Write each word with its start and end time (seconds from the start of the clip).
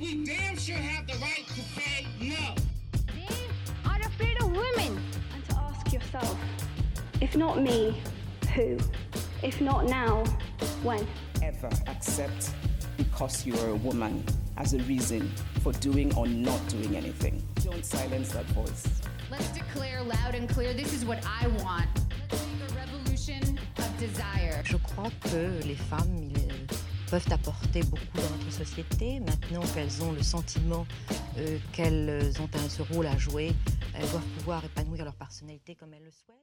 then 0.00 0.18
we 0.18 0.24
damn 0.24 0.56
sure 0.56 0.76
have 0.76 1.06
the 1.06 1.14
right 1.14 1.44
to 1.46 1.60
say 1.60 2.06
no. 2.20 2.54
They 3.14 3.88
are 3.88 4.00
afraid 4.00 4.40
of 4.42 4.50
women. 4.50 5.02
And 5.34 5.44
to 5.48 5.56
ask 5.56 5.92
yourself, 5.92 6.38
if 7.20 7.36
not 7.36 7.62
me, 7.62 8.00
who? 8.54 8.78
If 9.42 9.60
not 9.60 9.86
now, 9.86 10.24
when? 10.82 11.06
ever 11.42 11.70
accept 11.86 12.52
because 12.96 13.46
you 13.46 13.54
are 13.60 13.70
a 13.70 13.76
woman 13.76 14.22
as 14.58 14.74
a 14.74 14.78
reason 14.80 15.30
for 15.62 15.72
doing 15.74 16.14
or 16.16 16.26
not 16.26 16.60
doing 16.68 16.96
anything. 16.96 17.42
Don't 17.64 17.84
silence 17.84 18.32
that 18.32 18.44
voice. 18.46 18.86
Let's 19.30 19.48
declare 19.48 20.02
loud 20.02 20.34
and 20.34 20.48
clear 20.48 20.74
this 20.74 20.92
is 20.92 21.04
what 21.04 21.24
I 21.26 21.46
want. 21.64 21.88
Let's 22.30 22.46
make 22.46 22.70
a 22.70 22.74
revolution 22.74 23.58
of 23.78 23.98
desire. 23.98 24.62
Je 24.64 24.76
crois 24.76 25.10
que 25.22 25.60
les 25.64 25.76
femmes 25.76 26.18
ils, 26.18 26.39
peuvent 27.10 27.32
apporter 27.32 27.82
beaucoup 27.82 28.16
dans 28.16 28.30
notre 28.36 28.52
société. 28.52 29.18
Maintenant 29.18 29.62
qu'elles 29.74 30.02
ont 30.02 30.12
le 30.12 30.22
sentiment 30.22 30.86
euh, 31.38 31.58
qu'elles 31.72 32.32
ont 32.40 32.48
ce 32.68 32.82
rôle 32.82 33.06
à 33.06 33.18
jouer, 33.18 33.52
elles 33.94 34.08
doivent 34.10 34.26
pouvoir 34.38 34.64
épanouir 34.64 35.04
leur 35.04 35.16
personnalité 35.16 35.74
comme 35.74 35.92
elles 35.92 36.04
le 36.04 36.12
souhaitent. 36.12 36.36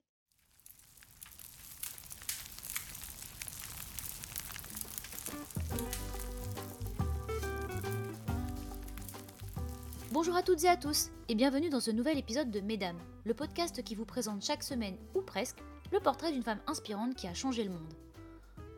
Bonjour 10.12 10.36
à 10.36 10.42
toutes 10.42 10.64
et 10.64 10.70
à 10.70 10.76
tous, 10.76 11.12
et 11.30 11.36
bienvenue 11.36 11.70
dans 11.70 11.80
ce 11.80 11.92
nouvel 11.92 12.18
épisode 12.18 12.52
de 12.52 12.60
Mesdames, 12.60 13.00
le 13.24 13.34
podcast 13.34 13.84
qui 13.84 13.96
vous 13.96 14.06
présente 14.06 14.44
chaque 14.44 14.64
semaine, 14.64 14.98
ou 15.16 15.22
presque, 15.22 15.60
le 15.94 16.00
portrait 16.00 16.32
d'une 16.32 16.44
femme 16.44 16.60
inspirante 16.68 17.16
qui 17.16 17.28
a 17.28 17.34
changé 17.34 17.64
le 17.64 17.70
monde. 17.70 17.94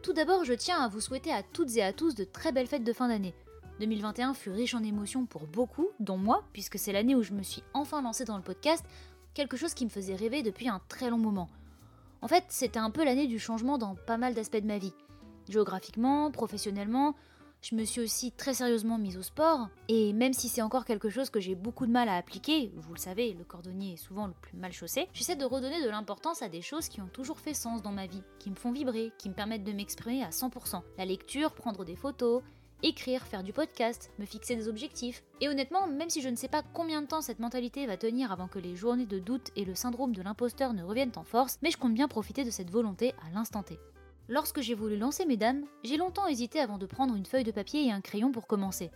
Tout 0.01 0.13
d'abord, 0.13 0.45
je 0.45 0.53
tiens 0.53 0.81
à 0.81 0.87
vous 0.87 1.01
souhaiter 1.01 1.31
à 1.33 1.43
toutes 1.43 1.75
et 1.75 1.83
à 1.83 1.91
tous 1.91 2.15
de 2.15 2.23
très 2.23 2.53
belles 2.53 2.67
fêtes 2.67 2.85
de 2.85 2.93
fin 2.93 3.09
d'année. 3.09 3.33
2021 3.81 4.33
fut 4.33 4.49
riche 4.49 4.73
en 4.73 4.83
émotions 4.83 5.25
pour 5.25 5.45
beaucoup, 5.45 5.89
dont 5.99 6.17
moi, 6.17 6.43
puisque 6.53 6.79
c'est 6.79 6.93
l'année 6.93 7.15
où 7.15 7.21
je 7.21 7.33
me 7.33 7.43
suis 7.43 7.63
enfin 7.73 8.01
lancée 8.01 8.23
dans 8.23 8.37
le 8.37 8.43
podcast, 8.43 8.85
quelque 9.33 9.57
chose 9.57 9.73
qui 9.73 9.83
me 9.83 9.89
faisait 9.89 10.15
rêver 10.15 10.41
depuis 10.41 10.69
un 10.69 10.81
très 10.87 11.09
long 11.09 11.17
moment. 11.17 11.49
En 12.21 12.29
fait, 12.29 12.45
c'était 12.47 12.79
un 12.79 12.91
peu 12.91 13.03
l'année 13.03 13.27
du 13.27 13.39
changement 13.39 13.77
dans 13.77 13.95
pas 13.95 14.17
mal 14.17 14.33
d'aspects 14.33 14.61
de 14.61 14.67
ma 14.67 14.77
vie. 14.77 14.93
Géographiquement, 15.49 16.31
professionnellement, 16.31 17.13
je 17.61 17.75
me 17.75 17.83
suis 17.83 18.01
aussi 18.01 18.31
très 18.31 18.53
sérieusement 18.53 18.97
mise 18.97 19.17
au 19.17 19.21
sport, 19.21 19.67
et 19.87 20.13
même 20.13 20.33
si 20.33 20.47
c'est 20.47 20.61
encore 20.61 20.85
quelque 20.85 21.09
chose 21.09 21.29
que 21.29 21.39
j'ai 21.39 21.55
beaucoup 21.55 21.85
de 21.85 21.91
mal 21.91 22.07
à 22.07 22.15
appliquer, 22.15 22.71
vous 22.75 22.93
le 22.93 22.99
savez, 22.99 23.33
le 23.33 23.43
cordonnier 23.43 23.93
est 23.93 23.97
souvent 23.97 24.27
le 24.27 24.33
plus 24.41 24.57
mal 24.57 24.71
chaussé, 24.71 25.07
j'essaie 25.13 25.35
de 25.35 25.45
redonner 25.45 25.83
de 25.83 25.89
l'importance 25.89 26.41
à 26.41 26.49
des 26.49 26.61
choses 26.61 26.87
qui 26.87 27.01
ont 27.01 27.09
toujours 27.11 27.39
fait 27.39 27.53
sens 27.53 27.81
dans 27.81 27.91
ma 27.91 28.07
vie, 28.07 28.23
qui 28.39 28.49
me 28.49 28.55
font 28.55 28.71
vibrer, 28.71 29.11
qui 29.17 29.29
me 29.29 29.33
permettent 29.33 29.63
de 29.63 29.73
m'exprimer 29.73 30.23
à 30.23 30.29
100%. 30.29 30.81
La 30.97 31.05
lecture, 31.05 31.53
prendre 31.53 31.83
des 31.83 31.95
photos, 31.95 32.41
écrire, 32.83 33.25
faire 33.25 33.43
du 33.43 33.53
podcast, 33.53 34.11
me 34.19 34.25
fixer 34.25 34.55
des 34.55 34.67
objectifs. 34.67 35.23
Et 35.41 35.49
honnêtement, 35.49 35.87
même 35.87 36.09
si 36.09 36.21
je 36.21 36.29
ne 36.29 36.35
sais 36.35 36.47
pas 36.47 36.63
combien 36.73 37.01
de 37.01 37.07
temps 37.07 37.21
cette 37.21 37.39
mentalité 37.39 37.85
va 37.85 37.97
tenir 37.97 38.31
avant 38.31 38.47
que 38.47 38.59
les 38.59 38.75
journées 38.75 39.05
de 39.05 39.19
doute 39.19 39.51
et 39.55 39.65
le 39.65 39.75
syndrome 39.75 40.13
de 40.13 40.21
l'imposteur 40.21 40.73
ne 40.73 40.83
reviennent 40.83 41.11
en 41.15 41.23
force, 41.23 41.57
mais 41.61 41.71
je 41.71 41.77
compte 41.77 41.93
bien 41.93 42.07
profiter 42.07 42.43
de 42.43 42.51
cette 42.51 42.71
volonté 42.71 43.13
à 43.25 43.29
l'instant 43.33 43.63
T. 43.63 43.77
Lorsque 44.31 44.61
j'ai 44.61 44.75
voulu 44.75 44.95
lancer 44.95 45.25
Mesdames, 45.25 45.65
j'ai 45.83 45.97
longtemps 45.97 46.27
hésité 46.27 46.59
avant 46.59 46.77
de 46.77 46.85
prendre 46.85 47.15
une 47.15 47.25
feuille 47.25 47.43
de 47.43 47.51
papier 47.51 47.87
et 47.87 47.91
un 47.91 47.99
crayon 47.99 48.31
pour 48.31 48.45
commencer. 48.45 48.91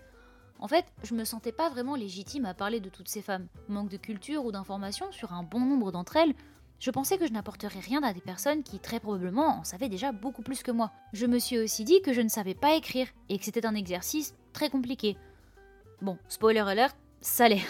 En 0.60 0.68
fait, 0.68 0.86
je 1.02 1.16
me 1.16 1.26
sentais 1.26 1.52
pas 1.52 1.70
vraiment 1.70 1.96
légitime 1.96 2.46
à 2.46 2.54
parler 2.54 2.80
de 2.80 2.90
toutes 2.90 3.10
ces 3.10 3.24
femmes. 3.24 3.48
Manque 3.68 3.90
de 3.90 3.98
culture 3.98 4.46
ou 4.46 4.52
d'information 4.52 5.12
sur 5.12 5.34
un 5.34 5.42
bon 5.42 5.62
nombre 5.62 5.92
d'entre 5.92 6.18
elles, 6.18 6.36
je 6.78 6.92
pensais 6.92 7.18
que 7.18 7.26
je 7.26 7.34
n'apporterais 7.34 7.80
rien 7.80 8.04
à 8.04 8.14
des 8.14 8.22
personnes 8.22 8.62
qui 8.62 8.78
très 8.78 9.00
probablement 9.00 9.60
en 9.60 9.64
savaient 9.64 9.90
déjà 9.90 10.12
beaucoup 10.12 10.44
plus 10.44 10.62
que 10.62 10.72
moi. 10.72 10.92
Je 11.14 11.26
me 11.26 11.40
suis 11.40 11.58
aussi 11.58 11.84
dit 11.84 12.04
que 12.04 12.14
je 12.14 12.22
ne 12.22 12.30
savais 12.30 12.54
pas 12.54 12.76
écrire 12.76 13.08
et 13.30 13.40
que 13.40 13.46
c'était 13.46 13.66
un 13.66 13.74
exercice 13.74 14.36
très 14.54 14.70
compliqué. 14.70 15.18
Bon, 16.04 16.20
spoiler 16.28 16.60
alert, 16.60 16.96
ça 17.22 17.50
l'est. 17.50 17.66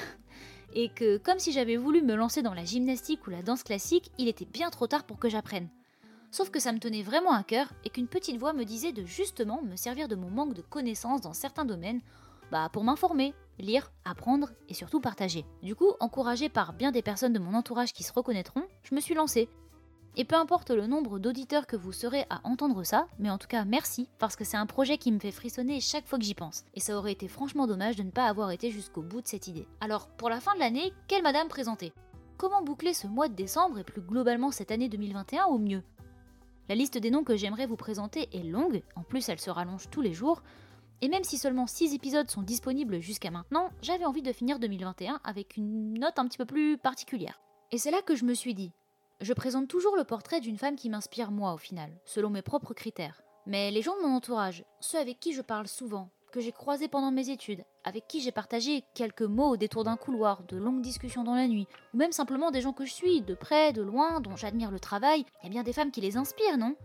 Et 0.73 0.89
que 0.89 1.17
comme 1.17 1.39
si 1.39 1.53
j'avais 1.53 1.77
voulu 1.77 2.01
me 2.01 2.15
lancer 2.15 2.41
dans 2.41 2.53
la 2.53 2.65
gymnastique 2.65 3.25
ou 3.25 3.29
la 3.29 3.41
danse 3.41 3.63
classique, 3.63 4.11
il 4.17 4.27
était 4.27 4.47
bien 4.51 4.69
trop 4.69 4.87
tard 4.87 5.05
pour 5.05 5.17
que 5.17 5.29
j'apprenne. 5.29 5.69
Sauf 6.33 6.49
que 6.49 6.59
ça 6.59 6.71
me 6.71 6.79
tenait 6.79 7.03
vraiment 7.03 7.33
à 7.33 7.43
cœur 7.43 7.71
et 7.85 7.91
qu'une 7.91 8.07
petite 8.07 8.39
voix 8.39 8.53
me 8.53 8.63
disait 8.63 8.91
de 8.91 9.05
justement 9.05 9.61
me 9.61 9.75
servir 9.75 10.07
de 10.07 10.15
mon 10.15 10.31
manque 10.31 10.55
de 10.55 10.63
connaissances 10.63 11.21
dans 11.21 11.33
certains 11.33 11.63
domaines 11.63 12.01
bah, 12.51 12.69
pour 12.73 12.83
m'informer, 12.83 13.35
lire, 13.59 13.91
apprendre 14.03 14.49
et 14.67 14.73
surtout 14.73 14.99
partager. 14.99 15.45
Du 15.61 15.75
coup, 15.75 15.91
encouragée 15.99 16.49
par 16.49 16.73
bien 16.73 16.91
des 16.91 17.03
personnes 17.03 17.33
de 17.33 17.39
mon 17.39 17.53
entourage 17.53 17.93
qui 17.93 18.01
se 18.01 18.11
reconnaîtront, 18.11 18.63
je 18.81 18.95
me 18.95 18.99
suis 18.99 19.13
lancée. 19.13 19.47
Et 20.15 20.25
peu 20.25 20.33
importe 20.33 20.71
le 20.71 20.87
nombre 20.87 21.19
d'auditeurs 21.19 21.67
que 21.67 21.75
vous 21.75 21.93
serez 21.93 22.25
à 22.31 22.41
entendre 22.45 22.83
ça, 22.83 23.05
mais 23.19 23.29
en 23.29 23.37
tout 23.37 23.47
cas 23.47 23.63
merci, 23.63 24.09
parce 24.17 24.35
que 24.35 24.43
c'est 24.43 24.57
un 24.57 24.65
projet 24.65 24.97
qui 24.97 25.11
me 25.11 25.19
fait 25.19 25.29
frissonner 25.29 25.81
chaque 25.81 26.07
fois 26.07 26.17
que 26.17 26.25
j'y 26.25 26.33
pense. 26.33 26.65
Et 26.73 26.79
ça 26.79 26.97
aurait 26.97 27.11
été 27.11 27.27
franchement 27.27 27.67
dommage 27.67 27.95
de 27.95 28.01
ne 28.01 28.09
pas 28.09 28.25
avoir 28.25 28.49
été 28.49 28.71
jusqu'au 28.71 29.03
bout 29.03 29.21
de 29.21 29.27
cette 29.27 29.45
idée. 29.45 29.67
Alors, 29.81 30.07
pour 30.07 30.31
la 30.31 30.39
fin 30.39 30.55
de 30.55 30.59
l'année, 30.59 30.93
quelle 31.07 31.21
madame 31.21 31.47
présenter? 31.47 31.93
Comment 32.37 32.63
boucler 32.63 32.95
ce 32.95 33.05
mois 33.05 33.27
de 33.27 33.35
décembre 33.35 33.77
et 33.77 33.83
plus 33.83 34.01
globalement 34.01 34.49
cette 34.49 34.71
année 34.71 34.89
2021 34.89 35.45
au 35.45 35.59
mieux? 35.59 35.83
La 36.69 36.75
liste 36.75 36.97
des 36.97 37.11
noms 37.11 37.23
que 37.23 37.35
j'aimerais 37.35 37.65
vous 37.65 37.75
présenter 37.75 38.29
est 38.33 38.43
longue, 38.43 38.83
en 38.95 39.03
plus 39.03 39.27
elle 39.29 39.39
se 39.39 39.49
rallonge 39.49 39.89
tous 39.89 40.01
les 40.01 40.13
jours, 40.13 40.41
et 41.01 41.09
même 41.09 41.23
si 41.23 41.37
seulement 41.37 41.67
6 41.67 41.93
épisodes 41.93 42.31
sont 42.31 42.41
disponibles 42.41 43.01
jusqu'à 43.01 43.31
maintenant, 43.31 43.69
j'avais 43.81 44.05
envie 44.05 44.21
de 44.21 44.31
finir 44.31 44.59
2021 44.59 45.19
avec 45.25 45.57
une 45.57 45.99
note 45.99 46.17
un 46.17 46.27
petit 46.27 46.37
peu 46.37 46.45
plus 46.45 46.77
particulière. 46.77 47.41
Et 47.71 47.77
c'est 47.77 47.91
là 47.91 48.01
que 48.01 48.15
je 48.15 48.23
me 48.23 48.33
suis 48.33 48.53
dit, 48.53 48.71
je 49.19 49.33
présente 49.33 49.67
toujours 49.67 49.97
le 49.97 50.05
portrait 50.05 50.39
d'une 50.39 50.57
femme 50.57 50.75
qui 50.75 50.89
m'inspire 50.89 51.31
moi 51.31 51.53
au 51.53 51.57
final, 51.57 51.91
selon 52.05 52.29
mes 52.29 52.41
propres 52.41 52.73
critères. 52.73 53.21
Mais 53.45 53.71
les 53.71 53.81
gens 53.81 53.97
de 53.97 54.03
mon 54.03 54.15
entourage, 54.15 54.63
ceux 54.79 54.99
avec 54.99 55.19
qui 55.19 55.33
je 55.33 55.41
parle 55.41 55.67
souvent, 55.67 56.09
que 56.33 56.41
j'ai 56.41 56.51
croisés 56.51 56.87
pendant 56.87 57.11
mes 57.11 57.29
études, 57.29 57.63
avec 57.83 58.07
qui 58.07 58.19
j'ai 58.19 58.31
partagé 58.31 58.83
quelques 58.95 59.21
mots 59.21 59.51
au 59.51 59.57
détour 59.57 59.83
d'un 59.83 59.97
couloir, 59.97 60.41
de 60.47 60.57
longues 60.57 60.81
discussions 60.81 61.23
dans 61.23 61.35
la 61.35 61.47
nuit, 61.47 61.67
ou 61.93 61.97
même 61.97 62.11
simplement 62.11 62.49
des 62.49 62.59
gens 62.59 62.73
que 62.73 62.85
je 62.85 62.91
suis, 62.91 63.21
de 63.21 63.35
près, 63.35 63.71
de 63.71 63.83
loin, 63.83 64.19
dont 64.19 64.35
j'admire 64.35 64.71
le 64.71 64.79
travail, 64.79 65.25
il 65.41 65.45
y 65.45 65.47
a 65.47 65.51
bien 65.51 65.63
des 65.63 65.73
femmes 65.73 65.91
qui 65.91 66.01
les 66.01 66.17
inspirent, 66.17 66.57
non? 66.57 66.75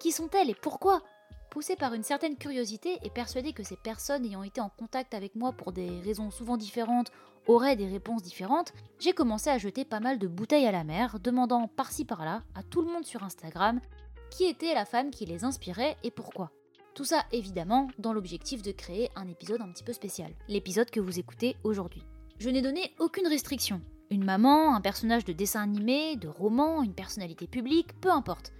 Qui 0.00 0.12
sont-elles 0.12 0.48
et 0.48 0.54
pourquoi? 0.54 1.02
Poussée 1.50 1.76
par 1.76 1.92
une 1.92 2.02
certaine 2.02 2.38
curiosité 2.38 2.98
et 3.02 3.10
persuadée 3.10 3.52
que 3.52 3.62
ces 3.62 3.76
personnes 3.76 4.24
ayant 4.24 4.44
été 4.44 4.62
en 4.62 4.70
contact 4.70 5.12
avec 5.12 5.34
moi 5.34 5.52
pour 5.52 5.72
des 5.72 6.00
raisons 6.00 6.30
souvent 6.30 6.56
différentes 6.56 7.12
auraient 7.46 7.76
des 7.76 7.88
réponses 7.88 8.22
différentes, 8.22 8.72
j'ai 8.98 9.12
commencé 9.12 9.50
à 9.50 9.58
jeter 9.58 9.84
pas 9.84 10.00
mal 10.00 10.18
de 10.18 10.26
bouteilles 10.26 10.66
à 10.66 10.72
la 10.72 10.84
mer, 10.84 11.20
demandant 11.20 11.68
par-ci 11.68 12.06
par-là 12.06 12.44
à 12.54 12.62
tout 12.62 12.80
le 12.80 12.90
monde 12.90 13.04
sur 13.04 13.24
Instagram 13.24 13.78
qui 14.30 14.44
était 14.44 14.72
la 14.72 14.86
femme 14.86 15.10
qui 15.10 15.26
les 15.26 15.44
inspirait 15.44 15.96
et 16.02 16.10
pourquoi. 16.10 16.50
Tout 17.00 17.06
ça 17.06 17.24
évidemment 17.32 17.88
dans 17.98 18.12
l'objectif 18.12 18.60
de 18.60 18.72
créer 18.72 19.08
un 19.16 19.26
épisode 19.26 19.62
un 19.62 19.72
petit 19.72 19.82
peu 19.82 19.94
spécial, 19.94 20.30
l'épisode 20.48 20.90
que 20.90 21.00
vous 21.00 21.18
écoutez 21.18 21.56
aujourd'hui. 21.64 22.02
Je 22.38 22.50
n'ai 22.50 22.60
donné 22.60 22.92
aucune 22.98 23.26
restriction. 23.26 23.80
Une 24.10 24.22
maman, 24.22 24.74
un 24.74 24.82
personnage 24.82 25.24
de 25.24 25.32
dessin 25.32 25.62
animé, 25.62 26.16
de 26.16 26.28
roman, 26.28 26.82
une 26.82 26.92
personnalité 26.92 27.46
publique, 27.46 27.98
peu 28.02 28.10
importe. 28.10 28.52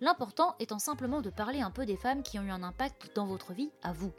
L'important 0.00 0.54
étant 0.58 0.78
simplement 0.78 1.20
de 1.20 1.28
parler 1.28 1.60
un 1.60 1.70
peu 1.70 1.84
des 1.84 1.98
femmes 1.98 2.22
qui 2.22 2.38
ont 2.38 2.44
eu 2.44 2.50
un 2.50 2.62
impact 2.62 3.10
dans 3.14 3.26
votre 3.26 3.52
vie 3.52 3.68
à 3.82 3.92
vous. 3.92 4.14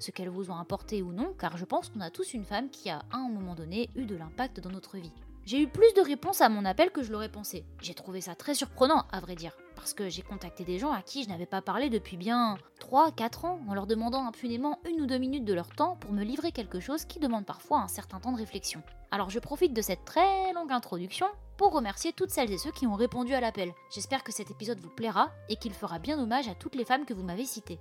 Ce 0.00 0.10
qu'elles 0.10 0.28
vous 0.28 0.50
ont 0.50 0.58
apporté 0.58 1.00
ou 1.00 1.14
non, 1.14 1.32
car 1.38 1.56
je 1.56 1.64
pense 1.64 1.88
qu'on 1.88 2.02
a 2.02 2.10
tous 2.10 2.34
une 2.34 2.44
femme 2.44 2.68
qui 2.68 2.90
a 2.90 2.98
à 3.10 3.16
un 3.16 3.30
moment 3.30 3.54
donné 3.54 3.88
eu 3.96 4.04
de 4.04 4.16
l'impact 4.16 4.60
dans 4.60 4.68
notre 4.70 4.98
vie. 4.98 5.14
J'ai 5.46 5.62
eu 5.62 5.66
plus 5.66 5.94
de 5.94 6.02
réponses 6.02 6.42
à 6.42 6.50
mon 6.50 6.66
appel 6.66 6.90
que 6.90 7.02
je 7.02 7.10
l'aurais 7.10 7.32
pensé. 7.32 7.64
J'ai 7.80 7.94
trouvé 7.94 8.20
ça 8.20 8.34
très 8.34 8.54
surprenant, 8.54 9.06
à 9.12 9.20
vrai 9.20 9.34
dire, 9.34 9.56
parce 9.74 9.94
que 9.94 10.08
j'ai 10.08 10.22
contacté 10.22 10.64
des 10.64 10.78
gens 10.78 10.92
à 10.92 11.02
qui 11.02 11.24
je 11.24 11.28
n'avais 11.28 11.46
pas 11.46 11.62
parlé 11.62 11.90
depuis 11.90 12.16
bien 12.16 12.56
3-4 12.80 13.46
ans, 13.46 13.60
en 13.68 13.74
leur 13.74 13.86
demandant 13.86 14.26
impunément 14.26 14.78
une 14.88 15.00
ou 15.00 15.06
deux 15.06 15.18
minutes 15.18 15.44
de 15.44 15.54
leur 15.54 15.68
temps 15.68 15.96
pour 15.96 16.12
me 16.12 16.24
livrer 16.24 16.52
quelque 16.52 16.80
chose 16.80 17.04
qui 17.04 17.18
demande 17.18 17.46
parfois 17.46 17.80
un 17.80 17.88
certain 17.88 18.20
temps 18.20 18.32
de 18.32 18.38
réflexion. 18.38 18.82
Alors 19.10 19.30
je 19.30 19.38
profite 19.38 19.74
de 19.74 19.82
cette 19.82 20.04
très 20.04 20.52
longue 20.52 20.72
introduction 20.72 21.26
pour 21.56 21.72
remercier 21.72 22.12
toutes 22.12 22.30
celles 22.30 22.52
et 22.52 22.58
ceux 22.58 22.72
qui 22.72 22.86
ont 22.86 22.94
répondu 22.94 23.34
à 23.34 23.40
l'appel. 23.40 23.72
J'espère 23.94 24.24
que 24.24 24.32
cet 24.32 24.50
épisode 24.50 24.80
vous 24.80 24.90
plaira 24.90 25.30
et 25.48 25.56
qu'il 25.56 25.72
fera 25.72 25.98
bien 25.98 26.18
hommage 26.18 26.48
à 26.48 26.54
toutes 26.54 26.74
les 26.74 26.84
femmes 26.84 27.04
que 27.04 27.14
vous 27.14 27.22
m'avez 27.22 27.44
citées. 27.44 27.78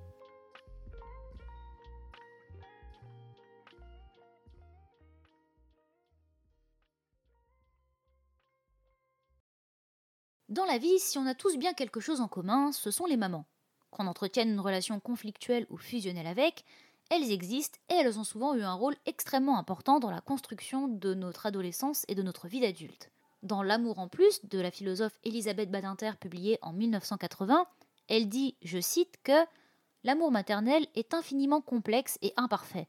Dans 10.54 10.66
la 10.66 10.78
vie, 10.78 11.00
si 11.00 11.18
on 11.18 11.26
a 11.26 11.34
tous 11.34 11.58
bien 11.58 11.74
quelque 11.74 12.00
chose 12.00 12.22
en 12.22 12.28
commun, 12.28 12.72
ce 12.72 12.92
sont 12.92 13.08
les 13.08 13.18
mamans. 13.18 13.48
Qu'on 13.90 14.06
entretienne 14.06 14.52
une 14.52 14.60
relation 14.60 15.00
conflictuelle 15.00 15.66
ou 15.72 15.78
fusionnelle 15.78 16.28
avec, 16.28 16.64
elles 17.10 17.32
existent 17.32 17.80
et 17.90 17.96
elles 17.96 18.20
ont 18.20 18.24
souvent 18.24 18.54
eu 18.54 18.62
un 18.62 18.76
rôle 18.76 18.96
extrêmement 19.08 19.58
important 19.58 19.98
dans 20.00 20.12
la 20.12 20.22
construction 20.22 20.88
de 20.88 21.16
notre 21.16 21.48
adolescence 21.48 22.06
et 22.08 22.14
de 22.14 22.22
notre 22.22 22.48
vie 22.48 22.60
d'adulte. 22.60 23.10
Dans 23.42 23.64
L'amour 23.64 23.98
en 23.98 24.08
plus 24.08 24.46
de 24.46 24.60
la 24.60 24.70
philosophe 24.70 25.18
Elisabeth 25.24 25.72
Badinter 25.72 26.12
publiée 26.20 26.60
en 26.62 26.72
1980, 26.72 27.66
elle 28.08 28.30
dit, 28.30 28.56
je 28.62 28.80
cite, 28.80 29.18
que 29.24 29.48
l'amour 30.04 30.32
maternel 30.32 30.86
est 30.94 31.16
infiniment 31.16 31.62
complexe 31.62 32.20
et 32.22 32.32
imparfait. 32.38 32.88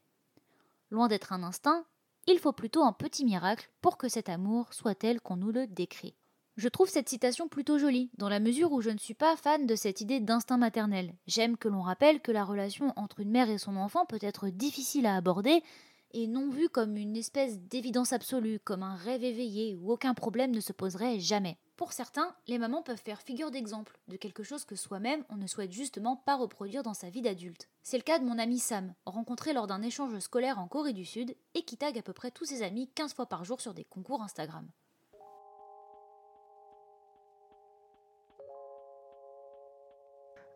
Loin 0.91 1.09
d'être 1.09 1.33
un 1.33 1.43
instinct, 1.43 1.87
il 2.27 2.39
faut 2.39 2.53
plutôt 2.53 2.83
un 2.83 2.93
petit 2.93 3.25
miracle 3.25 3.71
pour 3.81 3.97
que 3.97 4.11
cet 4.11 4.29
amour 4.29 4.75
soit 4.75 4.95
tel 4.95 5.23
qu'on 5.23 5.37
nous 5.37 5.51
le 5.51 5.67
décrit. 5.67 6.15
Je 6.57 6.69
trouve 6.69 6.89
cette 6.89 7.09
citation 7.09 7.49
plutôt 7.49 7.79
jolie, 7.79 8.11
dans 8.17 8.29
la 8.29 8.39
mesure 8.39 8.71
où 8.71 8.81
je 8.81 8.91
ne 8.91 8.99
suis 8.99 9.15
pas 9.15 9.35
fan 9.37 9.67
de 9.67 9.75
cette 9.75 10.01
idée 10.01 10.21
d'instinct 10.21 10.57
maternel. 10.57 11.13
J'aime 11.27 11.57
que 11.57 11.69
l'on 11.69 11.83
rappelle 11.83 12.21
que 12.21 12.31
la 12.31 12.45
relation 12.45 12.93
entre 12.95 13.19
une 13.19 13.33
mère 13.33 13.51
et 13.51 13.59
son 13.59 13.75
enfant 13.77 14.07
peut 14.07 14.21
être 14.21 14.49
difficile 14.51 15.07
à 15.07 15.17
aborder, 15.17 15.65
et 16.13 16.29
non 16.29 16.49
vu 16.51 16.69
comme 16.69 16.97
une 16.97 17.17
espèce 17.17 17.59
d'évidence 17.59 18.13
absolue, 18.13 18.61
comme 18.61 18.85
un 18.85 18.95
rêve 18.95 19.25
éveillé 19.25 19.75
où 19.75 19.91
aucun 19.91 20.15
problème 20.15 20.53
ne 20.53 20.61
se 20.61 20.73
poserait 20.73 21.19
jamais. 21.19 21.59
Pour 21.75 21.93
certains, 21.93 22.33
les 22.47 22.59
mamans 22.59 22.83
peuvent 22.83 23.03
faire 23.05 23.21
figure 23.21 23.51
d'exemple 23.51 23.99
de 24.07 24.17
quelque 24.17 24.45
chose 24.45 24.65
que 24.65 24.77
soi-même 24.77 25.25
on 25.31 25.37
ne 25.37 25.49
souhaite 25.49 25.73
justement 25.73 26.15
pas 26.15 26.37
reproduire 26.37 26.85
dans 26.85 26.95
sa 26.95 27.11
vie 27.11 27.21
d'adulte. 27.21 27.69
C'est 27.83 27.97
le 27.97 28.05
cas 28.05 28.21
de 28.21 28.25
mon 28.25 28.39
ami 28.39 28.61
Sam, 28.61 28.95
rencontré 29.07 29.55
lors 29.55 29.67
d'un 29.67 29.83
échange 29.83 30.17
scolaire 30.21 30.61
en 30.61 30.69
Corée 30.69 30.93
du 30.93 31.05
Sud 31.05 31.35
et 31.55 31.65
qui 31.65 31.77
tag 31.77 31.99
à 31.99 32.03
peu 32.03 32.13
près 32.13 32.31
tous 32.31 32.45
ses 32.45 32.63
amis 32.63 32.89
15 32.95 33.13
fois 33.13 33.27
par 33.27 33.45
jour 33.45 33.61
sur 33.61 33.75
des 33.75 33.85
concours 33.85 34.23
Instagram. 34.23 34.69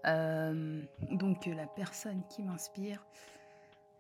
Euh, 0.07 0.83
donc 1.11 1.47
la 1.47 1.67
personne 1.67 2.23
qui 2.29 2.43
m'inspire, 2.43 3.05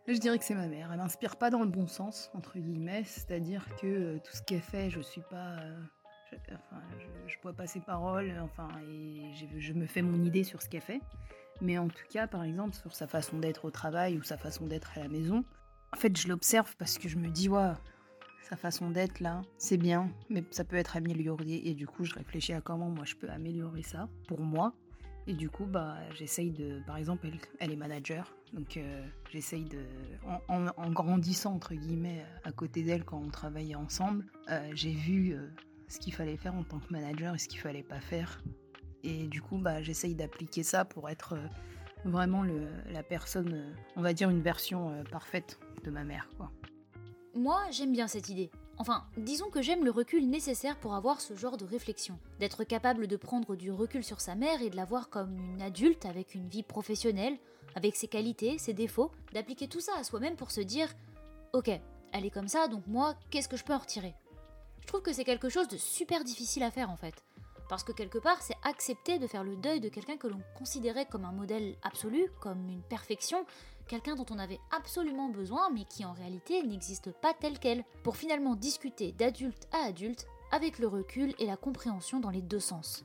je 0.07 0.19
dirais 0.19 0.39
que 0.39 0.45
c'est 0.45 0.55
ma 0.55 0.69
mère. 0.69 0.91
Elle 0.93 0.99
m'inspire 0.99 1.37
pas 1.37 1.51
dans 1.51 1.61
le 1.61 1.69
bon 1.69 1.87
sens, 1.87 2.31
entre 2.35 2.59
guillemets, 2.59 3.05
c'est-à-dire 3.05 3.67
que 3.77 3.87
euh, 3.87 4.19
tout 4.19 4.33
ce 4.33 4.43
qu'elle 4.43 4.63
fait, 4.63 4.91
je 4.91 5.01
suis 5.01 5.23
pas... 5.23 5.57
euh, 5.59 5.79
je, 6.31 6.37
enfin, 6.55 6.83
je, 7.27 7.49
pas 7.51 7.67
ses 7.67 7.81
paroles, 7.81 8.35
enfin, 8.41 8.69
et 8.89 9.33
je, 9.59 9.73
me 9.73 9.87
fais 9.87 10.03
mon 10.03 10.25
idée 10.25 10.45
sur 10.45 10.63
ce 10.63 10.69
qu'elle 10.69 10.83
fait. 10.83 11.01
Mais 11.61 11.79
en 11.79 11.89
tout 11.89 12.05
cas, 12.11 12.27
par 12.27 12.45
exemple, 12.45 12.75
sur 12.75 12.95
sa 12.95 13.07
façon 13.07 13.39
d'être 13.39 13.65
au 13.65 13.71
travail 13.71 14.17
ou 14.17 14.23
sa 14.23 14.37
façon 14.37 14.67
d'être 14.67 14.97
à 14.97 15.01
la 15.01 15.09
maison, 15.09 15.45
en 15.93 15.97
fait, 15.97 16.17
je 16.17 16.29
l'observe 16.29 16.77
parce 16.77 16.99
que 16.99 17.09
je 17.09 17.17
me 17.17 17.29
dis, 17.29 17.49
ouais, 17.49 17.73
sa 18.49 18.57
façon 18.57 18.91
d'être 18.91 19.21
là, 19.21 19.43
c'est 19.59 19.77
bien, 19.77 20.11
mais 20.31 20.45
ça 20.51 20.65
peut 20.65 20.77
être 20.77 20.97
amélioré. 20.97 21.61
Et 21.65 21.75
du 21.75 21.87
coup, 21.87 22.05
je 22.05 22.15
réfléchis 22.15 22.53
à 22.53 22.61
comment 22.61 22.89
moi 22.89 23.05
je 23.05 23.17
peux 23.17 23.29
améliorer 23.29 23.83
ça 23.83 24.09
pour 24.27 24.41
moi. 24.41 24.75
Et 25.29 25.35
du 25.35 25.51
coup, 25.51 25.67
bah, 25.67 25.99
j'essaye 26.15 26.51
de. 26.51 26.81
Par 26.87 26.97
exemple, 26.97 27.29
elle, 27.61 27.71
est 27.71 27.77
manager. 27.77 28.35
Donc, 28.55 28.79
euh, 28.79 29.07
j'essaye 29.31 29.65
de. 29.65 29.85
En, 30.49 30.91
grandissant, 30.91 31.55
entre 31.55 31.75
guillemets, 31.75 32.25
à 32.45 32.51
côté 32.51 32.83
d'elle 32.83 33.05
quand 33.05 33.19
on 33.19 33.29
travaillait 33.29 33.75
ensemble, 33.75 34.25
euh, 34.51 34.71
j'ai 34.73 34.93
vu 34.93 35.35
euh, 35.35 35.47
ce 35.87 35.99
qu'il 35.99 36.15
fallait 36.15 36.39
faire 36.39 36.55
en 36.55 36.65
tant 36.65 36.79
que 36.79 36.91
manager 36.91 37.35
et 37.35 37.39
ce 37.39 37.47
qu'il 37.47 37.61
fallait 37.61 37.83
pas 37.83 38.01
faire. 38.01 38.43
Et 39.05 39.27
du 39.27 39.43
coup, 39.43 39.59
bah, 39.59 39.83
j'essaye 39.83 40.15
d'appliquer 40.15 40.63
ça 40.63 40.87
pour 40.87 41.11
être 41.11 41.37
vraiment 42.07 42.43
le, 42.43 42.67
la 42.91 43.03
personne, 43.03 43.75
on 43.97 44.01
va 44.01 44.15
dire, 44.15 44.31
une 44.31 44.41
version 44.41 45.05
parfaite 45.11 45.61
de 45.85 45.91
ma 45.91 46.05
mère. 46.05 46.27
Moi, 47.35 47.61
j'aime 47.71 47.93
bien 47.93 48.09
cette 48.09 48.31
idée. 48.31 48.51
Enfin, 48.81 49.05
disons 49.17 49.51
que 49.51 49.61
j'aime 49.61 49.85
le 49.85 49.91
recul 49.91 50.29
nécessaire 50.29 50.79
pour 50.79 50.95
avoir 50.95 51.21
ce 51.21 51.35
genre 51.35 51.57
de 51.57 51.65
réflexion. 51.65 52.19
D'être 52.39 52.63
capable 52.63 53.09
de 53.09 53.17
prendre 53.17 53.57
du 53.57 53.73
recul 53.73 54.05
sur 54.05 54.21
sa 54.21 54.37
mère 54.37 54.63
et 54.63 54.71
de 54.71 54.77
la 54.77 54.85
voir 54.85 55.11
comme 55.11 55.37
une 55.37 55.63
adulte 55.63 56.07
avec 56.07 56.37
une 56.37 56.49
vie 56.49 56.63
professionnelle, 56.63 57.37
avec 57.75 57.97
ses 57.97 58.07
qualités, 58.07 58.57
ses 58.59 58.75
défauts, 58.75 59.11
d'appliquer 59.33 59.67
tout 59.67 59.81
ça 59.81 59.93
à 59.99 60.05
soi-même 60.05 60.37
pour 60.37 60.53
se 60.53 60.61
dire 60.61 60.89
Ok, 61.53 61.71
elle 62.13 62.25
est 62.25 62.31
comme 62.31 62.49
ça, 62.49 62.69
donc 62.69 62.87
moi, 62.87 63.17
qu'est-ce 63.31 63.49
que 63.49 63.57
je 63.57 63.65
peux 63.65 63.75
en 63.75 63.79
retirer? 63.79 64.15
Je 64.81 64.87
trouve 64.87 65.03
que 65.03 65.13
c'est 65.13 65.25
quelque 65.25 65.49
chose 65.49 65.69
de 65.69 65.77
super 65.77 66.23
difficile 66.23 66.63
à 66.63 66.71
faire 66.71 66.91
en 66.91 66.97
fait. 66.97 67.25
Parce 67.69 67.85
que 67.85 67.93
quelque 67.93 68.19
part, 68.19 68.41
c'est 68.41 68.57
accepter 68.63 69.19
de 69.19 69.27
faire 69.27 69.45
le 69.45 69.57
deuil 69.57 69.81
de 69.81 69.89
quelqu'un 69.89 70.17
que 70.17 70.29
l'on 70.29 70.41
considérait 70.57 71.05
comme 71.05 71.25
un 71.25 71.33
modèle 71.33 71.77
absolu, 71.83 72.31
comme 72.41 72.69
une 72.71 72.83
perfection, 72.83 73.45
quelqu'un 73.89 74.15
dont 74.15 74.27
on 74.31 74.39
avait 74.39 74.61
absolument 74.71 75.29
besoin, 75.29 75.71
mais 75.71 75.85
qui 75.85 76.05
en 76.05 76.13
réalité 76.13 76.63
n'existe 76.63 77.11
pas 77.11 77.35
tel 77.35 77.59
quel, 77.59 77.85
pour 78.05 78.17
finalement 78.17 78.55
discuter 78.55 79.13
d'adulte 79.13 79.67
à 79.73 79.87
adulte, 79.87 80.27
avec 80.53 80.79
le 80.79 80.87
recul 80.87 81.35
et 81.39 81.47
la 81.47 81.57
compréhension 81.57 82.21
dans 82.21 82.31
les 82.31 82.43
deux 82.43 82.61
sens. 82.61 83.05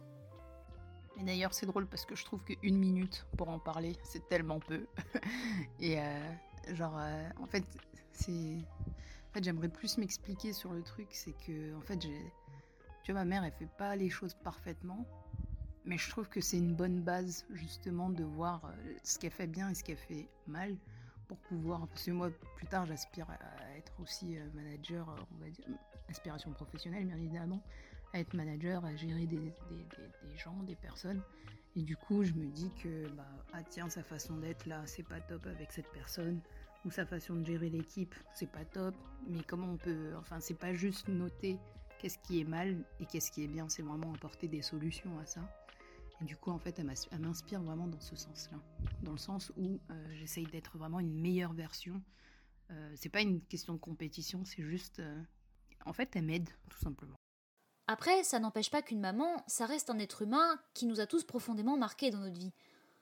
Et 1.19 1.23
d'ailleurs, 1.23 1.53
c'est 1.53 1.65
drôle 1.65 1.87
parce 1.87 2.05
que 2.05 2.15
je 2.15 2.25
trouve 2.25 2.43
qu'une 2.43 2.77
minute 2.77 3.25
pour 3.37 3.49
en 3.49 3.59
parler, 3.59 3.95
c'est 4.03 4.27
tellement 4.27 4.59
peu. 4.59 4.85
Et 5.79 5.99
euh, 5.99 6.33
genre, 6.73 6.97
euh, 6.97 7.29
en 7.41 7.45
fait, 7.45 7.63
c'est. 8.11 8.31
En 8.31 9.33
fait, 9.33 9.43
j'aimerais 9.43 9.69
plus 9.69 9.97
m'expliquer 9.97 10.53
sur 10.53 10.73
le 10.73 10.81
truc. 10.81 11.07
C'est 11.11 11.33
que, 11.45 11.75
en 11.75 11.81
fait, 11.81 12.01
j'ai. 12.01 12.33
Tu 13.03 13.11
vois, 13.11 13.21
ma 13.21 13.25
mère, 13.25 13.43
elle 13.43 13.51
fait 13.51 13.69
pas 13.77 13.95
les 13.95 14.09
choses 14.09 14.33
parfaitement. 14.33 15.05
Mais 15.85 15.97
je 15.97 16.09
trouve 16.09 16.29
que 16.29 16.39
c'est 16.41 16.57
une 16.57 16.73
bonne 16.75 17.01
base, 17.01 17.45
justement, 17.51 18.09
de 18.09 18.23
voir 18.23 18.63
euh, 18.65 18.93
ce 19.03 19.19
qu'elle 19.19 19.31
fait 19.31 19.47
bien 19.47 19.69
et 19.69 19.75
ce 19.75 19.83
qu'elle 19.83 19.97
fait 19.97 20.27
mal. 20.47 20.75
Pour 21.27 21.37
pouvoir. 21.39 21.87
Parce 21.87 22.03
que 22.05 22.11
moi, 22.11 22.29
plus 22.57 22.67
tard, 22.67 22.85
j'aspire 22.85 23.29
à 23.29 23.77
être 23.77 23.93
aussi 24.01 24.37
euh, 24.37 24.45
manager, 24.53 25.09
euh, 25.09 25.15
on 25.35 25.43
va 25.43 25.49
dire. 25.49 25.65
Aspiration 26.09 26.51
professionnelle, 26.51 27.05
bien 27.05 27.17
évidemment 27.17 27.61
à 28.13 28.19
être 28.19 28.35
manager, 28.35 28.85
à 28.85 28.95
gérer 28.95 29.25
des, 29.25 29.37
des- 29.37 29.53
des- 29.71 30.27
des 30.29 30.37
gens, 30.37 30.55
des 30.63 30.75
personnes. 30.75 31.21
Et 31.75 31.81
du 31.81 31.97
coup, 31.97 32.23
je 32.23 32.33
me 32.33 32.45
dis 32.45 32.69
que, 32.83 33.07
bah, 33.15 33.25
ah 33.53 33.63
tiens, 33.63 33.89
sa 33.89 34.03
façon 34.03 34.37
d'être 34.37 34.67
là, 34.67 34.83
c'est 34.85 35.01
pas 35.07 35.19
top 35.21 35.47
avec 35.47 35.71
cette 35.71 35.91
personne. 35.91 36.39
Ou 36.85 36.91
sa 36.91 37.05
façon 37.07 37.35
de 37.35 37.45
gérer 37.45 37.69
l'équipe, 37.69 38.13
c'est 38.35 38.51
pas 38.51 38.65
top. 38.65 38.93
Mais 39.27 39.41
comment 39.41 39.71
on 39.71 39.77
peut. 39.77 40.11
Enfin, 40.19 40.39
c'est 40.39 40.53
pas 40.59 40.73
juste 40.75 41.07
noter 41.07 41.57
qu'est-ce 41.97 42.19
qui 42.19 42.41
est 42.41 42.43
mal 42.43 42.77
et 42.99 43.05
qu'est-ce 43.07 43.31
qui 43.31 43.43
est 43.45 43.47
bien, 43.47 43.67
c'est 43.69 43.81
vraiment 43.81 44.13
apporter 44.13 44.47
des 44.47 44.61
solutions 44.61 45.17
à 45.19 45.25
ça. 45.25 45.41
Du 46.23 46.37
coup, 46.37 46.51
en 46.51 46.59
fait, 46.59 46.79
elle 46.79 47.19
m'inspire 47.19 47.61
vraiment 47.61 47.87
dans 47.87 47.99
ce 47.99 48.15
sens-là. 48.15 48.57
Dans 49.01 49.11
le 49.11 49.17
sens 49.17 49.51
où 49.57 49.79
euh, 49.89 50.13
j'essaye 50.13 50.45
d'être 50.45 50.77
vraiment 50.77 50.99
une 50.99 51.13
meilleure 51.13 51.53
version. 51.53 52.01
Euh, 52.71 52.93
c'est 52.95 53.09
pas 53.09 53.21
une 53.21 53.41
question 53.41 53.73
de 53.73 53.79
compétition, 53.79 54.45
c'est 54.45 54.63
juste. 54.63 54.99
euh, 54.99 55.21
en 55.85 55.91
fait, 55.93 56.15
elle 56.15 56.23
m'aide, 56.23 56.49
tout 56.69 56.79
simplement. 56.79 57.15
Après, 57.87 58.23
ça 58.23 58.39
n'empêche 58.39 58.71
pas 58.71 58.81
qu'une 58.81 59.01
maman, 59.01 59.43
ça 59.47 59.65
reste 59.65 59.89
un 59.89 59.99
être 59.99 60.21
humain 60.21 60.57
qui 60.73 60.85
nous 60.85 61.01
a 61.01 61.05
tous 61.05 61.25
profondément 61.25 61.75
marqués 61.75 62.11
dans 62.11 62.19
notre 62.19 62.39
vie. 62.39 62.53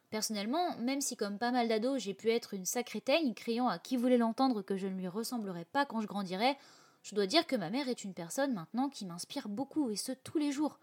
Personnellement, 0.10 0.76
même 0.80 1.00
si 1.00 1.16
comme 1.16 1.38
pas 1.38 1.52
mal 1.52 1.68
d'ados 1.68 2.02
j'ai 2.02 2.16
pu 2.16 2.30
être 2.32 2.56
une 2.56 2.66
sacrée 2.66 3.00
teigne, 3.00 3.34
criant 3.36 3.68
à 3.68 3.78
qui 3.78 3.96
voulait 3.96 4.18
l'entendre 4.18 4.64
que 4.64 4.76
je 4.76 4.88
ne 4.88 4.98
lui 4.98 5.08
ressemblerais 5.08 5.66
pas 5.66 5.86
quand 5.86 6.02
je 6.02 6.08
grandirais, 6.08 6.58
je 7.04 7.16
dois 7.16 7.28
dire 7.28 7.46
que 7.46 7.56
ma 7.56 7.70
mère 7.70 7.88
est 7.88 8.04
une 8.04 8.14
personne 8.14 8.54
maintenant 8.54 8.90
qui 8.90 9.06
m'inspire 9.06 9.48
beaucoup, 9.48 9.92
et 9.92 9.96
ce 9.96 10.12
tous 10.12 10.40
les 10.40 10.52
jours. 10.52 10.80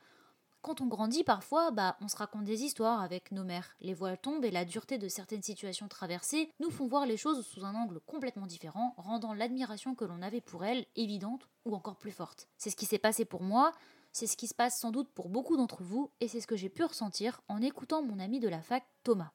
Quand 0.61 0.81
on 0.81 0.87
grandit 0.87 1.23
parfois, 1.23 1.71
bah 1.71 1.97
on 2.01 2.09
se 2.09 2.17
raconte 2.17 2.45
des 2.45 2.63
histoires 2.65 3.01
avec 3.01 3.31
nos 3.31 3.45
mères. 3.45 3.77
Les 3.81 3.95
voiles 3.95 4.19
tombent 4.19 4.45
et 4.45 4.51
la 4.51 4.65
dureté 4.65 4.99
de 4.99 5.09
certaines 5.09 5.43
situations 5.43 5.89
traversées 5.89 6.51
nous 6.59 6.71
font 6.71 6.89
voir 6.89 7.07
les 7.07 7.17
choses 7.17 7.47
sous 7.47 7.65
un 7.65 7.75
angle 7.75 8.01
complètement 8.01 8.47
différent, 8.47 8.95
rendant 8.97 9.35
l'admiration 9.35 9.95
que 9.95 10.05
l'on 10.05 10.21
avait 10.21 10.41
pour 10.41 10.65
elles 10.65 10.87
évidente 10.97 11.49
ou 11.65 11.75
encore 11.75 11.97
plus 11.97 12.11
forte. 12.11 12.49
C'est 12.59 12.71
ce 12.71 12.77
qui 12.77 12.87
s'est 12.87 12.99
passé 12.99 13.25
pour 13.25 13.43
moi, 13.43 13.73
c'est 14.13 14.27
ce 14.27 14.37
qui 14.37 14.49
se 14.49 14.55
passe 14.55 14.81
sans 14.81 14.91
doute 14.91 15.09
pour 15.15 15.29
beaucoup 15.29 15.57
d'entre 15.57 15.83
vous, 15.83 16.11
et 16.21 16.27
c'est 16.27 16.41
ce 16.41 16.47
que 16.47 16.57
j'ai 16.57 16.69
pu 16.69 16.83
ressentir 16.83 17.41
en 17.49 17.62
écoutant 17.62 18.03
mon 18.03 18.19
ami 18.19 18.41
de 18.41 18.49
la 18.49 18.61
fac, 18.61 18.85
Thomas. 19.05 19.31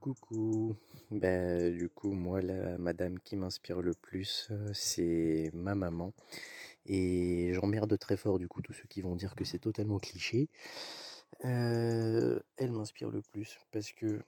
Coucou. 0.00 0.76
Ben, 1.10 1.76
du 1.76 1.88
coup, 1.88 2.12
moi, 2.12 2.40
la 2.40 2.78
madame 2.78 3.18
qui 3.18 3.34
m'inspire 3.34 3.82
le 3.82 3.94
plus, 3.94 4.46
euh, 4.52 4.70
c'est 4.72 5.50
ma 5.52 5.74
maman. 5.74 6.12
Et 6.88 7.52
j'emmerde 7.54 7.98
très 7.98 8.16
fort, 8.16 8.38
du 8.38 8.48
coup, 8.48 8.62
tous 8.62 8.72
ceux 8.72 8.86
qui 8.88 9.02
vont 9.02 9.14
dire 9.14 9.34
que 9.34 9.44
c'est 9.44 9.58
totalement 9.58 9.98
cliché. 9.98 10.48
Euh, 11.44 12.40
elle 12.56 12.72
m'inspire 12.72 13.10
le 13.10 13.22
plus 13.22 13.58
parce 13.70 13.92
que 13.92 14.22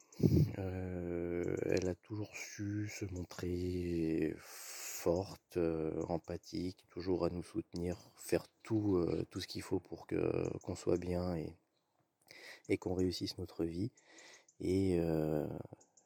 euh, 0.59 1.57
elle 1.67 1.89
a 1.89 1.95
toujours 1.95 2.31
su 2.37 2.89
se 2.89 3.07
montrer 3.07 4.35
forte, 4.39 5.57
euh, 5.57 6.03
empathique, 6.09 6.85
toujours 6.91 7.25
à 7.25 7.31
nous 7.31 7.43
soutenir, 7.43 7.97
faire 8.17 8.47
tout, 8.63 9.05
tout 9.31 9.41
ce 9.41 9.49
qu'il 9.49 9.63
faut 9.63 9.81
pour 9.81 10.07
que 10.07 10.47
qu'on 10.59 10.77
soit 10.77 10.99
bien 10.99 11.35
et, 11.37 11.57
et 12.69 12.77
qu'on 12.77 12.95
réussisse 12.95 13.39
notre 13.39 13.65
vie. 13.65 13.91
Et 14.61 14.97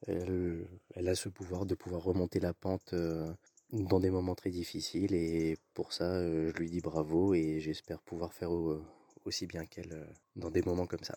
elle, 0.06 0.68
elle 0.94 1.08
a 1.08 1.14
ce 1.16 1.28
pouvoir 1.28 1.66
de 1.66 1.75
pouvoir 1.75 2.02
remonter 2.02 2.38
la 2.38 2.54
pente 2.54 2.94
dans 3.74 4.00
des 4.00 4.10
moments 4.10 4.34
très 4.34 4.50
difficiles. 4.50 5.14
Et 5.14 5.58
pour 5.74 5.92
ça, 5.92 6.04
euh, 6.04 6.50
je 6.54 6.58
lui 6.58 6.70
dis 6.70 6.80
bravo 6.80 7.34
et 7.34 7.60
j'espère 7.60 8.00
pouvoir 8.00 8.32
faire 8.32 8.50
au- 8.50 8.80
aussi 9.24 9.46
bien 9.46 9.66
qu'elle 9.66 9.92
euh, 9.92 10.04
dans 10.36 10.50
des 10.50 10.62
moments 10.62 10.86
comme 10.86 11.04
ça. 11.04 11.16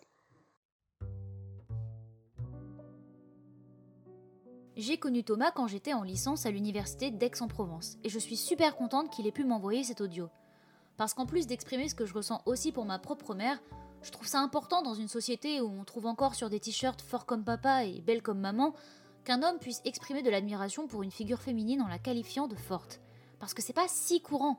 J'ai 4.76 4.96
connu 4.96 5.24
Thomas 5.24 5.50
quand 5.50 5.66
j'étais 5.66 5.92
en 5.92 6.04
licence 6.04 6.46
à 6.46 6.52
l'université 6.52 7.10
d'Aix-en-Provence, 7.10 7.98
et 8.04 8.08
je 8.08 8.18
suis 8.20 8.36
super 8.36 8.76
contente 8.76 9.10
qu'il 9.10 9.26
ait 9.26 9.32
pu 9.32 9.42
m'envoyer 9.42 9.82
cet 9.82 10.00
audio. 10.00 10.28
Parce 10.96 11.14
qu'en 11.14 11.26
plus 11.26 11.48
d'exprimer 11.48 11.88
ce 11.88 11.96
que 11.96 12.06
je 12.06 12.14
ressens 12.14 12.42
aussi 12.46 12.70
pour 12.70 12.84
ma 12.84 13.00
propre 13.00 13.34
mère, 13.34 13.60
je 14.02 14.12
trouve 14.12 14.28
ça 14.28 14.38
important 14.38 14.82
dans 14.82 14.94
une 14.94 15.08
société 15.08 15.60
où 15.60 15.66
on 15.68 15.82
trouve 15.84 16.06
encore 16.06 16.36
sur 16.36 16.48
des 16.48 16.60
t-shirts 16.60 17.02
fort 17.02 17.26
comme 17.26 17.42
papa 17.42 17.84
et 17.86 18.00
belle 18.00 18.22
comme 18.22 18.38
maman, 18.38 18.72
qu'un 19.28 19.42
homme 19.42 19.58
puisse 19.58 19.82
exprimer 19.84 20.22
de 20.22 20.30
l'admiration 20.30 20.86
pour 20.86 21.02
une 21.02 21.10
figure 21.10 21.42
féminine 21.42 21.82
en 21.82 21.86
la 21.86 21.98
qualifiant 21.98 22.48
de 22.48 22.54
forte. 22.54 23.02
Parce 23.38 23.52
que 23.52 23.60
c'est 23.60 23.74
pas 23.74 23.86
si 23.86 24.22
courant. 24.22 24.58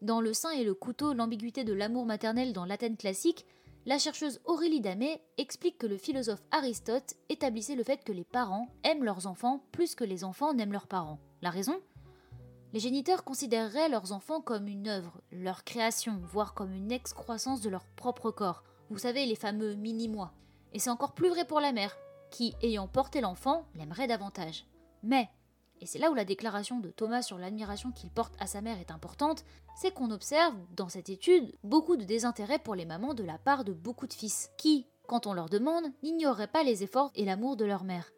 Dans 0.00 0.20
Le 0.20 0.32
sein 0.32 0.52
et 0.52 0.62
le 0.62 0.74
couteau, 0.74 1.12
l'ambiguïté 1.12 1.64
de 1.64 1.72
l'amour 1.72 2.06
maternel 2.06 2.52
dans 2.52 2.64
l'Athènes 2.64 2.96
classique, 2.96 3.46
la 3.86 3.98
chercheuse 3.98 4.40
Aurélie 4.44 4.80
Damet 4.80 5.20
explique 5.38 5.76
que 5.76 5.88
le 5.88 5.96
philosophe 5.96 6.44
Aristote 6.52 7.16
établissait 7.30 7.74
le 7.74 7.82
fait 7.82 8.04
que 8.04 8.12
les 8.12 8.22
parents 8.22 8.68
aiment 8.84 9.02
leurs 9.02 9.26
enfants 9.26 9.64
plus 9.72 9.96
que 9.96 10.04
les 10.04 10.22
enfants 10.22 10.54
n'aiment 10.54 10.70
leurs 10.70 10.86
parents. 10.86 11.18
La 11.42 11.50
raison? 11.50 11.80
Les 12.72 12.78
géniteurs 12.78 13.24
considéreraient 13.24 13.88
leurs 13.88 14.12
enfants 14.12 14.40
comme 14.40 14.68
une 14.68 14.86
œuvre, 14.86 15.20
leur 15.32 15.64
création, 15.64 16.20
voire 16.30 16.54
comme 16.54 16.72
une 16.72 16.92
excroissance 16.92 17.60
de 17.60 17.70
leur 17.70 17.86
propre 17.96 18.30
corps. 18.30 18.62
Vous 18.88 18.98
savez, 18.98 19.26
les 19.26 19.34
fameux 19.34 19.74
mini-moi. 19.74 20.32
Et 20.72 20.78
c'est 20.78 20.90
encore 20.90 21.14
plus 21.14 21.30
vrai 21.30 21.44
pour 21.44 21.58
la 21.58 21.72
mère, 21.72 21.96
qui, 22.30 22.54
ayant 22.62 22.88
porté 22.88 23.20
l'enfant, 23.20 23.64
l'aimerait 23.74 24.06
davantage. 24.06 24.66
Mais, 25.02 25.28
et 25.80 25.86
c'est 25.86 25.98
là 25.98 26.10
où 26.10 26.14
la 26.14 26.24
déclaration 26.24 26.80
de 26.80 26.90
Thomas 26.90 27.22
sur 27.22 27.38
l'admiration 27.38 27.90
qu'il 27.90 28.10
porte 28.10 28.34
à 28.38 28.46
sa 28.46 28.60
mère 28.60 28.78
est 28.78 28.90
importante, 28.90 29.44
c'est 29.76 29.92
qu'on 29.92 30.10
observe, 30.10 30.54
dans 30.76 30.88
cette 30.88 31.08
étude, 31.08 31.52
beaucoup 31.64 31.96
de 31.96 32.04
désintérêt 32.04 32.58
pour 32.58 32.74
les 32.74 32.84
mamans 32.84 33.14
de 33.14 33.24
la 33.24 33.38
part 33.38 33.64
de 33.64 33.72
beaucoup 33.72 34.06
de 34.06 34.12
fils, 34.12 34.50
qui, 34.56 34.86
quand 35.06 35.26
on 35.26 35.32
leur 35.32 35.48
demande, 35.48 35.86
n'ignoreraient 36.02 36.46
pas 36.46 36.62
les 36.62 36.82
efforts 36.82 37.10
et 37.14 37.24
l'amour 37.24 37.56
de 37.56 37.64
leur 37.64 37.84
mère. 37.84 38.10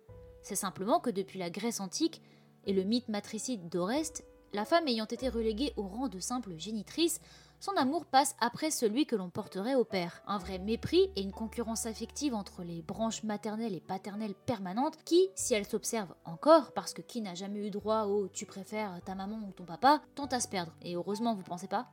C'est 0.42 0.56
simplement 0.56 0.98
que 0.98 1.10
depuis 1.10 1.38
la 1.38 1.50
Grèce 1.50 1.80
antique 1.80 2.20
et 2.66 2.72
le 2.72 2.82
mythe 2.82 3.08
matricide 3.08 3.68
d'Oreste, 3.68 4.24
la 4.52 4.64
femme 4.64 4.88
ayant 4.88 5.06
été 5.06 5.28
reléguée 5.28 5.72
au 5.76 5.82
rang 5.82 6.08
de 6.08 6.18
simple 6.18 6.58
génitrice, 6.58 7.20
son 7.62 7.76
amour 7.76 8.06
passe 8.06 8.34
après 8.40 8.72
celui 8.72 9.06
que 9.06 9.14
l'on 9.14 9.30
porterait 9.30 9.76
au 9.76 9.84
père. 9.84 10.20
Un 10.26 10.38
vrai 10.38 10.58
mépris 10.58 11.12
et 11.14 11.22
une 11.22 11.30
concurrence 11.30 11.86
affective 11.86 12.34
entre 12.34 12.64
les 12.64 12.82
branches 12.82 13.22
maternelles 13.22 13.76
et 13.76 13.80
paternelles 13.80 14.34
permanentes 14.34 14.98
qui, 15.04 15.28
si 15.36 15.54
elles 15.54 15.64
s'observent 15.64 16.16
encore, 16.24 16.72
parce 16.72 16.92
que 16.92 17.02
qui 17.02 17.20
n'a 17.20 17.36
jamais 17.36 17.64
eu 17.64 17.70
droit 17.70 18.06
au 18.06 18.26
tu 18.26 18.46
préfères 18.46 19.00
ta 19.04 19.14
maman 19.14 19.38
ou 19.46 19.52
ton 19.52 19.64
papa, 19.64 20.02
tente 20.16 20.32
à 20.32 20.40
se 20.40 20.48
perdre. 20.48 20.72
Et 20.82 20.96
heureusement, 20.96 21.36
vous 21.36 21.44
pensez 21.44 21.68
pas? 21.68 21.86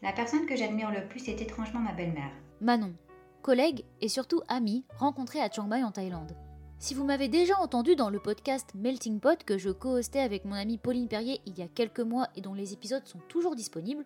La 0.00 0.14
personne 0.14 0.46
que 0.46 0.56
j'admire 0.56 0.90
le 0.90 1.06
plus 1.06 1.28
est 1.28 1.42
étrangement 1.42 1.80
ma 1.80 1.92
belle-mère. 1.92 2.32
Manon, 2.62 2.94
collègue 3.42 3.84
et 4.00 4.08
surtout 4.08 4.40
amie 4.48 4.86
rencontrée 4.96 5.42
à 5.42 5.50
Chiang 5.50 5.66
Mai 5.66 5.84
en 5.84 5.90
Thaïlande. 5.90 6.34
Si 6.84 6.92
vous 6.92 7.04
m'avez 7.04 7.28
déjà 7.28 7.58
entendu 7.60 7.96
dans 7.96 8.10
le 8.10 8.20
podcast 8.20 8.68
Melting 8.74 9.18
Pot 9.18 9.42
que 9.42 9.56
je 9.56 9.70
co-hostais 9.70 10.20
avec 10.20 10.44
mon 10.44 10.54
amie 10.54 10.76
Pauline 10.76 11.08
Perrier 11.08 11.40
il 11.46 11.58
y 11.58 11.62
a 11.62 11.66
quelques 11.66 12.00
mois 12.00 12.28
et 12.36 12.42
dont 12.42 12.52
les 12.52 12.74
épisodes 12.74 13.06
sont 13.06 13.20
toujours 13.26 13.56
disponibles, 13.56 14.04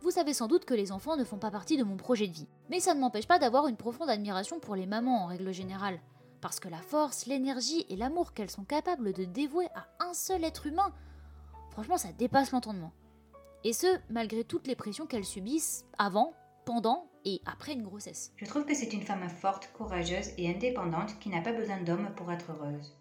vous 0.00 0.12
savez 0.12 0.32
sans 0.32 0.48
doute 0.48 0.64
que 0.64 0.72
les 0.72 0.92
enfants 0.92 1.18
ne 1.18 1.24
font 1.24 1.36
pas 1.36 1.50
partie 1.50 1.76
de 1.76 1.84
mon 1.84 1.98
projet 1.98 2.26
de 2.26 2.32
vie. 2.32 2.48
Mais 2.70 2.80
ça 2.80 2.94
ne 2.94 3.00
m'empêche 3.00 3.26
pas 3.28 3.38
d'avoir 3.38 3.68
une 3.68 3.76
profonde 3.76 4.08
admiration 4.08 4.60
pour 4.60 4.76
les 4.76 4.86
mamans 4.86 5.24
en 5.24 5.26
règle 5.26 5.52
générale. 5.52 6.00
Parce 6.40 6.58
que 6.58 6.70
la 6.70 6.80
force, 6.80 7.26
l'énergie 7.26 7.84
et 7.90 7.96
l'amour 7.96 8.32
qu'elles 8.32 8.50
sont 8.50 8.64
capables 8.64 9.12
de 9.12 9.26
dévouer 9.26 9.66
à 9.74 9.86
un 10.00 10.14
seul 10.14 10.42
être 10.42 10.66
humain, 10.66 10.94
franchement 11.68 11.98
ça 11.98 12.12
dépasse 12.16 12.50
l'entendement. 12.50 12.94
Et 13.62 13.74
ce, 13.74 13.88
malgré 14.08 14.42
toutes 14.42 14.68
les 14.68 14.74
pressions 14.74 15.04
qu'elles 15.04 15.26
subissent 15.26 15.84
avant, 15.98 16.32
pendant 16.66 17.08
et 17.24 17.40
après 17.46 17.72
une 17.72 17.84
grossesse. 17.84 18.32
Je 18.36 18.44
trouve 18.44 18.66
que 18.66 18.74
c'est 18.74 18.92
une 18.92 19.02
femme 19.02 19.28
forte, 19.28 19.70
courageuse 19.72 20.32
et 20.36 20.50
indépendante 20.50 21.18
qui 21.20 21.30
n'a 21.30 21.40
pas 21.40 21.52
besoin 21.52 21.80
d'homme 21.80 22.10
pour 22.16 22.30
être 22.30 22.50
heureuse. 22.50 22.94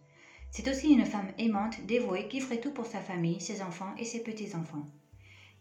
C'est 0.51 0.69
aussi 0.69 0.93
une 0.93 1.05
femme 1.05 1.31
aimante, 1.39 1.81
dévouée, 1.86 2.27
qui 2.29 2.39
ferait 2.39 2.62
tout 2.62 2.72
pour 2.72 2.86
sa 2.86 3.00
famille, 3.00 3.41
ses 3.41 3.63
enfants 3.63 3.93
et 3.98 4.05
ses 4.05 4.24
petits-enfants. 4.24 4.86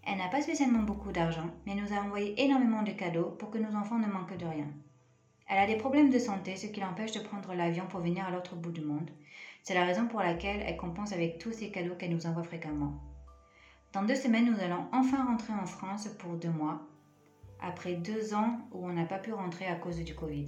Elle 0.06 0.18
n'a 0.18 0.28
pas 0.28 0.42
spécialement 0.42 0.82
beaucoup 0.82 1.12
d'argent, 1.12 1.48
mais 1.64 1.74
nous 1.74 1.94
a 1.94 2.02
envoyé 2.02 2.40
énormément 2.40 2.82
de 2.82 2.92
cadeaux 2.92 3.30
pour 3.38 3.50
que 3.50 3.58
nos 3.58 3.74
enfants 3.74 3.98
ne 3.98 4.06
manquent 4.06 4.36
de 4.36 4.46
rien. 4.46 4.68
Elle 5.48 5.58
a 5.58 5.66
des 5.66 5.78
problèmes 5.78 6.10
de 6.10 6.18
santé, 6.18 6.56
ce 6.56 6.66
qui 6.66 6.80
l'empêche 6.80 7.12
de 7.12 7.20
prendre 7.20 7.54
l'avion 7.54 7.86
pour 7.86 8.00
venir 8.00 8.26
à 8.26 8.30
l'autre 8.30 8.54
bout 8.54 8.70
du 8.70 8.82
monde. 8.82 9.10
C'est 9.62 9.74
la 9.74 9.86
raison 9.86 10.06
pour 10.06 10.20
laquelle 10.20 10.62
elle 10.66 10.76
compense 10.76 11.12
avec 11.12 11.38
tous 11.38 11.52
ces 11.52 11.70
cadeaux 11.70 11.94
qu'elle 11.94 12.14
nous 12.14 12.26
envoie 12.26 12.44
fréquemment. 12.44 12.92
Dans 13.94 14.02
deux 14.02 14.14
semaines, 14.14 14.52
nous 14.52 14.60
allons 14.60 14.84
enfin 14.92 15.24
rentrer 15.24 15.54
en 15.54 15.66
France 15.66 16.08
pour 16.18 16.34
deux 16.34 16.50
mois, 16.50 16.82
après 17.66 17.94
deux 17.94 18.34
ans 18.34 18.58
où 18.72 18.86
on 18.86 18.92
n'a 18.92 19.04
pas 19.04 19.18
pu 19.18 19.32
rentrer 19.32 19.66
à 19.66 19.74
cause 19.74 19.98
du 19.98 20.14
Covid. 20.14 20.46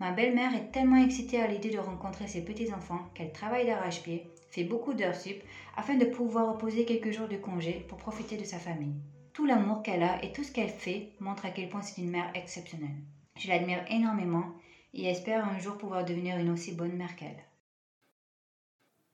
Ma 0.00 0.10
belle-mère 0.10 0.54
est 0.54 0.70
tellement 0.70 1.02
excitée 1.02 1.40
à 1.40 1.46
l'idée 1.46 1.70
de 1.70 1.78
rencontrer 1.78 2.26
ses 2.26 2.44
petits-enfants 2.44 3.08
qu'elle 3.14 3.32
travaille 3.32 3.66
d'arrache-pied, 3.66 4.28
fait 4.50 4.64
beaucoup 4.64 4.92
d'heures 4.92 5.14
sup, 5.14 5.42
afin 5.76 5.94
de 5.94 6.04
pouvoir 6.04 6.52
reposer 6.52 6.84
quelques 6.84 7.12
jours 7.12 7.28
de 7.28 7.36
congé 7.36 7.84
pour 7.88 7.98
profiter 7.98 8.36
de 8.36 8.44
sa 8.44 8.58
famille. 8.58 8.94
Tout 9.32 9.46
l'amour 9.46 9.82
qu'elle 9.82 10.02
a 10.02 10.22
et 10.24 10.32
tout 10.32 10.44
ce 10.44 10.52
qu'elle 10.52 10.68
fait 10.68 11.12
montre 11.20 11.46
à 11.46 11.50
quel 11.50 11.68
point 11.68 11.82
c'est 11.82 12.00
une 12.00 12.10
mère 12.10 12.30
exceptionnelle. 12.34 12.96
Je 13.36 13.48
l'admire 13.48 13.84
énormément 13.88 14.52
et 14.92 15.06
espère 15.06 15.48
un 15.48 15.58
jour 15.58 15.76
pouvoir 15.76 16.04
devenir 16.04 16.38
une 16.38 16.50
aussi 16.50 16.72
bonne 16.72 16.96
mère 16.96 17.16
qu'elle. 17.16 17.42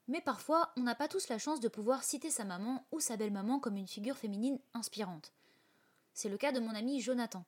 Mais 0.08 0.20
parfois, 0.20 0.72
on 0.76 0.82
n'a 0.82 0.94
pas 0.94 1.08
tous 1.08 1.28
la 1.28 1.38
chance 1.38 1.60
de 1.60 1.68
pouvoir 1.68 2.02
citer 2.02 2.30
sa 2.30 2.44
maman 2.44 2.84
ou 2.90 3.00
sa 3.00 3.16
belle-maman 3.16 3.60
comme 3.60 3.76
une 3.76 3.86
figure 3.86 4.16
féminine 4.16 4.58
inspirante. 4.74 5.32
C'est 6.20 6.28
le 6.28 6.36
cas 6.36 6.52
de 6.52 6.60
mon 6.60 6.74
ami 6.74 7.00
Jonathan. 7.00 7.46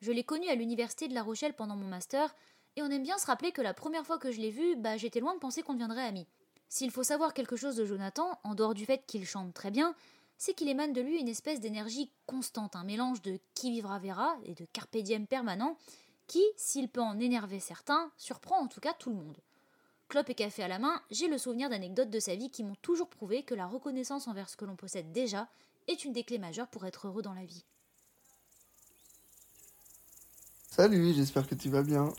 Je 0.00 0.12
l'ai 0.12 0.22
connu 0.22 0.46
à 0.46 0.54
l'université 0.54 1.08
de 1.08 1.12
La 1.12 1.24
Rochelle 1.24 1.54
pendant 1.54 1.74
mon 1.74 1.88
master, 1.88 2.32
et 2.76 2.82
on 2.82 2.88
aime 2.88 3.02
bien 3.02 3.18
se 3.18 3.26
rappeler 3.26 3.50
que 3.50 3.60
la 3.60 3.74
première 3.74 4.06
fois 4.06 4.16
que 4.16 4.30
je 4.30 4.40
l'ai 4.40 4.52
vu, 4.52 4.76
bah, 4.76 4.96
j'étais 4.96 5.18
loin 5.18 5.34
de 5.34 5.40
penser 5.40 5.62
qu'on 5.62 5.72
deviendrait 5.72 6.04
amis. 6.04 6.28
S'il 6.68 6.92
faut 6.92 7.02
savoir 7.02 7.34
quelque 7.34 7.56
chose 7.56 7.74
de 7.74 7.84
Jonathan, 7.84 8.38
en 8.44 8.54
dehors 8.54 8.74
du 8.74 8.86
fait 8.86 9.04
qu'il 9.08 9.26
chante 9.26 9.52
très 9.54 9.72
bien, 9.72 9.96
c'est 10.38 10.54
qu'il 10.54 10.68
émane 10.68 10.92
de 10.92 11.00
lui 11.00 11.18
une 11.18 11.26
espèce 11.26 11.58
d'énergie 11.58 12.12
constante, 12.26 12.76
un 12.76 12.84
mélange 12.84 13.22
de 13.22 13.40
qui 13.54 13.72
vivra 13.72 13.98
verra 13.98 14.36
et 14.44 14.54
de 14.54 14.66
carpe 14.66 14.98
diem 14.98 15.26
permanent, 15.26 15.76
qui, 16.28 16.44
s'il 16.56 16.88
peut 16.88 17.02
en 17.02 17.18
énerver 17.18 17.58
certains, 17.58 18.12
surprend 18.16 18.60
en 18.60 18.68
tout 18.68 18.80
cas 18.80 18.94
tout 18.94 19.10
le 19.10 19.16
monde. 19.16 19.38
Clope 20.06 20.30
et 20.30 20.36
café 20.36 20.62
à 20.62 20.68
la 20.68 20.78
main, 20.78 21.02
j'ai 21.10 21.26
le 21.26 21.38
souvenir 21.38 21.70
d'anecdotes 21.70 22.10
de 22.10 22.20
sa 22.20 22.36
vie 22.36 22.50
qui 22.50 22.62
m'ont 22.62 22.76
toujours 22.82 23.10
prouvé 23.10 23.42
que 23.42 23.56
la 23.56 23.66
reconnaissance 23.66 24.28
envers 24.28 24.48
ce 24.48 24.56
que 24.56 24.64
l'on 24.64 24.76
possède 24.76 25.10
déjà 25.10 25.48
est 25.88 26.04
une 26.04 26.12
des 26.12 26.22
clés 26.22 26.38
majeures 26.38 26.68
pour 26.68 26.86
être 26.86 27.08
heureux 27.08 27.22
dans 27.22 27.34
la 27.34 27.44
vie. 27.44 27.64
Salut, 30.74 31.12
j'espère 31.12 31.46
que 31.46 31.54
tu 31.54 31.68
vas 31.68 31.82
bien. 31.82 32.14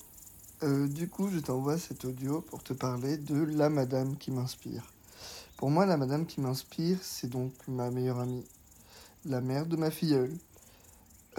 Euh, 0.62 0.88
du 0.88 1.10
coup, 1.10 1.28
je 1.28 1.40
t'envoie 1.40 1.80
cet 1.80 2.06
audio 2.06 2.42
pour 2.42 2.62
te 2.62 2.72
parler 2.74 3.18
de 3.18 3.34
la 3.34 3.68
madame 3.68 4.16
qui 4.16 4.30
m'inspire. 4.30 4.94
Pour 5.58 5.72
moi, 5.72 5.88
la 5.88 5.98
madame 5.98 6.28
qui 6.28 6.40
m'inspire, 6.40 7.00
c'est 7.02 7.28
donc 7.28 7.52
ma 7.68 7.90
meilleure 7.90 8.20
amie, 8.20 8.46
la 9.26 9.42
mère 9.42 9.66
de 9.66 9.76
ma 9.76 9.90
filleule. 9.90 10.38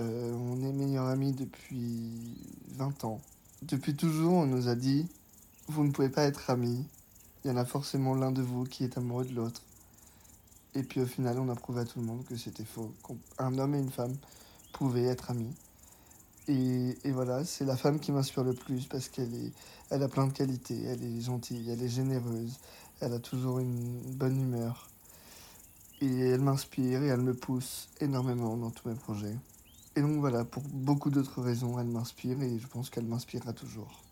Euh, 0.01 0.33
on 0.33 0.61
est 0.65 0.73
meilleure 0.73 1.07
amie 1.07 1.31
depuis 1.31 2.37
20 2.79 3.05
ans. 3.05 3.21
Depuis 3.63 3.95
toujours, 3.95 4.33
on 4.33 4.47
nous 4.47 4.67
a 4.67 4.75
dit 4.75 5.07
Vous 5.69 5.85
ne 5.85 5.93
pouvez 5.93 6.09
pas 6.09 6.25
être 6.25 6.51
amis. 6.51 6.85
Il 7.45 7.49
y 7.49 7.55
en 7.55 7.57
a 7.57 7.65
forcément 7.65 8.17
l'un 8.17 8.33
de 8.33 8.43
vous 8.43 8.65
qui 8.65 8.83
est 8.83 8.99
amoureux 8.99 9.25
de 9.25 9.35
l'autre. 9.35 9.63
Et 10.75 10.83
puis 10.83 11.01
au 11.01 11.07
final, 11.07 11.39
on 11.39 11.49
a 11.49 11.55
prouvé 11.55 11.83
à 11.83 11.85
tout 11.85 12.01
le 12.01 12.07
monde 12.07 12.25
que 12.25 12.37
c'était 12.37 12.65
faux. 12.65 12.93
Qu'un 13.07 13.57
homme 13.57 13.77
et 13.77 13.79
une 13.79 13.93
femme 13.93 14.17
pouvaient 14.73 15.05
être 15.05 15.31
amis. 15.31 15.55
Et, 16.47 16.95
voilà, 17.11 17.45
c'est 17.45 17.65
la 17.65 17.77
femme 17.77 17.99
qui 17.99 18.13
m'inspire 18.13 18.45
le 18.45 18.53
plus 18.53 18.87
parce 18.87 19.09
qu'elle 19.09 19.35
est, 19.35 19.53
elle 19.91 20.03
a 20.03 20.09
plein 20.09 20.27
de 20.27 20.33
qualités. 20.33 20.83
Elle 20.85 21.03
est 21.03 21.21
gentille, 21.21 21.71
elle 21.71 21.83
est 21.83 21.89
généreuse, 21.89 22.59
elle 23.01 23.15
a 23.15 23.19
toujours 23.19 23.61
une 23.61 24.01
bonne 24.15 24.39
humeur. 24.39 24.89
Et 26.01 26.19
elle 26.21 26.41
m'inspire 26.41 27.03
et 27.03 27.07
elle 27.07 27.23
me 27.23 27.35
pousse 27.35 27.89
énormément 28.01 28.57
dans 28.57 28.71
tous 28.71 28.89
mes 28.89 28.95
projets. 28.95 29.37
Et 29.97 30.03
donc 30.03 30.19
voilà, 30.19 30.45
pour 30.45 30.63
beaucoup 30.65 31.09
d'autres 31.09 31.41
raisons, 31.41 31.79
elle 31.79 31.87
m'inspire 31.87 32.43
et 32.43 32.59
je 32.59 32.67
pense 32.67 32.91
qu'elle 32.91 33.07
m'inspirera 33.07 33.53
toujours. 33.53 34.03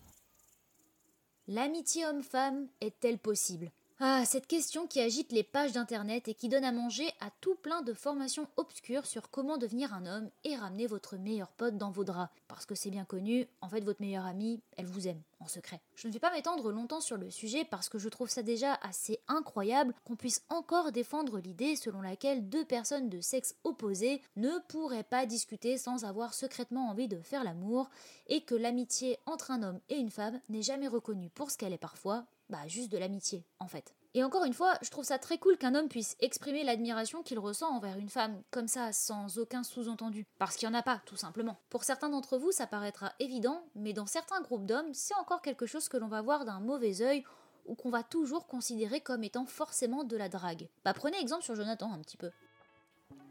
L'amitié 1.47 2.05
homme-femme 2.05 2.67
est-elle 2.79 3.19
possible? 3.19 3.69
Ah, 3.99 4.25
cette 4.25 4.47
question 4.47 4.87
qui 4.87 4.99
agite 4.99 5.31
les 5.31 5.43
pages 5.43 5.71
d'internet 5.71 6.27
et 6.27 6.33
qui 6.33 6.49
donne 6.49 6.63
à 6.63 6.71
manger 6.71 7.07
à 7.19 7.29
tout 7.41 7.55
plein 7.55 7.83
de 7.83 7.93
formations 7.93 8.47
obscures 8.57 9.05
sur 9.05 9.29
comment 9.29 9.57
devenir 9.57 9.93
un 9.93 10.05
homme 10.05 10.29
et 10.43 10.55
ramener 10.55 10.87
votre 10.87 11.15
meilleur 11.15 11.51
pote 11.51 11.77
dans 11.77 11.91
vos 11.91 12.03
draps. 12.03 12.33
Parce 12.47 12.65
que 12.65 12.75
c'est 12.75 12.89
bien 12.89 13.05
connu, 13.05 13.47
en 13.61 13.69
fait, 13.69 13.81
votre 13.81 14.01
meilleure 14.01 14.25
amie, 14.25 14.61
elle 14.77 14.87
vous 14.87 15.07
aime, 15.07 15.21
en 15.39 15.47
secret. 15.47 15.79
Je 15.95 16.07
ne 16.07 16.13
vais 16.13 16.19
pas 16.19 16.31
m'étendre 16.31 16.71
longtemps 16.71 17.01
sur 17.01 17.17
le 17.17 17.29
sujet 17.29 17.65
parce 17.65 17.87
que 17.87 17.99
je 17.99 18.09
trouve 18.09 18.29
ça 18.29 18.41
déjà 18.41 18.73
assez 18.81 19.19
incroyable 19.27 19.93
qu'on 20.05 20.15
puisse 20.15 20.43
encore 20.49 20.91
défendre 20.91 21.39
l'idée 21.39 21.75
selon 21.75 22.01
laquelle 22.01 22.49
deux 22.49 22.65
personnes 22.65 23.09
de 23.09 23.21
sexe 23.21 23.55
opposé 23.63 24.21
ne 24.35 24.51
pourraient 24.67 25.03
pas 25.03 25.27
discuter 25.27 25.77
sans 25.77 26.03
avoir 26.03 26.33
secrètement 26.33 26.89
envie 26.89 27.07
de 27.07 27.21
faire 27.21 27.43
l'amour 27.43 27.89
et 28.27 28.41
que 28.41 28.55
l'amitié 28.55 29.19
entre 29.27 29.51
un 29.51 29.61
homme 29.61 29.79
et 29.89 29.97
une 29.97 30.11
femme 30.11 30.41
n'est 30.49 30.63
jamais 30.63 30.87
reconnue 30.87 31.29
pour 31.29 31.51
ce 31.51 31.57
qu'elle 31.57 31.73
est 31.73 31.77
parfois, 31.77 32.25
bah 32.53 32.67
juste 32.67 32.91
de 32.91 32.99
l'amitié 32.99 33.43
en 33.59 33.67
fait. 33.67 33.95
Et 34.13 34.23
encore 34.23 34.45
une 34.45 34.53
fois, 34.53 34.75
je 34.83 34.91
trouve 34.91 35.03
ça 35.03 35.17
très 35.17 35.39
cool 35.39 35.57
qu'un 35.57 35.73
homme 35.73 35.89
puisse 35.89 36.15
exprimer 36.19 36.63
l'admiration 36.63 37.23
qu'il 37.23 37.39
ressent 37.39 37.75
envers 37.75 37.97
une 37.97 38.09
femme, 38.09 38.43
comme 38.51 38.67
ça, 38.67 38.93
sans 38.93 39.39
aucun 39.39 39.63
sous-entendu. 39.63 40.27
Parce 40.37 40.55
qu'il 40.55 40.69
n'y 40.69 40.75
en 40.75 40.77
a 40.77 40.83
pas, 40.83 41.01
tout 41.07 41.15
simplement. 41.15 41.57
Pour 41.71 41.83
certains 41.83 42.09
d'entre 42.09 42.37
vous, 42.37 42.51
ça 42.51 42.67
paraîtra 42.67 43.13
évident, 43.19 43.65
mais 43.73 43.91
dans 43.91 44.05
certains 44.05 44.41
groupes 44.41 44.67
d'hommes, 44.67 44.93
c'est 44.93 45.15
encore 45.15 45.41
quelque 45.41 45.65
chose 45.65 45.89
que 45.89 45.97
l'on 45.97 46.09
va 46.09 46.21
voir 46.21 46.45
d'un 46.45 46.59
mauvais 46.59 47.01
œil 47.01 47.23
ou 47.65 47.73
qu'on 47.73 47.89
va 47.89 48.03
toujours 48.03 48.45
considérer 48.45 49.01
comme 49.01 49.23
étant 49.23 49.47
forcément 49.47 50.03
de 50.03 50.15
la 50.15 50.29
drague. 50.29 50.69
Bah 50.85 50.93
prenez 50.93 51.19
exemple 51.19 51.43
sur 51.43 51.55
Jonathan 51.55 51.91
un 51.91 51.99
petit 51.99 52.17
peu. 52.17 52.29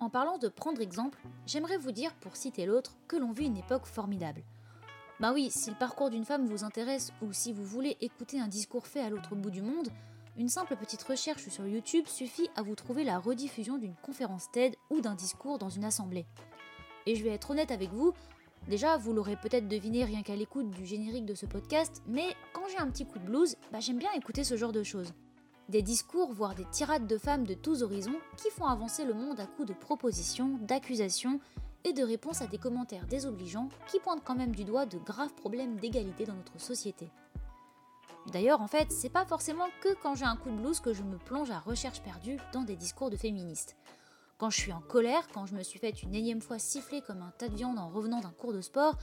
En 0.01 0.11
parlant 0.11 0.39
de 0.39 0.49
prendre 0.49 0.81
exemple, 0.81 1.21
j'aimerais 1.47 1.77
vous 1.77 1.93
dire, 1.93 2.13
pour 2.17 2.35
citer 2.35 2.67
l'autre, 2.67 2.97
que 3.07 3.17
l'on 3.17 3.31
vit 3.31 3.47
une 3.47 3.57
époque 3.57 3.87
formidable. 3.87 4.43
Bah 5.21 5.33
oui, 5.33 5.51
si 5.51 5.71
le 5.71 5.77
parcours 5.77 6.11
d'une 6.11 6.25
femme 6.25 6.47
vous 6.47 6.65
intéresse 6.65 7.13
ou 7.23 7.33
si 7.33 7.53
vous 7.53 7.65
voulez 7.65 7.97
écouter 8.01 8.41
un 8.41 8.49
discours 8.49 8.87
fait 8.87 9.01
à 9.01 9.11
l'autre 9.11 9.37
bout 9.37 9.51
du 9.51 9.63
monde, 9.63 9.89
une 10.37 10.49
simple 10.49 10.75
petite 10.77 11.03
recherche 11.03 11.49
sur 11.49 11.67
YouTube 11.67 12.07
suffit 12.07 12.49
à 12.57 12.63
vous 12.63 12.75
trouver 12.75 13.05
la 13.05 13.19
rediffusion 13.19 13.79
d'une 13.79 13.95
conférence 13.97 14.51
TED 14.51 14.75
ou 14.91 15.01
d'un 15.01 15.15
discours 15.15 15.59
dans 15.59 15.69
une 15.69 15.85
assemblée. 15.85 16.27
Et 17.07 17.15
je 17.15 17.23
vais 17.23 17.31
être 17.31 17.51
honnête 17.51 17.71
avec 17.71 17.91
vous, 17.91 18.15
déjà 18.69 18.97
vous 18.97 19.13
l'aurez 19.13 19.37
peut-être 19.37 19.69
deviné 19.69 20.05
rien 20.05 20.23
qu'à 20.23 20.35
l'écoute 20.35 20.71
du 20.71 20.87
générique 20.87 21.27
de 21.27 21.35
ce 21.35 21.47
podcast, 21.47 22.03
mais 22.07 22.35
quand 22.53 22.67
j'ai 22.71 22.79
un 22.79 22.91
petit 22.91 23.05
coup 23.05 23.19
de 23.19 23.27
blues, 23.27 23.57
bah 23.71 23.81
j'aime 23.81 23.99
bien 23.99 24.13
écouter 24.17 24.43
ce 24.43 24.57
genre 24.57 24.73
de 24.73 24.83
choses. 24.83 25.13
Des 25.69 25.83
discours, 25.83 26.33
voire 26.33 26.55
des 26.55 26.67
tirades 26.71 27.07
de 27.07 27.19
femmes 27.19 27.47
de 27.47 27.55
tous 27.55 27.83
horizons 27.83 28.19
qui 28.37 28.51
font 28.51 28.67
avancer 28.67 29.05
le 29.05 29.15
monde 29.15 29.39
à 29.39 29.47
coups 29.47 29.69
de 29.69 29.75
propositions, 29.75 30.59
d'accusations 30.63 31.41
et 31.85 31.93
de 31.93 32.03
réponses 32.03 32.43
à 32.43 32.47
des 32.47 32.59
commentaires 32.59 33.07
désobligeants 33.07 33.69
qui 33.91 33.99
pointent 34.01 34.25
quand 34.25 34.35
même 34.35 34.55
du 34.55 34.65
doigt 34.65 34.87
de 34.87 34.99
graves 34.99 35.35
problèmes 35.35 35.77
d'égalité 35.77 36.25
dans 36.25 36.35
notre 36.35 36.61
société. 36.61 37.11
D'ailleurs, 38.33 38.61
en 38.61 38.69
fait, 38.69 38.93
c'est 38.93 39.09
pas 39.09 39.25
forcément 39.25 39.67
que 39.81 39.95
quand 40.01 40.15
j'ai 40.15 40.25
un 40.25 40.37
coup 40.37 40.51
de 40.51 40.57
blues 40.57 40.81
que 40.81 40.93
je 40.93 41.03
me 41.03 41.19
plonge 41.19 41.51
à 41.51 41.59
recherche 41.59 42.03
perdue 42.03 42.39
dans 42.53 42.63
des 42.63 42.77
discours 42.77 43.11
de 43.11 43.17
féministes. 43.17 43.77
Quand 44.39 44.51
je 44.51 44.61
suis 44.61 44.73
en 44.73 44.81
colère, 44.81 45.27
quand 45.33 45.47
je 45.47 45.55
me 45.55 45.63
suis 45.63 45.79
fait 45.79 46.03
une 46.03 46.15
énième 46.15 46.41
fois 46.41 46.59
siffler 46.59 47.01
comme 47.01 47.23
un 47.23 47.33
tas 47.39 47.49
de 47.49 47.57
viande 47.57 47.79
en 47.79 47.89
revenant 47.89 48.21
d'un 48.21 48.31
cours 48.31 48.53
de 48.53 48.61
sport, 48.61 48.97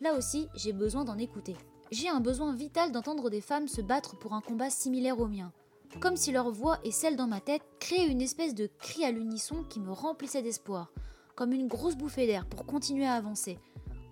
là 0.00 0.14
aussi, 0.14 0.48
j'ai 0.54 0.72
besoin 0.72 1.04
d'en 1.04 1.18
écouter. 1.18 1.56
J'ai 1.90 2.08
un 2.08 2.20
besoin 2.20 2.54
vital 2.54 2.92
d'entendre 2.92 3.30
des 3.30 3.40
femmes 3.40 3.66
se 3.66 3.80
battre 3.80 4.16
pour 4.16 4.34
un 4.34 4.40
combat 4.40 4.70
similaire 4.70 5.18
au 5.18 5.26
mien. 5.26 5.52
Comme 5.98 6.16
si 6.16 6.30
leur 6.30 6.50
voix 6.52 6.78
et 6.84 6.92
celle 6.92 7.16
dans 7.16 7.26
ma 7.26 7.40
tête 7.40 7.62
créaient 7.80 8.06
une 8.06 8.22
espèce 8.22 8.54
de 8.54 8.68
cri 8.78 9.04
à 9.04 9.10
l'unisson 9.10 9.64
qui 9.64 9.80
me 9.80 9.90
remplissait 9.90 10.42
d'espoir, 10.42 10.92
comme 11.40 11.54
une 11.54 11.68
grosse 11.68 11.96
bouffée 11.96 12.26
d'air 12.26 12.44
pour 12.44 12.66
continuer 12.66 13.06
à 13.06 13.14
avancer, 13.14 13.58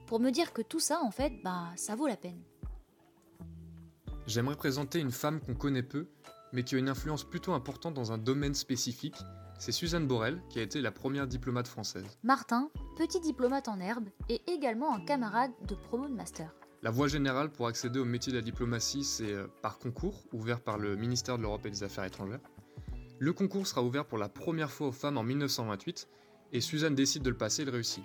pour 0.06 0.18
me 0.18 0.30
dire 0.30 0.54
que 0.54 0.62
tout 0.62 0.80
ça, 0.80 1.02
en 1.02 1.10
fait, 1.10 1.30
bah, 1.44 1.66
ça 1.76 1.94
vaut 1.94 2.06
la 2.06 2.16
peine. 2.16 2.40
J'aimerais 4.26 4.56
présenter 4.56 4.98
une 4.98 5.10
femme 5.10 5.38
qu'on 5.38 5.54
connaît 5.54 5.82
peu, 5.82 6.06
mais 6.54 6.62
qui 6.62 6.74
a 6.74 6.78
une 6.78 6.88
influence 6.88 7.24
plutôt 7.24 7.52
importante 7.52 7.92
dans 7.92 8.12
un 8.12 8.16
domaine 8.16 8.54
spécifique, 8.54 9.16
c'est 9.58 9.72
Suzanne 9.72 10.06
Borel, 10.06 10.40
qui 10.48 10.58
a 10.58 10.62
été 10.62 10.80
la 10.80 10.90
première 10.90 11.26
diplomate 11.26 11.68
française. 11.68 12.06
Martin, 12.22 12.70
petit 12.96 13.20
diplomate 13.20 13.68
en 13.68 13.78
herbe, 13.78 14.08
et 14.30 14.40
également 14.50 14.94
un 14.94 15.04
camarade 15.04 15.52
de 15.68 15.74
promo 15.74 16.08
de 16.08 16.14
master. 16.14 16.54
La 16.80 16.90
voie 16.90 17.08
générale 17.08 17.50
pour 17.50 17.66
accéder 17.66 17.98
au 17.98 18.06
métier 18.06 18.32
de 18.32 18.38
la 18.38 18.42
diplomatie, 18.42 19.04
c'est 19.04 19.34
euh, 19.34 19.48
par 19.60 19.78
concours, 19.78 20.24
ouvert 20.32 20.62
par 20.62 20.78
le 20.78 20.96
ministère 20.96 21.36
de 21.36 21.42
l'Europe 21.42 21.66
et 21.66 21.70
des 21.70 21.82
Affaires 21.82 22.04
étrangères. 22.04 22.40
Le 23.18 23.34
concours 23.34 23.66
sera 23.66 23.82
ouvert 23.82 24.06
pour 24.06 24.16
la 24.16 24.30
première 24.30 24.70
fois 24.70 24.86
aux 24.86 24.92
femmes 24.92 25.18
en 25.18 25.24
1928, 25.24 26.08
et 26.52 26.60
Suzanne 26.60 26.94
décide 26.94 27.22
de 27.22 27.30
le 27.30 27.36
passer, 27.36 27.62
elle 27.62 27.70
réussit. 27.70 28.04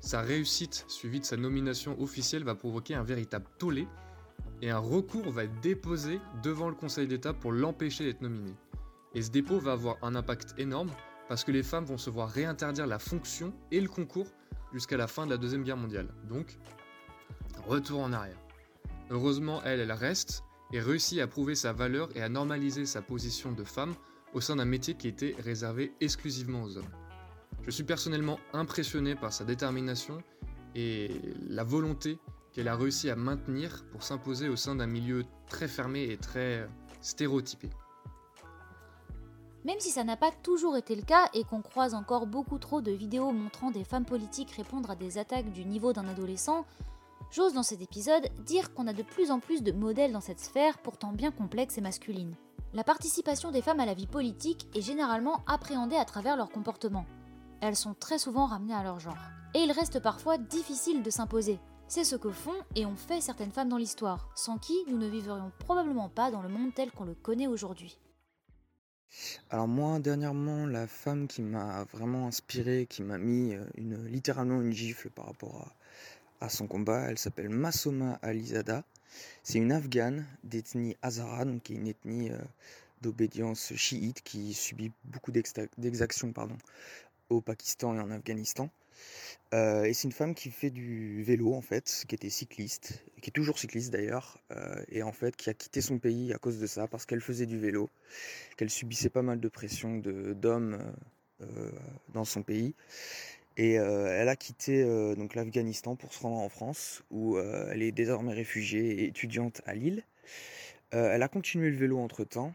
Sa 0.00 0.20
réussite, 0.20 0.84
suivie 0.88 1.20
de 1.20 1.24
sa 1.24 1.36
nomination 1.36 2.00
officielle, 2.00 2.44
va 2.44 2.54
provoquer 2.54 2.94
un 2.94 3.02
véritable 3.02 3.46
tollé, 3.58 3.88
et 4.62 4.70
un 4.70 4.78
recours 4.78 5.30
va 5.30 5.44
être 5.44 5.60
déposé 5.60 6.20
devant 6.42 6.68
le 6.68 6.74
Conseil 6.74 7.06
d'État 7.06 7.32
pour 7.32 7.52
l'empêcher 7.52 8.04
d'être 8.04 8.20
nominée. 8.20 8.54
Et 9.14 9.22
ce 9.22 9.30
dépôt 9.30 9.58
va 9.58 9.72
avoir 9.72 9.96
un 10.02 10.14
impact 10.14 10.54
énorme 10.58 10.90
parce 11.28 11.44
que 11.44 11.52
les 11.52 11.62
femmes 11.62 11.84
vont 11.84 11.98
se 11.98 12.10
voir 12.10 12.28
réinterdire 12.28 12.86
la 12.86 12.98
fonction 12.98 13.52
et 13.70 13.80
le 13.80 13.88
concours 13.88 14.26
jusqu'à 14.72 14.96
la 14.96 15.06
fin 15.06 15.26
de 15.26 15.30
la 15.30 15.36
Deuxième 15.36 15.62
Guerre 15.62 15.76
mondiale. 15.76 16.08
Donc, 16.28 16.58
retour 17.66 18.00
en 18.00 18.12
arrière. 18.12 18.38
Heureusement, 19.10 19.62
elle, 19.64 19.80
elle 19.80 19.92
reste 19.92 20.42
et 20.72 20.80
réussit 20.80 21.20
à 21.20 21.26
prouver 21.26 21.54
sa 21.54 21.72
valeur 21.72 22.08
et 22.16 22.22
à 22.22 22.28
normaliser 22.28 22.86
sa 22.86 23.02
position 23.02 23.52
de 23.52 23.64
femme 23.64 23.94
au 24.34 24.40
sein 24.40 24.56
d'un 24.56 24.64
métier 24.64 24.94
qui 24.94 25.08
était 25.08 25.34
réservé 25.38 25.92
exclusivement 26.00 26.62
aux 26.62 26.76
hommes. 26.76 26.90
Je 27.68 27.72
suis 27.74 27.84
personnellement 27.84 28.40
impressionné 28.54 29.14
par 29.14 29.30
sa 29.30 29.44
détermination 29.44 30.22
et 30.74 31.20
la 31.50 31.64
volonté 31.64 32.18
qu'elle 32.50 32.66
a 32.66 32.74
réussi 32.74 33.10
à 33.10 33.14
maintenir 33.14 33.84
pour 33.92 34.02
s'imposer 34.02 34.48
au 34.48 34.56
sein 34.56 34.74
d'un 34.74 34.86
milieu 34.86 35.26
très 35.50 35.68
fermé 35.68 36.04
et 36.04 36.16
très 36.16 36.66
stéréotypé. 37.02 37.68
Même 39.66 39.80
si 39.80 39.90
ça 39.90 40.02
n'a 40.02 40.16
pas 40.16 40.30
toujours 40.42 40.78
été 40.78 40.96
le 40.96 41.02
cas 41.02 41.28
et 41.34 41.44
qu'on 41.44 41.60
croise 41.60 41.92
encore 41.92 42.26
beaucoup 42.26 42.56
trop 42.56 42.80
de 42.80 42.90
vidéos 42.90 43.32
montrant 43.32 43.70
des 43.70 43.84
femmes 43.84 44.06
politiques 44.06 44.52
répondre 44.52 44.90
à 44.90 44.96
des 44.96 45.18
attaques 45.18 45.52
du 45.52 45.66
niveau 45.66 45.92
d'un 45.92 46.08
adolescent, 46.08 46.64
j'ose 47.30 47.52
dans 47.52 47.62
cet 47.62 47.82
épisode 47.82 48.30
dire 48.46 48.72
qu'on 48.72 48.86
a 48.86 48.94
de 48.94 49.02
plus 49.02 49.30
en 49.30 49.40
plus 49.40 49.62
de 49.62 49.72
modèles 49.72 50.12
dans 50.12 50.22
cette 50.22 50.40
sphère 50.40 50.78
pourtant 50.78 51.12
bien 51.12 51.32
complexe 51.32 51.76
et 51.76 51.82
masculine. 51.82 52.34
La 52.72 52.82
participation 52.82 53.50
des 53.50 53.60
femmes 53.60 53.80
à 53.80 53.86
la 53.86 53.92
vie 53.92 54.06
politique 54.06 54.68
est 54.74 54.80
généralement 54.80 55.44
appréhendée 55.46 55.96
à 55.96 56.06
travers 56.06 56.38
leur 56.38 56.48
comportement. 56.48 57.04
Elles 57.60 57.76
sont 57.76 57.94
très 57.94 58.18
souvent 58.18 58.46
ramenées 58.46 58.74
à 58.74 58.82
leur 58.82 59.00
genre. 59.00 59.18
Et 59.54 59.60
il 59.60 59.72
reste 59.72 60.00
parfois 60.00 60.38
difficile 60.38 61.02
de 61.02 61.10
s'imposer. 61.10 61.58
C'est 61.88 62.04
ce 62.04 62.16
que 62.16 62.30
font 62.30 62.54
et 62.76 62.84
ont 62.84 62.96
fait 62.96 63.20
certaines 63.20 63.50
femmes 63.50 63.70
dans 63.70 63.78
l'histoire, 63.78 64.28
sans 64.34 64.58
qui 64.58 64.76
nous 64.88 64.98
ne 64.98 65.08
vivrions 65.08 65.50
probablement 65.58 66.08
pas 66.10 66.30
dans 66.30 66.42
le 66.42 66.48
monde 66.48 66.74
tel 66.74 66.90
qu'on 66.90 67.04
le 67.04 67.14
connaît 67.14 67.46
aujourd'hui. 67.46 67.98
Alors 69.50 69.66
moi, 69.66 69.98
dernièrement, 69.98 70.66
la 70.66 70.86
femme 70.86 71.26
qui 71.26 71.40
m'a 71.40 71.84
vraiment 71.84 72.26
inspiré, 72.26 72.86
qui 72.86 73.02
m'a 73.02 73.16
mis 73.16 73.54
euh, 73.54 73.64
littéralement 73.76 74.60
une 74.60 74.72
gifle 74.72 75.08
par 75.08 75.26
rapport 75.26 75.72
à, 76.40 76.48
son 76.50 76.66
combat, 76.66 77.06
elle 77.08 77.18
s'appelle 77.18 77.48
Masoma 77.48 78.18
Alizada. 78.20 78.84
C'est 79.42 79.58
une 79.58 79.72
Afghane 79.72 80.26
d'ethnie 80.44 80.94
Hazara, 81.00 81.46
donc 81.46 81.62
qui 81.62 81.72
est 81.72 81.76
une 81.76 81.88
ethnie 81.88 82.30
euh, 82.30 82.38
d'obédience 83.00 83.74
chiite 83.76 84.22
qui 84.22 84.52
subit 84.52 84.92
beaucoup 85.04 85.32
d'exactions 85.32 86.32
au 87.30 87.40
Pakistan 87.40 87.94
et 87.94 88.00
en 88.00 88.10
Afghanistan. 88.10 88.70
Euh, 89.54 89.84
et 89.84 89.94
c'est 89.94 90.04
une 90.04 90.12
femme 90.12 90.34
qui 90.34 90.50
fait 90.50 90.70
du 90.70 91.22
vélo 91.22 91.54
en 91.54 91.62
fait, 91.62 92.04
qui 92.06 92.14
était 92.14 92.28
cycliste, 92.28 93.02
qui 93.22 93.30
est 93.30 93.32
toujours 93.32 93.58
cycliste 93.58 93.90
d'ailleurs, 93.90 94.38
euh, 94.50 94.84
et 94.90 95.02
en 95.02 95.12
fait 95.12 95.36
qui 95.36 95.48
a 95.48 95.54
quitté 95.54 95.80
son 95.80 95.98
pays 95.98 96.34
à 96.34 96.38
cause 96.38 96.58
de 96.58 96.66
ça, 96.66 96.86
parce 96.86 97.06
qu'elle 97.06 97.22
faisait 97.22 97.46
du 97.46 97.58
vélo, 97.58 97.88
qu'elle 98.56 98.70
subissait 98.70 99.08
pas 99.08 99.22
mal 99.22 99.40
de 99.40 99.48
pression 99.48 99.96
d'hommes 99.96 100.78
euh, 101.40 101.70
dans 102.12 102.24
son 102.24 102.42
pays. 102.42 102.74
Et 103.56 103.72
elle 103.72 104.28
a 104.28 104.36
quitté 104.36 104.84
donc 105.16 105.34
l'Afghanistan 105.34 105.96
pour 105.96 106.14
se 106.14 106.20
rendre 106.20 106.36
en 106.36 106.48
France, 106.48 107.02
où 107.10 107.38
elle 107.40 107.82
est 107.82 107.90
désormais 107.90 108.32
réfugiée 108.32 109.02
et 109.02 109.06
étudiante 109.06 109.62
à 109.66 109.74
Lille. 109.74 110.04
elle 110.92 111.24
a 111.24 111.26
continué 111.26 111.68
le 111.68 111.76
vélo 111.76 111.98
entre 111.98 112.22
temps, 112.22 112.54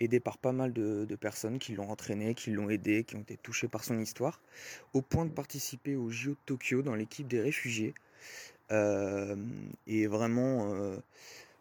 aidé 0.00 0.18
par 0.18 0.38
pas 0.38 0.52
mal 0.52 0.72
de, 0.72 1.06
personnes 1.20 1.58
qui 1.58 1.74
l'ont 1.74 1.90
entraîné, 1.90 2.34
qui 2.34 2.50
l'ont 2.50 2.70
aidé, 2.70 3.04
qui 3.04 3.16
ont 3.16 3.20
été 3.20 3.36
touchées 3.36 3.68
par 3.68 3.84
son 3.84 3.98
histoire, 4.00 4.40
au 4.94 5.02
point 5.02 5.26
de 5.26 5.30
participer 5.30 5.96
au 5.96 6.10
JO 6.10 6.30
de 6.30 6.36
Tokyo 6.46 6.82
dans 6.82 6.94
l'équipe 6.94 7.28
des 7.28 7.40
réfugiés. 7.40 7.94
Euh, 8.72 9.36
et 9.86 10.06
vraiment, 10.06 10.72
euh, 10.72 10.96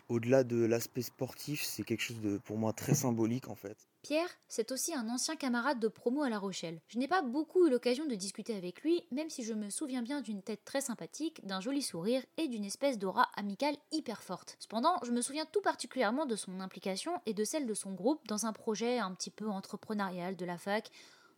au-delà 0.08 0.44
de 0.44 0.64
l'aspect 0.64 1.02
sportif, 1.02 1.64
c'est 1.64 1.84
quelque 1.84 2.02
chose 2.02 2.22
de 2.22 2.38
pour 2.38 2.58
moi 2.58 2.74
très 2.74 2.96
symbolique 2.96 3.50
en 3.50 3.56
fait. 3.56 3.89
Pierre, 4.10 4.40
c'est 4.48 4.72
aussi 4.72 4.96
un 4.96 5.08
ancien 5.08 5.36
camarade 5.36 5.80
de 5.80 5.88
promo 5.88 6.24
à 6.24 6.32
La 6.32 6.40
Rochelle. 6.40 6.82
Je 6.88 6.98
n'ai 6.98 7.08
pas 7.08 7.22
beaucoup 7.22 7.68
eu 7.68 7.70
l'occasion 7.70 8.08
de 8.08 8.16
discuter 8.16 8.56
avec 8.56 8.82
lui, 8.82 9.04
même 9.12 9.30
si 9.30 9.44
je 9.44 9.54
me 9.54 9.70
souviens 9.70 10.02
bien 10.02 10.22
d'une 10.22 10.42
tête 10.42 10.66
très 10.66 10.82
sympathique, 10.82 11.46
d'un 11.46 11.62
joli 11.62 11.84
sourire 11.84 12.24
et 12.38 12.48
d'une 12.48 12.66
espèce 12.66 12.98
d'aura 12.98 13.30
amicale 13.36 13.78
hyper 13.92 14.24
forte. 14.24 14.58
Cependant, 14.60 14.96
je 15.04 15.12
me 15.12 15.22
souviens 15.22 15.46
tout 15.46 15.62
particulièrement 15.62 16.26
de 16.26 16.36
son 16.36 16.60
implication 16.60 17.22
et 17.28 17.36
de 17.36 17.44
celle 17.44 17.68
de 17.68 17.74
son 17.76 17.94
groupe 17.94 18.28
dans 18.28 18.48
un 18.48 18.52
projet 18.52 18.98
un 18.98 19.14
petit 19.14 19.30
peu 19.30 19.48
entrepreneurial 19.48 20.36
de 20.36 20.46
la 20.46 20.58
fac, 20.58 20.90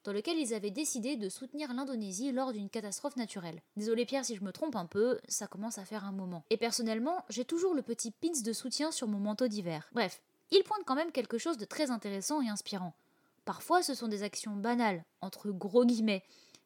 dans 0.05 0.13
lequel 0.13 0.38
ils 0.38 0.53
avaient 0.53 0.71
décidé 0.71 1.17
de 1.17 1.27
soutenir 1.27 1.73
l'Indonésie 1.73 2.31
lors 2.31 2.53
d'une 2.53 2.69
catastrophe 2.69 3.17
naturelle. 3.17 3.62
Désolé 3.75 4.05
Pierre 4.05 4.23
si 4.23 4.38
je 4.38 4.45
me 4.45 4.53
trompe 4.53 4.77
un 4.77 4.86
peu, 4.86 5.19
ça 5.27 5.47
commence 5.47 5.77
à 5.77 5.84
faire 5.84 6.05
un 6.05 6.13
moment. 6.13 6.45
Et 6.49 6.55
personnellement, 6.55 7.25
j'ai 7.27 7.43
toujours 7.43 7.73
le 7.73 7.81
petit 7.81 8.12
pins 8.12 8.29
de 8.45 8.53
soutien 8.53 8.91
sur 8.91 9.10
mon 9.10 9.19
manteau 9.19 9.49
d'hiver. 9.49 9.89
Bref, 9.91 10.21
il 10.52 10.64
pointe 10.64 10.84
quand 10.86 10.96
même 10.96 11.12
quelque 11.12 11.38
chose 11.38 11.58
de 11.58 11.66
très 11.66 11.92
intéressant 11.92 12.42
et 12.42 12.50
inspirant. 12.50 12.94
Parfois, 13.46 13.82
ce 13.82 13.94
sont 13.94 14.08
des 14.08 14.24
actions 14.24 14.56
banales, 14.56 15.04
entre 15.22 15.50
gros 15.50 15.86
guillemets, 15.86 16.24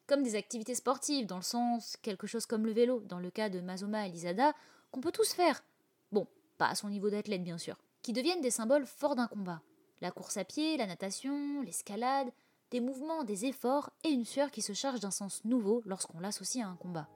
comme 0.07 0.23
des 0.23 0.35
activités 0.35 0.75
sportives, 0.75 1.25
dans 1.25 1.37
le 1.37 1.41
sens 1.41 1.97
quelque 2.01 2.27
chose 2.27 2.45
comme 2.45 2.65
le 2.65 2.73
vélo, 2.73 2.99
dans 3.01 3.19
le 3.19 3.31
cas 3.31 3.49
de 3.49 3.61
Mazoma 3.61 4.07
Elisada, 4.07 4.53
qu'on 4.91 5.01
peut 5.01 5.11
tous 5.11 5.33
faire. 5.33 5.63
Bon, 6.11 6.27
pas 6.57 6.67
à 6.67 6.75
son 6.75 6.89
niveau 6.89 7.09
d'athlète 7.09 7.43
bien 7.43 7.57
sûr, 7.57 7.77
qui 8.01 8.13
deviennent 8.13 8.41
des 8.41 8.51
symboles 8.51 8.85
forts 8.85 9.15
d'un 9.15 9.27
combat. 9.27 9.61
La 10.01 10.11
course 10.11 10.37
à 10.37 10.43
pied, 10.43 10.77
la 10.77 10.87
natation, 10.87 11.61
l'escalade, 11.61 12.31
des 12.71 12.81
mouvements, 12.81 13.23
des 13.23 13.45
efforts 13.45 13.89
et 14.03 14.09
une 14.09 14.25
sueur 14.25 14.51
qui 14.51 14.61
se 14.61 14.73
charge 14.73 14.99
d'un 14.99 15.11
sens 15.11 15.43
nouveau 15.45 15.81
lorsqu'on 15.85 16.19
l'associe 16.19 16.65
à 16.65 16.69
un 16.69 16.75
combat. 16.75 17.07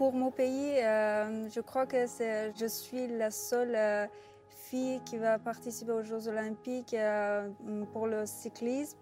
Pour 0.00 0.14
mon 0.14 0.30
pays, 0.30 0.78
euh, 0.78 1.46
je 1.50 1.60
crois 1.60 1.84
que 1.84 2.06
je 2.06 2.66
suis 2.66 3.06
la 3.06 3.30
seule 3.30 3.74
euh, 3.74 4.06
fille 4.48 4.98
qui 5.04 5.18
va 5.18 5.38
participer 5.38 5.92
aux 5.92 6.02
Jeux 6.02 6.26
olympiques 6.26 6.94
euh, 6.94 7.50
pour 7.92 8.06
le 8.06 8.24
cyclisme. 8.24 8.96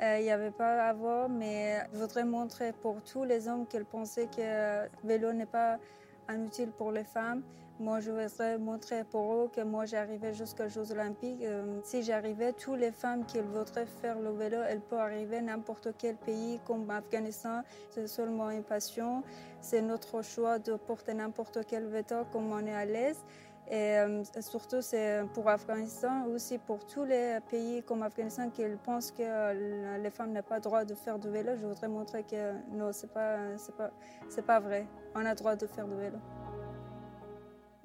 Il 0.00 0.22
n'y 0.22 0.30
avait 0.30 0.50
pas 0.50 0.88
avant, 0.88 1.28
mais 1.28 1.86
je 1.92 1.98
voudrais 1.98 2.24
montrer 2.24 2.72
pour 2.72 3.02
tous 3.02 3.24
les 3.24 3.48
hommes 3.48 3.66
qu'ils 3.66 3.84
pensaient 3.84 4.28
que 4.34 4.86
le 4.86 4.88
vélo 5.04 5.34
n'est 5.34 5.44
pas 5.44 5.78
inutile 6.28 6.70
pour 6.70 6.92
les 6.92 7.04
femmes. 7.04 7.42
Moi, 7.80 8.00
je 8.00 8.10
voudrais 8.10 8.58
montrer 8.58 9.04
pour 9.04 9.32
eux 9.34 9.50
que 9.50 9.62
moi, 9.62 9.86
j'arrivais 9.86 10.34
jusqu'aux 10.34 10.68
Jeux 10.68 10.92
Olympiques. 10.92 11.42
Euh, 11.42 11.80
si 11.82 12.02
j'arrivais, 12.02 12.52
toutes 12.52 12.78
les 12.78 12.92
femmes 12.92 13.24
qui 13.24 13.38
voudraient 13.40 13.86
faire 13.86 14.18
le 14.18 14.32
vélo, 14.32 14.58
elles 14.68 14.82
peuvent 14.82 14.98
arriver 14.98 15.40
n'importe 15.40 15.88
quel 15.96 16.16
pays 16.16 16.60
comme 16.66 16.90
Afghanistan. 16.90 17.62
C'est 17.90 18.06
seulement 18.06 18.50
une 18.50 18.64
passion. 18.64 19.22
C'est 19.62 19.80
notre 19.80 20.20
choix 20.20 20.58
de 20.58 20.74
porter 20.74 21.14
n'importe 21.14 21.60
quel 21.66 21.86
vélo 21.86 22.26
comme 22.30 22.52
on 22.52 22.66
est 22.66 22.74
à 22.74 22.84
l'aise. 22.84 23.24
Et 23.70 23.98
euh, 23.98 24.24
surtout, 24.40 24.82
c'est 24.82 25.22
pour 25.32 25.48
Afghanistan, 25.48 26.26
aussi 26.26 26.58
pour 26.58 26.84
tous 26.86 27.04
les 27.04 27.38
pays 27.48 27.84
comme 27.84 28.02
Afghanistan 28.02 28.50
qui 28.50 28.64
pensent 28.84 29.12
que 29.12 29.96
les 30.02 30.10
femmes 30.10 30.32
n'ont 30.32 30.42
pas 30.42 30.56
le 30.56 30.60
droit 30.60 30.84
de 30.84 30.94
faire 30.94 31.20
du 31.20 31.30
vélo. 31.30 31.52
Je 31.56 31.66
voudrais 31.66 31.86
montrer 31.86 32.24
que 32.24 32.52
non, 32.72 32.92
ce 32.92 33.06
n'est 33.06 33.12
pas, 33.12 33.38
pas, 33.76 34.42
pas 34.42 34.60
vrai. 34.60 34.88
On 35.14 35.24
a 35.24 35.30
le 35.30 35.36
droit 35.36 35.54
de 35.54 35.68
faire 35.68 35.86
du 35.86 35.94
vélo. 35.94 36.18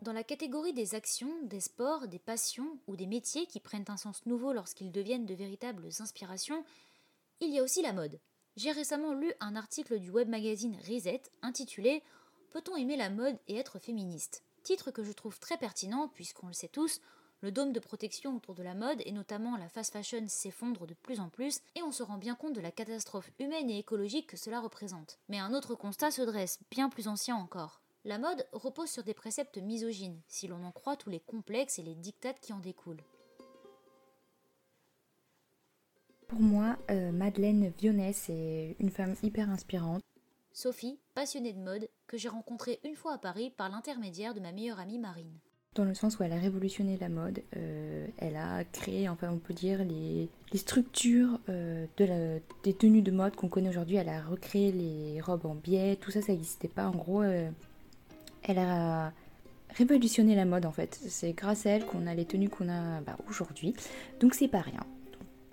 Dans 0.02 0.14
la 0.14 0.24
catégorie 0.24 0.74
des 0.74 0.96
actions, 0.96 1.32
des 1.44 1.60
sports, 1.60 2.08
des 2.08 2.20
passions 2.20 2.80
ou 2.88 2.96
des 2.96 3.08
métiers 3.08 3.46
qui 3.46 3.60
prennent 3.60 3.86
un 3.88 3.98
sens 3.98 4.26
nouveau 4.26 4.54
lorsqu'ils 4.54 4.92
deviennent 4.92 5.26
de 5.28 5.36
véritables 5.36 5.88
inspirations, 6.00 6.64
il 7.42 7.54
y 7.54 7.60
a 7.60 7.64
aussi 7.64 7.84
la 7.84 7.94
mode. 7.94 8.20
J'ai 8.56 8.72
récemment 8.72 9.14
lu 9.14 9.34
un 9.40 9.56
article 9.56 10.00
du 10.00 10.10
web 10.10 10.30
magazine 10.30 10.78
Reset 10.90 11.22
intitulé 11.44 12.02
Peut-on 12.52 12.76
aimer 12.76 12.98
la 12.98 13.10
mode 13.10 13.38
et 13.48 13.58
être 13.58 13.80
féministe? 13.80 14.44
Titre 14.66 14.90
que 14.90 15.04
je 15.04 15.12
trouve 15.12 15.40
très 15.40 15.58
pertinent 15.58 16.08
puisqu'on 16.08 16.48
le 16.48 16.54
sait 16.54 16.68
tous, 16.68 17.00
le 17.42 17.52
dôme 17.52 17.72
de 17.72 17.80
protection 17.80 18.36
autour 18.36 18.56
de 18.56 18.64
la 18.64 18.74
mode 18.74 19.00
et 19.06 19.12
notamment 19.12 19.58
la 19.58 19.70
fast 19.70 19.94
fashion 19.94 20.26
s'effondre 20.28 20.88
de 20.88 20.96
plus 20.96 21.20
en 21.20 21.30
plus 21.30 21.62
et 21.76 21.84
on 21.84 21.92
se 21.92 22.02
rend 22.02 22.18
bien 22.18 22.34
compte 22.34 22.56
de 22.56 22.62
la 22.62 22.72
catastrophe 22.72 23.30
humaine 23.38 23.70
et 23.70 23.78
écologique 23.78 24.26
que 24.26 24.38
cela 24.38 24.60
représente. 24.60 25.20
Mais 25.30 25.38
un 25.38 25.54
autre 25.54 25.76
constat 25.76 26.10
se 26.10 26.24
dresse, 26.24 26.58
bien 26.72 26.90
plus 26.90 27.08
ancien 27.08 27.36
encore. 27.36 27.80
La 28.06 28.18
mode 28.18 28.48
repose 28.54 28.90
sur 28.90 29.04
des 29.04 29.14
préceptes 29.14 29.60
misogynes, 29.60 30.20
si 30.28 30.48
l'on 30.48 30.64
en 30.64 30.72
croit 30.72 30.98
tous 30.98 31.12
les 31.12 31.20
complexes 31.20 31.78
et 31.78 31.84
les 31.84 31.94
dictates 31.94 32.40
qui 32.40 32.52
en 32.52 32.60
découlent. 32.60 33.04
Pour 36.28 36.40
moi, 36.40 36.76
euh, 36.90 37.12
Madeleine 37.12 37.72
Vionnet, 37.78 38.14
c'est 38.14 38.76
une 38.80 38.90
femme 38.90 39.16
hyper 39.22 39.48
inspirante. 39.48 40.02
Sophie, 40.56 41.02
passionnée 41.14 41.52
de 41.52 41.60
mode, 41.60 41.90
que 42.08 42.18
j'ai 42.18 42.30
rencontrée 42.30 42.80
une 42.86 42.96
fois 42.96 43.16
à 43.16 43.18
Paris 43.18 43.52
par 43.58 43.68
l'intermédiaire 43.68 44.34
de 44.34 44.40
ma 44.40 44.54
meilleure 44.54 44.80
amie 44.80 45.00
Marine. 45.00 45.38
Dans 45.74 45.84
le 45.84 45.94
sens 45.94 46.18
où 46.18 46.24
elle 46.24 46.32
a 46.32 46.40
révolutionné 46.40 46.98
la 46.98 47.10
mode, 47.10 47.44
euh, 47.58 48.08
elle 48.20 48.38
a 48.38 48.64
créé, 48.64 49.10
enfin 49.10 49.30
on 49.30 49.38
peut 49.38 49.54
dire, 49.54 49.84
les, 49.84 50.30
structures 50.54 51.42
euh, 51.50 51.86
de 51.98 52.06
la, 52.06 52.40
des 52.64 52.74
tenues 52.74 53.02
de 53.02 53.12
mode 53.12 53.36
qu'on 53.36 53.50
connaît 53.50 53.68
aujourd'hui. 53.68 53.98
Elle 53.98 54.08
a 54.08 54.22
recréé 54.22 54.72
les 54.72 55.20
robes 55.20 55.46
en 55.46 55.56
biais, 55.56 55.98
tout 55.98 56.10
ça, 56.10 56.22
ça 56.22 56.32
n'existait 56.32 56.70
pas. 56.70 56.88
En 56.88 56.96
gros, 56.96 57.22
elle 57.22 58.58
a 58.58 59.12
révolutionné 59.72 60.36
la 60.36 60.46
mode 60.46 60.66
en 60.66 60.72
fait. 60.72 60.96
C'est 60.96 61.34
grâce 61.34 61.66
à 61.66 61.72
elle 61.72 61.86
qu'on 61.86 62.08
a 62.08 62.16
les 62.16 62.24
tenues 62.24 62.48
qu'on 62.48 62.70
a 62.70 63.02
bah, 63.02 63.18
aujourd'hui. 63.28 63.76
Donc 64.22 64.34
c'est 64.34 64.48
pas 64.48 64.62
rien. 64.62 64.86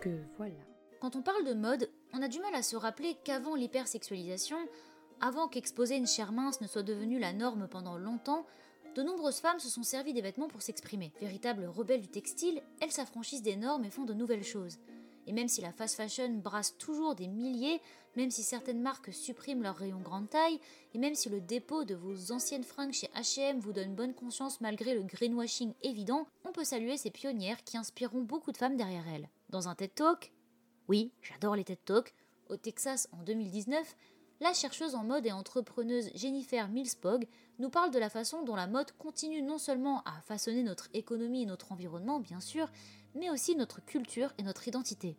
Donc 0.05 0.15
voilà. 0.39 0.55
Quand 1.01 1.17
on 1.17 1.23
parle 1.23 1.45
de 1.45 1.55
mode, 1.55 1.91
on 2.13 2.23
a 2.23 2.29
du 2.29 2.39
mal 2.39 2.55
à 2.55 2.63
se 2.63 2.77
rappeler 2.77 3.17
qu'avant 3.25 3.57
l'hypersexualisation, 3.57 4.59
avant 5.23 5.47
qu'exposer 5.47 5.97
une 5.97 6.07
chair 6.07 6.33
mince 6.33 6.61
ne 6.61 6.67
soit 6.67 6.83
devenue 6.83 7.21
la 7.21 7.33
norme 7.33 7.69
pendant 7.69 7.97
longtemps, 7.97 8.45
de 8.97 9.03
nombreuses 9.03 9.39
femmes 9.39 9.61
se 9.61 9.71
sont 9.71 9.85
servies 9.85 10.13
des 10.13 10.21
vêtements 10.21 10.49
pour 10.49 10.61
s'exprimer. 10.61 11.13
Véritables 11.21 11.65
rebelles 11.65 12.01
du 12.01 12.09
textile, 12.09 12.61
elles 12.81 12.91
s'affranchissent 12.91 13.43
des 13.43 13.57
normes 13.57 13.85
et 13.85 13.91
font 13.91 14.05
de 14.05 14.15
nouvelles 14.15 14.45
choses. 14.45 14.79
Et 15.29 15.33
même 15.33 15.47
si 15.47 15.61
la 15.61 15.73
fast 15.73 15.95
fashion 15.95 16.29
brasse 16.43 16.77
toujours 16.77 17.15
des 17.15 17.29
milliers, 17.29 17.81
même 18.17 18.33
si 18.33 18.43
certaines 18.43 18.83
marques 18.83 19.15
suppriment 19.15 19.63
leurs 19.63 19.77
rayons 19.77 20.01
grande 20.01 20.29
taille, 20.29 20.59
et 20.93 20.99
même 20.99 21.15
si 21.15 21.29
le 21.29 21.41
dépôt 21.41 21.85
de 21.85 21.95
vos 21.95 22.33
anciennes 22.33 22.65
fringues 22.65 22.93
chez 22.93 23.09
HM 23.15 23.61
vous 23.61 23.73
donne 23.73 23.95
bonne 23.95 24.15
conscience 24.15 24.61
malgré 24.61 24.93
le 24.95 25.05
greenwashing 25.05 25.73
évident, 25.83 26.27
on 26.45 26.51
peut 26.51 26.65
saluer 26.65 26.97
ces 26.97 27.13
pionnières 27.13 27.63
qui 27.63 27.79
inspireront 27.79 28.23
beaucoup 28.23 28.51
de 28.51 28.57
femmes 28.57 28.77
derrière 28.77 29.09
elles. 29.09 29.29
Dans 29.51 29.69
un 29.69 29.77
TED 29.77 29.95
Talk, 29.95 30.33
oui, 30.89 31.13
j'adore 31.23 31.55
les 31.55 31.65
TED 31.65 31.79
Talks, 31.85 32.13
au 32.49 32.57
Texas 32.57 33.09
en 33.13 33.23
2019, 33.23 33.97
la 34.43 34.53
chercheuse 34.53 34.97
en 34.97 35.05
mode 35.05 35.25
et 35.25 35.31
entrepreneuse 35.31 36.11
Jennifer 36.17 36.69
Millspog 36.69 37.29
nous 37.61 37.71
parle 37.71 37.93
de 37.93 37.99
la 38.01 38.11
façon 38.11 38.43
dont 38.43 38.57
la 38.57 38.67
mode 38.67 38.91
continue 38.99 39.41
non 39.41 39.57
seulement 39.57 40.03
à 40.03 40.21
façonner 40.27 40.65
notre 40.65 40.89
économie 40.95 41.43
et 41.43 41.47
notre 41.47 41.71
environnement, 41.71 42.19
bien 42.19 42.41
sûr, 42.41 42.69
mais 43.15 43.31
aussi 43.31 43.55
notre 43.55 43.85
culture 43.85 44.33
et 44.39 44.43
notre 44.43 44.67
identité. 44.67 45.17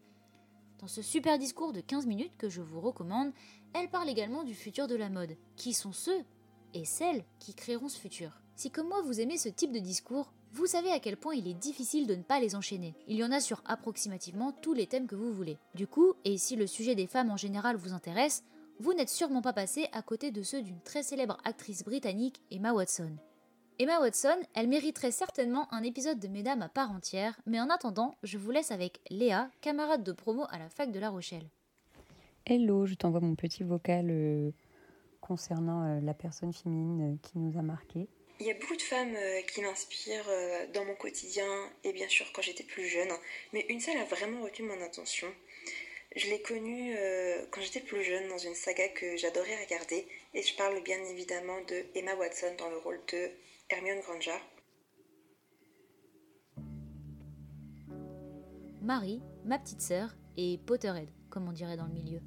Dans 0.79 0.89
ce 0.89 1.01
super 1.01 1.39
discours 1.39 1.71
de 1.71 1.79
15 1.79 2.05
minutes 2.05 2.35
que 2.37 2.49
je 2.49 2.61
vous 2.61 2.81
recommande, 2.81 3.31
elle 3.73 3.89
parle 3.89 4.09
également 4.09 4.43
du 4.43 4.53
futur 4.53 4.87
de 4.87 4.95
la 4.95 5.09
mode. 5.09 5.37
Qui 5.55 5.71
sont 5.71 5.93
ceux 5.93 6.19
et 6.73 6.83
celles 6.83 7.23
qui 7.39 7.53
créeront 7.53 7.87
ce 7.87 7.99
futur? 7.99 8.41
Si 8.57 8.71
comme 8.71 8.89
moi 8.89 9.01
vous 9.03 9.21
aimez 9.21 9.37
ce 9.37 9.47
type 9.47 9.71
de 9.71 9.79
discours, 9.79 10.33
vous 10.51 10.67
savez 10.67 10.91
à 10.91 10.99
quel 10.99 11.15
point 11.15 11.33
il 11.33 11.47
est 11.47 11.53
difficile 11.53 12.07
de 12.07 12.15
ne 12.15 12.23
pas 12.23 12.41
les 12.41 12.55
enchaîner. 12.55 12.93
Il 13.07 13.15
y 13.15 13.23
en 13.23 13.31
a 13.31 13.39
sur 13.39 13.61
approximativement 13.65 14.51
tous 14.51 14.73
les 14.73 14.85
thèmes 14.85 15.07
que 15.07 15.15
vous 15.15 15.31
voulez. 15.31 15.57
Du 15.75 15.87
coup, 15.87 16.13
et 16.25 16.37
si 16.37 16.57
le 16.57 16.67
sujet 16.67 16.93
des 16.93 17.07
femmes 17.07 17.31
en 17.31 17.37
général 17.37 17.77
vous 17.77 17.93
intéresse, 17.93 18.43
vous 18.79 18.93
n'êtes 18.93 19.09
sûrement 19.09 19.41
pas 19.41 19.53
passé 19.53 19.87
à 19.91 20.01
côté 20.01 20.31
de 20.31 20.43
ceux 20.43 20.61
d'une 20.61 20.81
très 20.81 21.03
célèbre 21.03 21.37
actrice 21.43 21.83
britannique, 21.83 22.41
Emma 22.51 22.73
Watson. 22.73 23.15
Emma 23.79 23.99
Watson, 23.99 24.37
elle 24.53 24.67
mériterait 24.67 25.11
certainement 25.11 25.67
un 25.73 25.83
épisode 25.83 26.19
de 26.19 26.27
Mesdames 26.27 26.61
à 26.61 26.69
part 26.69 26.91
entière, 26.91 27.39
mais 27.45 27.59
en 27.59 27.69
attendant, 27.69 28.15
je 28.23 28.37
vous 28.37 28.51
laisse 28.51 28.71
avec 28.71 28.99
Léa, 29.09 29.49
camarade 29.61 30.03
de 30.03 30.11
promo 30.11 30.45
à 30.49 30.59
la 30.59 30.69
fac 30.69 30.91
de 30.91 30.99
La 30.99 31.09
Rochelle. 31.09 31.49
Hello, 32.45 32.85
je 32.85 32.95
t'envoie 32.95 33.21
mon 33.21 33.35
petit 33.35 33.63
vocal 33.63 34.07
euh, 34.09 34.51
concernant 35.21 35.85
euh, 35.85 36.01
la 36.01 36.13
personne 36.13 36.51
féminine 36.51 37.13
euh, 37.13 37.17
qui 37.21 37.39
nous 37.39 37.57
a 37.57 37.61
marqué. 37.61 38.07
Il 38.39 38.45
y 38.47 38.51
a 38.51 38.55
beaucoup 38.55 38.75
de 38.75 38.81
femmes 38.81 39.15
qui 39.53 39.61
m'inspirent 39.61 40.27
dans 40.73 40.83
mon 40.83 40.95
quotidien 40.95 41.47
et 41.83 41.93
bien 41.93 42.09
sûr 42.09 42.25
quand 42.33 42.41
j'étais 42.41 42.63
plus 42.63 42.87
jeune, 42.87 43.07
mais 43.53 43.65
une 43.69 43.79
seule 43.79 43.95
a 43.97 44.05
vraiment 44.05 44.41
retenu 44.41 44.67
mon 44.67 44.81
attention. 44.83 45.27
Je 46.15 46.27
l'ai 46.27 46.41
connue 46.41 46.95
quand 47.51 47.61
j'étais 47.61 47.79
plus 47.79 48.03
jeune 48.03 48.29
dans 48.29 48.37
une 48.37 48.53
saga 48.53 48.87
que 48.89 49.17
j'adorais 49.17 49.63
regarder 49.63 50.07
et 50.35 50.43
je 50.43 50.55
parle 50.55 50.81
bien 50.83 51.03
évidemment 51.05 51.59
de 51.67 51.85
Emma 51.95 52.13
Watson 52.15 52.53
dans 52.59 52.69
le 52.69 52.77
rôle 52.77 52.99
de 53.11 53.29
Hermione 53.69 54.01
Granger. 54.01 54.37
Marie, 58.81 59.21
ma 59.45 59.57
petite 59.57 59.81
sœur, 59.81 60.13
et 60.37 60.59
Potterhead, 60.65 61.09
comme 61.29 61.47
on 61.47 61.53
dirait 61.53 61.77
dans 61.77 61.85
le 61.85 61.93
milieu. 61.93 62.19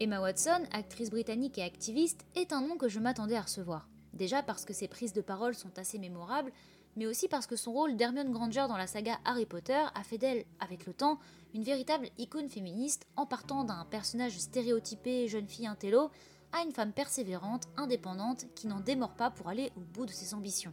Emma 0.00 0.20
Watson, 0.20 0.66
actrice 0.72 1.10
britannique 1.10 1.56
et 1.58 1.62
activiste, 1.62 2.26
est 2.34 2.52
un 2.52 2.60
nom 2.60 2.76
que 2.76 2.88
je 2.88 2.98
m'attendais 2.98 3.36
à 3.36 3.42
recevoir. 3.42 3.88
Déjà 4.12 4.42
parce 4.42 4.64
que 4.64 4.72
ses 4.72 4.88
prises 4.88 5.12
de 5.12 5.20
parole 5.20 5.54
sont 5.54 5.78
assez 5.78 5.98
mémorables, 5.98 6.52
mais 6.96 7.06
aussi 7.06 7.28
parce 7.28 7.46
que 7.46 7.56
son 7.56 7.72
rôle 7.72 7.96
d'Hermione 7.96 8.32
Granger 8.32 8.66
dans 8.68 8.76
la 8.76 8.86
saga 8.86 9.18
Harry 9.24 9.46
Potter 9.46 9.80
a 9.94 10.02
fait 10.02 10.18
d'elle, 10.18 10.44
avec 10.58 10.84
le 10.84 10.92
temps, 10.92 11.18
une 11.54 11.64
véritable 11.64 12.08
icône 12.18 12.48
féministe 12.48 13.06
en 13.16 13.26
partant 13.26 13.64
d'un 13.64 13.84
personnage 13.90 14.38
stéréotypé 14.38 15.28
jeune 15.28 15.48
fille 15.48 15.66
intello 15.66 16.10
à 16.52 16.62
une 16.62 16.72
femme 16.72 16.92
persévérante, 16.92 17.68
indépendante, 17.76 18.46
qui 18.54 18.66
n'en 18.66 18.80
démord 18.80 19.14
pas 19.14 19.30
pour 19.30 19.48
aller 19.48 19.72
au 19.76 19.80
bout 19.80 20.06
de 20.06 20.12
ses 20.12 20.34
ambitions. 20.34 20.72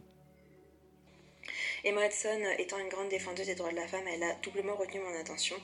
Emma 1.84 2.02
Watson, 2.02 2.40
étant 2.58 2.78
une 2.78 2.88
grande 2.88 3.08
défendeuse 3.08 3.46
des 3.46 3.54
droits 3.54 3.70
de 3.70 3.76
la 3.76 3.88
femme, 3.88 4.06
elle 4.06 4.22
a 4.22 4.34
doublement 4.42 4.76
retenu 4.76 5.00
mon 5.00 5.18
attention. 5.18 5.56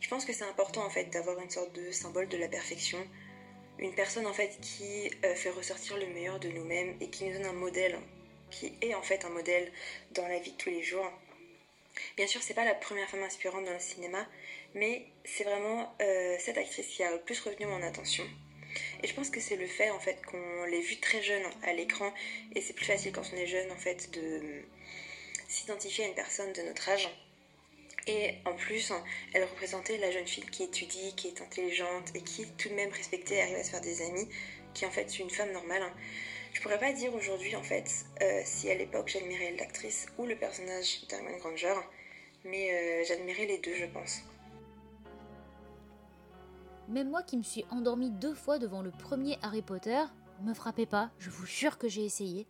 Je 0.00 0.08
pense 0.08 0.24
que 0.24 0.32
c'est 0.32 0.44
important 0.44 0.84
en 0.84 0.90
fait 0.90 1.04
d'avoir 1.06 1.38
une 1.40 1.50
sorte 1.50 1.74
de 1.74 1.90
symbole 1.90 2.28
de 2.28 2.36
la 2.36 2.48
perfection, 2.48 2.98
une 3.78 3.94
personne 3.94 4.26
en 4.26 4.32
fait 4.32 4.58
qui 4.60 5.10
euh, 5.24 5.34
fait 5.34 5.50
ressortir 5.50 5.96
le 5.96 6.06
meilleur 6.08 6.38
de 6.38 6.48
nous-mêmes 6.48 6.96
et 7.00 7.08
qui 7.08 7.24
nous 7.24 7.32
donne 7.32 7.46
un 7.46 7.52
modèle, 7.52 7.98
qui 8.50 8.72
est 8.82 8.94
en 8.94 9.02
fait 9.02 9.24
un 9.24 9.30
modèle 9.30 9.72
dans 10.12 10.26
la 10.28 10.38
vie 10.38 10.52
de 10.52 10.56
tous 10.56 10.70
les 10.70 10.82
jours. 10.82 11.10
Bien 12.16 12.26
sûr, 12.26 12.42
c'est 12.42 12.54
pas 12.54 12.64
la 12.64 12.74
première 12.74 13.08
femme 13.08 13.22
inspirante 13.22 13.64
dans 13.64 13.72
le 13.72 13.80
cinéma, 13.80 14.26
mais 14.74 15.06
c'est 15.24 15.44
vraiment 15.44 15.94
euh, 16.00 16.36
cette 16.38 16.58
actrice 16.58 16.86
qui 16.86 17.02
a 17.02 17.12
le 17.12 17.20
plus 17.20 17.40
retenu 17.40 17.66
mon 17.66 17.82
attention. 17.82 18.24
Et 19.02 19.08
je 19.08 19.14
pense 19.14 19.30
que 19.30 19.40
c'est 19.40 19.56
le 19.56 19.66
fait 19.66 19.90
qu'on 20.26 20.64
l'ait 20.64 20.80
vu 20.80 20.98
très 20.98 21.22
jeune 21.22 21.42
à 21.62 21.72
l'écran 21.72 22.12
et 22.54 22.60
c'est 22.60 22.72
plus 22.72 22.84
facile 22.84 23.12
quand 23.12 23.28
on 23.32 23.36
est 23.36 23.46
jeune 23.46 23.70
en 23.72 23.76
fait 23.76 24.10
de 24.12 24.62
s'identifier 25.48 26.04
à 26.04 26.08
une 26.08 26.14
personne 26.14 26.52
de 26.52 26.62
notre 26.62 26.88
âge. 26.88 27.08
Et 28.06 28.34
en 28.44 28.54
plus, 28.54 28.92
elle 29.34 29.44
représentait 29.44 29.98
la 29.98 30.10
jeune 30.10 30.26
fille 30.26 30.46
qui 30.46 30.64
étudie, 30.64 31.14
qui 31.16 31.28
est 31.28 31.40
intelligente 31.40 32.10
et 32.14 32.22
qui 32.22 32.46
tout 32.52 32.68
de 32.68 32.74
même 32.74 32.90
respectée, 32.90 33.40
arrive 33.42 33.56
à 33.56 33.64
se 33.64 33.70
faire 33.70 33.80
des 33.80 34.02
amis, 34.02 34.28
qui 34.74 34.86
en 34.86 34.90
fait 34.90 35.18
une 35.18 35.30
femme 35.30 35.52
normale. 35.52 35.82
Je 36.52 36.60
pourrais 36.62 36.78
pas 36.78 36.92
dire 36.92 37.14
aujourd'hui 37.14 37.54
en 37.56 37.62
fait 37.62 38.06
euh, 38.22 38.40
si 38.44 38.70
à 38.70 38.74
l'époque 38.74 39.08
j'admirais 39.08 39.54
l'actrice 39.58 40.06
ou 40.18 40.26
le 40.26 40.36
personnage 40.36 41.06
d'Hermione 41.08 41.38
Granger, 41.38 41.74
mais 42.44 42.72
euh, 42.72 43.04
j'admirais 43.06 43.46
les 43.46 43.58
deux 43.58 43.74
je 43.74 43.86
pense. 43.86 44.20
Même 46.88 47.10
moi 47.10 47.22
qui 47.22 47.36
me 47.36 47.42
suis 47.42 47.64
endormie 47.70 48.10
deux 48.10 48.34
fois 48.34 48.58
devant 48.58 48.82
le 48.82 48.90
premier 48.90 49.38
Harry 49.42 49.62
Potter, 49.62 50.02
me 50.42 50.54
frappez 50.54 50.86
pas, 50.86 51.10
je 51.18 51.30
vous 51.30 51.46
jure 51.46 51.78
que 51.78 51.88
j'ai 51.88 52.04
essayé. 52.04 52.46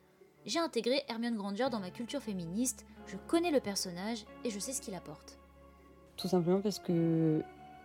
J'ai 0.46 0.58
intégré 0.58 1.02
Hermione 1.08 1.36
Granger 1.36 1.68
dans 1.70 1.80
ma 1.80 1.90
culture 1.90 2.22
féministe, 2.22 2.86
je 3.06 3.16
connais 3.26 3.50
le 3.50 3.60
personnage 3.60 4.24
et 4.44 4.50
je 4.50 4.58
sais 4.58 4.72
ce 4.72 4.80
qu'il 4.80 4.94
apporte. 4.94 5.38
Tout 6.16 6.28
simplement 6.28 6.62
parce 6.62 6.78
que 6.78 7.42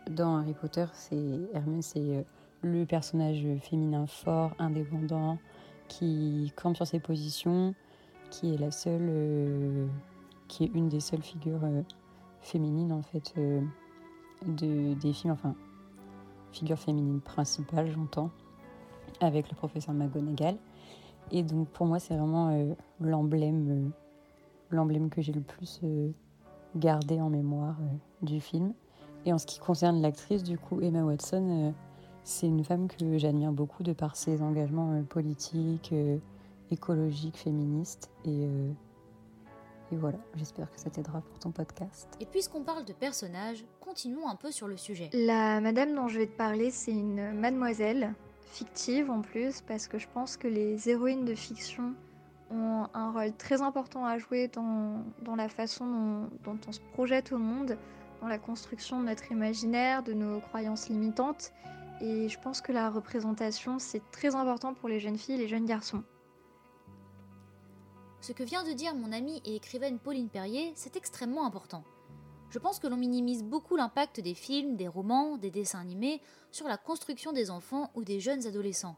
dans 0.09 0.37
Harry 0.37 0.53
Potter, 0.53 0.85
c'est 0.93 1.15
Hermione, 1.53 1.81
c'est 1.81 1.99
euh, 1.99 2.23
le 2.61 2.85
personnage 2.85 3.43
féminin 3.61 4.07
fort, 4.07 4.55
indépendant, 4.57 5.37
qui 5.87 6.51
campe 6.55 6.75
sur 6.75 6.87
ses 6.87 6.99
positions, 6.99 7.73
qui 8.29 8.53
est 8.53 8.57
la 8.57 8.71
seule, 8.71 9.07
euh, 9.07 9.87
qui 10.47 10.65
est 10.65 10.71
une 10.73 10.89
des 10.89 10.99
seules 10.99 11.21
figures 11.21 11.63
euh, 11.63 11.81
féminines 12.41 12.91
en 12.91 13.01
fait 13.01 13.33
de, 14.45 14.93
des 14.93 15.13
films, 15.13 15.33
enfin 15.33 15.55
figure 16.51 16.79
féminine 16.79 17.19
principale, 17.19 17.91
j'entends, 17.91 18.29
avec 19.19 19.49
le 19.49 19.55
professeur 19.55 19.93
McGonagall. 19.93 20.57
Et 21.31 21.43
donc 21.43 21.67
pour 21.69 21.85
moi, 21.85 21.99
c'est 21.99 22.15
vraiment 22.15 22.49
euh, 22.49 22.73
l'emblème, 22.99 23.69
euh, 23.69 23.89
l'emblème 24.69 25.09
que 25.09 25.21
j'ai 25.21 25.33
le 25.33 25.41
plus 25.41 25.81
euh, 25.83 26.11
gardé 26.75 27.19
en 27.19 27.29
mémoire 27.29 27.75
du 28.21 28.39
film. 28.39 28.73
Et 29.25 29.33
en 29.33 29.37
ce 29.37 29.45
qui 29.45 29.59
concerne 29.59 30.01
l'actrice, 30.01 30.43
du 30.43 30.57
coup, 30.57 30.81
Emma 30.81 31.03
Watson, 31.03 31.73
c'est 32.25 32.47
une 32.47 32.65
femme 32.65 32.89
que 32.89 33.17
j'admire 33.17 33.53
beaucoup 33.53 33.83
de 33.83 33.93
par 33.93 34.17
ses 34.17 34.41
engagements 34.41 35.01
politiques, 35.03 35.93
écologiques, 36.69 37.37
féministes. 37.37 38.09
Et 38.25 38.49
et 39.91 39.97
voilà, 39.97 40.17
j'espère 40.35 40.71
que 40.71 40.79
ça 40.79 40.89
t'aidera 40.89 41.21
pour 41.21 41.37
ton 41.39 41.51
podcast. 41.51 42.07
Et 42.19 42.25
puisqu'on 42.25 42.63
parle 42.63 42.85
de 42.85 42.93
personnages, 42.93 43.63
continuons 43.79 44.27
un 44.27 44.35
peu 44.35 44.51
sur 44.51 44.67
le 44.67 44.77
sujet. 44.77 45.09
La 45.13 45.61
madame 45.61 45.93
dont 45.93 46.07
je 46.07 46.19
vais 46.19 46.25
te 46.25 46.35
parler, 46.35 46.71
c'est 46.71 46.91
une 46.91 47.33
mademoiselle, 47.33 48.13
fictive 48.47 49.11
en 49.11 49.21
plus, 49.21 49.61
parce 49.61 49.87
que 49.87 49.99
je 49.99 50.07
pense 50.11 50.37
que 50.37 50.47
les 50.47 50.89
héroïnes 50.89 51.25
de 51.25 51.35
fiction 51.35 51.93
ont 52.49 52.87
un 52.93 53.11
rôle 53.11 53.33
très 53.33 53.61
important 53.61 54.05
à 54.05 54.17
jouer 54.17 54.47
dans, 54.47 55.03
dans 55.21 55.35
la 55.35 55.49
façon 55.49 55.85
dont, 55.85 56.29
dont 56.43 56.59
on 56.67 56.71
se 56.71 56.79
projette 56.93 57.31
au 57.31 57.37
monde, 57.37 57.77
dans 58.21 58.27
la 58.27 58.39
construction 58.39 59.01
de 59.01 59.05
notre 59.05 59.31
imaginaire, 59.31 60.01
de 60.01 60.13
nos 60.13 60.39
croyances 60.39 60.89
limitantes. 60.89 61.53
Et 62.01 62.27
je 62.27 62.39
pense 62.39 62.61
que 62.61 62.71
la 62.71 62.89
représentation, 62.89 63.79
c'est 63.79 64.01
très 64.11 64.35
important 64.35 64.73
pour 64.73 64.89
les 64.89 64.99
jeunes 64.99 65.17
filles 65.17 65.35
et 65.35 65.39
les 65.39 65.47
jeunes 65.47 65.65
garçons. 65.65 66.03
Ce 68.21 68.33
que 68.33 68.43
vient 68.43 68.63
de 68.63 68.73
dire 68.73 68.95
mon 68.95 69.11
amie 69.11 69.41
et 69.45 69.55
écrivaine 69.55 69.99
Pauline 69.99 70.29
Perrier, 70.29 70.73
c'est 70.75 70.97
extrêmement 70.97 71.45
important. 71.45 71.83
Je 72.49 72.59
pense 72.59 72.79
que 72.79 72.87
l'on 72.87 72.97
minimise 72.97 73.43
beaucoup 73.43 73.75
l'impact 73.75 74.19
des 74.19 74.33
films, 74.33 74.75
des 74.75 74.87
romans, 74.87 75.37
des 75.37 75.51
dessins 75.51 75.79
animés 75.79 76.21
sur 76.51 76.67
la 76.67 76.77
construction 76.77 77.31
des 77.31 77.49
enfants 77.49 77.91
ou 77.95 78.03
des 78.03 78.19
jeunes 78.19 78.45
adolescents. 78.45 78.97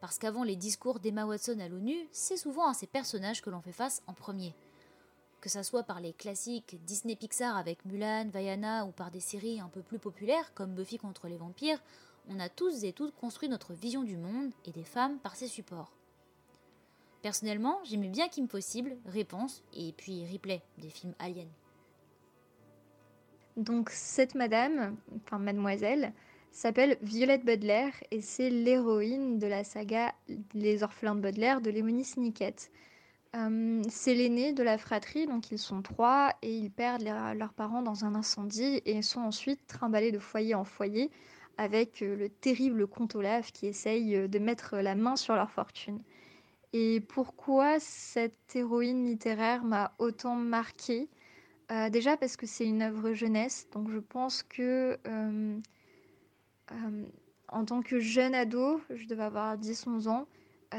Parce 0.00 0.18
qu'avant 0.18 0.44
les 0.44 0.56
discours 0.56 1.00
d'Emma 1.00 1.24
Watson 1.24 1.60
à 1.60 1.68
l'ONU, 1.68 1.96
c'est 2.12 2.36
souvent 2.36 2.68
à 2.68 2.74
ces 2.74 2.86
personnages 2.86 3.42
que 3.42 3.50
l'on 3.50 3.62
fait 3.62 3.72
face 3.72 4.02
en 4.06 4.12
premier. 4.12 4.54
Que 5.40 5.48
ça 5.48 5.62
soit 5.62 5.82
par 5.82 6.00
les 6.00 6.12
classiques 6.12 6.78
Disney 6.84 7.16
Pixar 7.16 7.56
avec 7.56 7.84
Mulan, 7.84 8.28
Vaiana 8.28 8.86
ou 8.86 8.90
par 8.90 9.10
des 9.10 9.20
séries 9.20 9.60
un 9.60 9.68
peu 9.68 9.82
plus 9.82 9.98
populaires 9.98 10.52
comme 10.54 10.74
Buffy 10.74 10.98
contre 10.98 11.28
les 11.28 11.36
vampires, 11.36 11.82
on 12.28 12.40
a 12.40 12.48
tous 12.48 12.84
et 12.84 12.92
toutes 12.92 13.14
construit 13.14 13.48
notre 13.48 13.72
vision 13.74 14.02
du 14.02 14.16
monde 14.16 14.52
et 14.64 14.72
des 14.72 14.84
femmes 14.84 15.18
par 15.18 15.36
ces 15.36 15.48
supports. 15.48 15.92
Personnellement, 17.22 17.78
j'aimais 17.84 18.08
bien 18.08 18.28
Kim 18.28 18.48
Possible, 18.48 18.96
Réponse 19.06 19.62
et 19.72 19.92
puis 19.96 20.26
Replay 20.30 20.62
des 20.78 20.90
films 20.90 21.14
Alien. 21.18 21.48
Donc 23.56 23.90
cette 23.90 24.34
madame, 24.34 24.96
enfin 25.16 25.38
mademoiselle, 25.38 26.12
s'appelle 26.50 26.98
Violette 27.02 27.44
Butler 27.44 27.90
et 28.10 28.20
c'est 28.20 28.50
l'héroïne 28.50 29.38
de 29.38 29.46
la 29.46 29.64
saga 29.64 30.14
Les 30.54 30.82
orphelins 30.82 31.14
de 31.14 31.20
Baudelaire 31.20 31.60
de 31.60 31.70
Lemony 31.70 32.04
Snicket. 32.04 32.70
Euh, 33.36 33.82
c'est 33.88 34.14
l'aîné 34.14 34.52
de 34.52 34.62
la 34.62 34.78
fratrie, 34.78 35.26
donc 35.26 35.50
ils 35.50 35.58
sont 35.58 35.82
trois 35.82 36.32
et 36.42 36.56
ils 36.56 36.70
perdent 36.70 37.02
leur- 37.02 37.34
leurs 37.34 37.52
parents 37.52 37.82
dans 37.82 38.04
un 38.04 38.14
incendie 38.14 38.80
et 38.84 39.02
sont 39.02 39.20
ensuite 39.20 39.66
trimballés 39.66 40.12
de 40.12 40.20
foyer 40.20 40.54
en 40.54 40.64
foyer 40.64 41.10
avec 41.58 42.02
euh, 42.02 42.16
le 42.16 42.28
terrible 42.28 42.86
comte 42.86 43.14
Olaf 43.14 43.52
qui 43.52 43.66
essaye 43.66 44.16
euh, 44.16 44.28
de 44.28 44.38
mettre 44.38 44.76
la 44.78 44.94
main 44.94 45.16
sur 45.16 45.34
leur 45.34 45.50
fortune. 45.50 46.00
Et 46.72 47.00
pourquoi 47.00 47.78
cette 47.78 48.54
héroïne 48.54 49.06
littéraire 49.06 49.64
m'a 49.64 49.94
autant 49.98 50.34
marquée 50.36 51.08
Euh, 51.70 51.88
Déjà 51.88 52.16
parce 52.16 52.36
que 52.36 52.46
c'est 52.46 52.66
une 52.66 52.82
œuvre 52.82 53.12
jeunesse, 53.14 53.68
donc 53.72 53.90
je 53.90 53.98
pense 53.98 54.42
que 54.42 54.98
en 57.48 57.64
tant 57.64 57.82
que 57.82 57.98
jeune 58.00 58.34
ado, 58.34 58.80
je 58.90 59.06
devais 59.06 59.22
avoir 59.22 59.56
10-11 59.56 60.08
ans, 60.08 60.26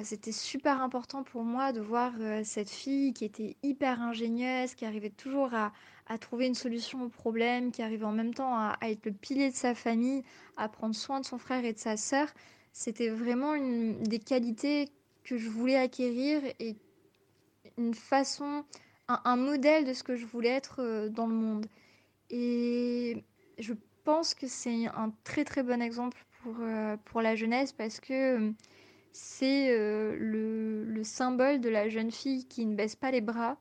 c'était 0.04 0.32
super 0.32 0.82
important 0.82 1.24
pour 1.24 1.44
moi 1.44 1.72
de 1.72 1.80
voir 1.80 2.12
cette 2.44 2.70
fille 2.70 3.14
qui 3.14 3.26
était 3.26 3.56
hyper 3.64 4.02
ingénieuse, 4.02 4.76
qui 4.76 4.86
arrivait 4.86 5.10
toujours 5.10 5.54
à, 5.54 5.72
à 6.08 6.18
trouver 6.18 6.48
une 6.48 6.56
solution 6.56 7.04
au 7.04 7.10
problème, 7.10 7.72
qui 7.72 7.82
arrivait 7.82 8.06
en 8.06 8.12
même 8.12 8.34
temps 8.34 8.56
à, 8.56 8.78
être 8.84 9.06
le 9.06 9.12
pilier 9.12 9.50
de 9.50 9.56
sa 9.56 9.74
famille, 9.74 10.24
à 10.58 10.70
prendre 10.70 10.96
soin 10.96 11.20
de 11.20 11.26
son 11.26 11.38
frère 11.38 11.66
et 11.66 11.74
de 11.74 11.80
sa 11.80 11.98
sœur. 11.98 12.28
C'était 12.74 13.10
vraiment 13.10 13.56
une 13.56 14.04
des 14.04 14.20
qualités 14.20 14.90
que 15.24 15.38
je 15.38 15.50
voulais 15.50 15.78
acquérir 15.78 16.42
et 16.60 16.76
une 17.78 17.94
façon, 17.94 18.64
un, 19.08 19.36
modèle 19.36 19.86
de 19.86 19.94
ce 19.94 20.04
que 20.04 20.16
je 20.16 20.26
voulais 20.26 20.50
être 20.50 20.82
euh, 20.82 21.10
dans 21.10 21.28
le 21.28 21.34
monde. 21.34 21.66
Et 22.30 23.24
je 23.58 23.74
pense 24.04 24.36
que 24.36 24.48
c'est 24.48 24.86
un 24.88 25.12
très 25.24 25.44
très 25.44 25.64
bon 25.64 25.82
exemple 25.82 26.18
pour, 26.42 26.56
euh, 26.60 26.96
pour 27.06 27.22
la 27.22 27.36
jeunesse 27.36 27.72
parce 27.72 28.00
que 28.00 28.38
euh, 28.38 28.52
c'est 29.12 29.70
le 29.78 31.04
symbole 31.04 31.62
de 31.62 31.70
la 31.70 31.88
jeune 31.88 32.12
fille 32.12 32.46
qui 32.46 32.66
ne 32.66 32.76
baisse 32.76 32.98
pas 32.98 33.12
les 33.12 33.22
bras, 33.22 33.58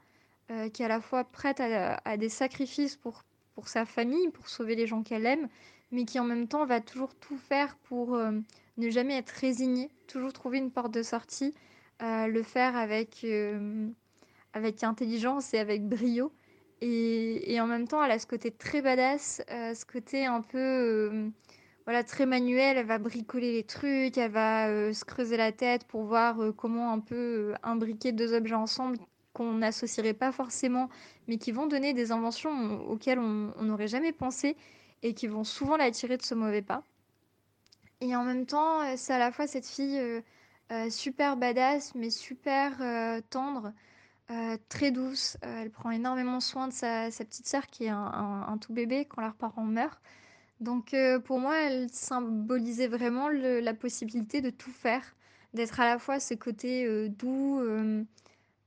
euh, 0.51 0.69
qui 0.69 0.83
est 0.83 0.85
à 0.85 0.89
la 0.89 1.01
fois 1.01 1.25
prête 1.25 1.59
à, 1.59 2.17
des 2.19 2.29
sacrifices 2.29 2.97
pour, 2.97 3.23
pour 3.55 3.67
sa 3.69 3.87
famille, 3.87 4.29
pour 4.29 4.51
sauver 4.51 4.75
les 4.75 4.87
gens 4.87 5.03
qu'elle 5.03 5.25
aime, 5.25 5.49
mais 5.91 6.05
qui 6.05 6.21
en 6.21 6.25
même 6.25 6.49
temps 6.49 6.67
va 6.67 6.83
toujours 6.83 7.15
tout 7.15 7.39
faire 7.39 7.77
pour 7.85 8.15
euh, 8.15 8.33
ne 8.77 8.91
jamais 8.91 9.17
être 9.17 9.31
résignée, 9.31 9.91
toujours 10.07 10.35
trouver 10.35 10.59
une 10.59 10.71
porte 10.71 10.93
de 10.93 11.03
sortie, 11.03 11.55
euh, 12.03 12.27
le 12.27 12.43
faire 12.43 12.77
avec, 12.77 13.27
avec 14.53 14.85
intelligence 14.85 15.55
et 15.55 15.59
avec 15.59 15.89
brio. 15.89 16.31
Et, 16.83 17.59
en 17.59 17.67
même 17.67 17.89
temps, 17.89 18.05
elle 18.05 18.11
a 18.11 18.19
ce 18.19 18.27
côté 18.27 18.51
très 18.51 18.83
badass, 18.83 19.41
ce 19.49 19.87
côté 19.87 20.27
un 20.27 20.43
peu 20.43 21.31
voilà, 21.87 22.05
très 22.05 22.27
manuel. 22.27 22.77
Elle 22.77 22.85
va 22.85 22.99
bricoler 22.99 23.53
les 23.53 23.65
trucs, 23.65 24.19
elle 24.19 24.31
va 24.31 24.93
se 24.93 25.07
creuser 25.07 25.39
la 25.39 25.53
tête 25.53 25.85
pour 25.85 26.05
voir 26.05 26.37
comment 26.55 26.93
un 26.93 27.01
peu 27.01 27.55
imbriquer 27.63 28.13
deux 28.13 28.35
objets 28.35 28.55
ensemble 28.55 28.99
qu'on 29.35 29.53
n'associerait 29.53 30.14
pas 30.14 30.33
forcément, 30.33 30.88
mais 31.29 31.37
qui 31.37 31.53
vont 31.53 31.66
donner 31.66 31.92
des 31.92 32.11
inventions 32.12 32.81
auxquelles 32.88 33.18
on 33.18 33.62
n'aurait 33.62 33.88
jamais 33.88 34.12
pensé 34.12 34.57
et 35.03 35.12
qui 35.12 35.27
vont 35.27 35.44
souvent 35.44 35.77
la 35.77 35.90
tirer 35.90 36.16
de 36.16 36.23
ce 36.23 36.35
mauvais 36.35 36.62
pas. 36.62 36.83
Et 38.01 38.16
en 38.16 38.25
même 38.25 38.47
temps, 38.47 38.83
euh, 38.83 38.94
c'est 38.97 39.12
à 39.12 39.18
la 39.18 39.33
fois 39.33 39.47
cette 39.47 39.66
fille 39.66 39.99
euh, 39.99 40.20
euh, 40.73 40.90
super 40.90 41.37
badass, 41.37 41.94
mais 41.94 42.11
super 42.11 42.79
tendre, 43.31 43.73
très 44.70 44.90
douce. 44.90 45.37
Elle 45.42 45.70
prend 45.70 45.90
énormément 45.90 46.40
soin 46.40 46.68
de 46.68 46.73
sa, 46.73 47.09
petite 47.11 47.47
sœur 47.47 47.66
qui 47.66 47.85
est 47.85 47.90
un, 47.90 48.59
tout 48.61 48.73
bébé 48.73 49.05
quand 49.05 49.20
leurs 49.20 49.35
parents 49.35 49.64
meurent. 49.64 50.01
Donc 50.61 50.97
pour 51.25 51.38
moi, 51.38 51.57
elle 51.59 51.90
symbolisait 51.90 52.88
vraiment 52.88 53.29
la 53.29 53.75
possibilité 53.75 54.40
de 54.40 54.49
tout 54.49 54.70
faire, 54.70 55.14
d'être 55.53 55.79
à 55.79 55.85
la 55.85 55.99
fois 55.99 56.20
ce 56.20 56.33
côté 56.33 57.09
doux, 57.11 57.61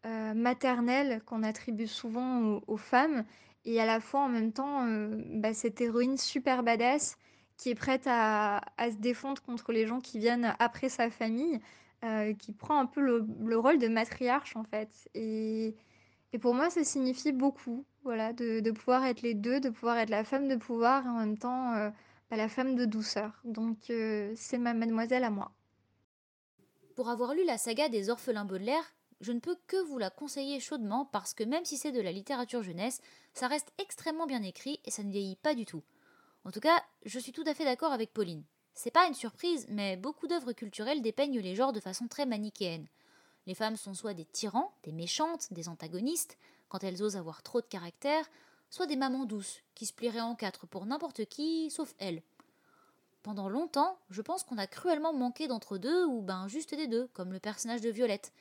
euh, 0.07 0.27
euh, 0.27 0.33
maternel 0.33 1.21
qu'on 1.25 1.43
attribue 1.43 1.87
souvent 1.87 2.61
aux, 2.67 2.77
femmes, 2.77 3.25
et 3.65 3.79
à 3.81 3.85
la 3.85 3.99
fois 3.99 4.21
en 4.21 4.29
même 4.29 4.51
temps 4.51 4.85
euh, 4.85 5.21
bah, 5.33 5.53
cette 5.53 5.81
héroïne 5.81 6.17
super 6.17 6.63
badass 6.63 7.17
qui 7.57 7.69
est 7.69 7.75
prête 7.75 8.03
à, 8.05 8.61
à 8.77 8.91
se 8.91 8.97
défendre 8.97 9.41
contre 9.41 9.71
les 9.71 9.87
gens 9.87 9.99
qui 9.99 10.19
viennent 10.19 10.55
après 10.59 10.89
sa 10.89 11.09
famille, 11.09 11.59
euh, 12.03 12.33
qui 12.33 12.53
prend 12.53 12.79
un 12.79 12.85
peu 12.85 13.01
le, 13.01 13.25
le 13.43 13.57
rôle 13.57 13.79
de 13.79 13.87
matriarche 13.87 14.55
en 14.55 14.63
fait. 14.63 15.09
Et, 15.15 15.75
et 16.33 16.39
pour 16.39 16.53
moi, 16.53 16.69
ça 16.69 16.83
signifie 16.83 17.31
beaucoup, 17.31 17.83
voilà, 18.03 18.31
de, 18.33 18.59
de 18.59 18.71
pouvoir 18.71 19.05
être 19.05 19.23
les 19.23 19.33
deux, 19.33 19.59
de 19.59 19.69
pouvoir 19.69 19.97
être 19.97 20.11
la 20.11 20.23
femme 20.23 20.47
de 20.47 20.55
pouvoir 20.55 21.05
et 21.05 21.09
en 21.09 21.19
même 21.19 21.37
temps 21.37 21.73
bah, 22.29 22.37
la 22.37 22.47
femme 22.47 22.75
de 22.75 22.85
douceur. 22.85 23.41
Donc 23.43 23.77
c'est 24.35 24.59
ma 24.59 24.75
mademoiselle 24.75 25.23
à 25.23 25.31
moi. 25.31 25.51
Pour 26.95 27.09
avoir 27.09 27.33
lu 27.33 27.43
la 27.45 27.57
saga 27.57 27.89
des 27.89 28.09
orphelins 28.11 28.45
Baudelaire, 28.45 28.93
je 29.21 29.31
ne 29.31 29.39
peux 29.39 29.57
que 29.67 29.77
vous 29.77 29.97
la 29.97 30.09
conseiller 30.09 30.59
chaudement 30.59 31.05
parce 31.05 31.33
que 31.33 31.43
même 31.43 31.65
si 31.65 31.77
c'est 31.77 31.91
de 31.91 32.01
la 32.01 32.11
littérature 32.11 32.63
jeunesse, 32.63 33.01
ça 33.33 33.47
reste 33.47 33.73
extrêmement 33.77 34.27
bien 34.27 34.43
écrit 34.43 34.79
et 34.85 34.91
ça 34.91 35.03
ne 35.03 35.11
vieillit 35.11 35.35
pas 35.35 35.55
du 35.55 35.65
tout. 35.65 35.83
En 36.45 36.51
tout 36.51 36.59
cas, 36.59 36.83
je 37.05 37.19
suis 37.19 37.31
tout 37.31 37.43
à 37.47 37.53
fait 37.53 37.65
d'accord 37.65 37.91
avec 37.91 38.13
Pauline. 38.13 38.43
C'est 38.73 38.91
pas 38.91 39.07
une 39.07 39.15
surprise, 39.15 39.65
mais 39.69 39.97
beaucoup 39.97 40.27
d'œuvres 40.27 40.53
culturelles 40.53 41.01
dépeignent 41.01 41.39
les 41.39 41.55
genres 41.55 41.73
de 41.73 41.79
façon 41.79 42.07
très 42.07 42.25
manichéenne. 42.27 42.87
Les 43.47 43.55
femmes 43.55 43.75
sont 43.75 43.93
soit 43.93 44.13
des 44.13 44.25
tyrans, 44.25 44.71
des 44.83 44.91
méchantes, 44.91 45.51
des 45.51 45.67
antagonistes, 45.67 46.37
quand 46.69 46.83
elles 46.83 47.01
osent 47.01 47.15
avoir 47.15 47.41
trop 47.41 47.61
de 47.61 47.65
caractère, 47.65 48.29
soit 48.69 48.85
des 48.85 48.97
mamans 48.97 49.25
douces, 49.25 49.61
qui 49.73 49.85
se 49.85 49.93
plieraient 49.93 50.21
en 50.21 50.35
quatre 50.35 50.67
pour 50.67 50.85
n'importe 50.85 51.25
qui, 51.25 51.71
sauf 51.71 51.95
elles. 51.97 52.21
Pendant 53.23 53.49
longtemps, 53.49 53.97
je 54.09 54.21
pense 54.21 54.43
qu'on 54.43 54.57
a 54.57 54.67
cruellement 54.67 55.13
manqué 55.13 55.47
d'entre 55.47 55.77
deux, 55.77 56.05
ou 56.05 56.21
ben 56.21 56.47
juste 56.47 56.75
des 56.75 56.87
deux, 56.87 57.07
comme 57.13 57.33
le 57.33 57.39
personnage 57.39 57.81
de 57.81 57.89
Violette. 57.89 58.31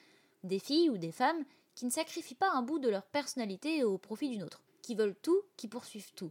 Des 0.46 0.61
filles 0.61 0.90
ou 0.90 0.96
des 0.96 1.11
femmes 1.11 1.44
qui 1.74 1.87
ne 1.87 1.90
sacrifient 1.90 2.37
pas 2.37 2.52
un 2.52 2.62
bout 2.62 2.78
de 2.78 2.88
leur 2.88 3.04
personnalité 3.04 3.82
au 3.82 3.98
profit 3.98 4.28
d'une 4.28 4.44
autre, 4.44 4.62
qui 4.80 4.94
veulent 4.94 5.16
tout, 5.20 5.42
qui 5.56 5.66
poursuivent 5.66 6.12
tout. 6.14 6.30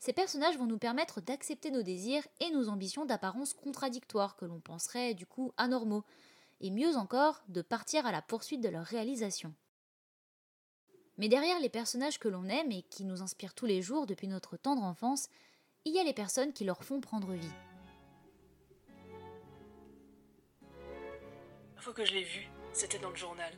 Ces 0.00 0.12
personnages 0.12 0.58
vont 0.58 0.66
nous 0.66 0.76
permettre 0.76 1.22
d'accepter 1.22 1.70
nos 1.70 1.82
désirs 1.82 2.26
et 2.40 2.50
nos 2.50 2.68
ambitions 2.68 3.06
d'apparence 3.06 3.54
contradictoires 3.54 4.36
que 4.36 4.44
l'on 4.44 4.60
penserait 4.60 5.14
du 5.14 5.24
coup 5.24 5.52
anormaux, 5.56 6.04
et 6.60 6.70
mieux 6.70 6.94
encore, 6.96 7.42
de 7.48 7.62
partir 7.62 8.04
à 8.04 8.12
la 8.12 8.20
poursuite 8.20 8.60
de 8.60 8.68
leur 8.68 8.84
réalisation. 8.84 9.54
Mais 11.16 11.28
derrière 11.28 11.58
les 11.58 11.70
personnages 11.70 12.18
que 12.18 12.28
l'on 12.28 12.44
aime 12.44 12.70
et 12.70 12.82
qui 12.82 13.04
nous 13.04 13.22
inspirent 13.22 13.54
tous 13.54 13.66
les 13.66 13.80
jours 13.80 14.06
depuis 14.06 14.28
notre 14.28 14.58
tendre 14.58 14.82
enfance, 14.82 15.30
il 15.86 15.94
y 15.94 15.98
a 15.98 16.04
les 16.04 16.12
personnes 16.12 16.52
qui 16.52 16.64
leur 16.64 16.84
font 16.84 17.00
prendre 17.00 17.32
vie. 17.32 17.48
Fois 21.76 21.94
que 21.94 22.04
je 22.04 22.12
l'ai 22.12 22.24
vue, 22.24 22.48
c'était 22.74 22.98
dans 22.98 23.10
le 23.10 23.16
journal, 23.16 23.52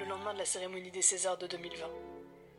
le 0.00 0.04
lendemain 0.04 0.34
de 0.34 0.38
la 0.38 0.44
cérémonie 0.44 0.90
des 0.90 1.00
Césars 1.00 1.38
de 1.38 1.46
2020. 1.46 1.88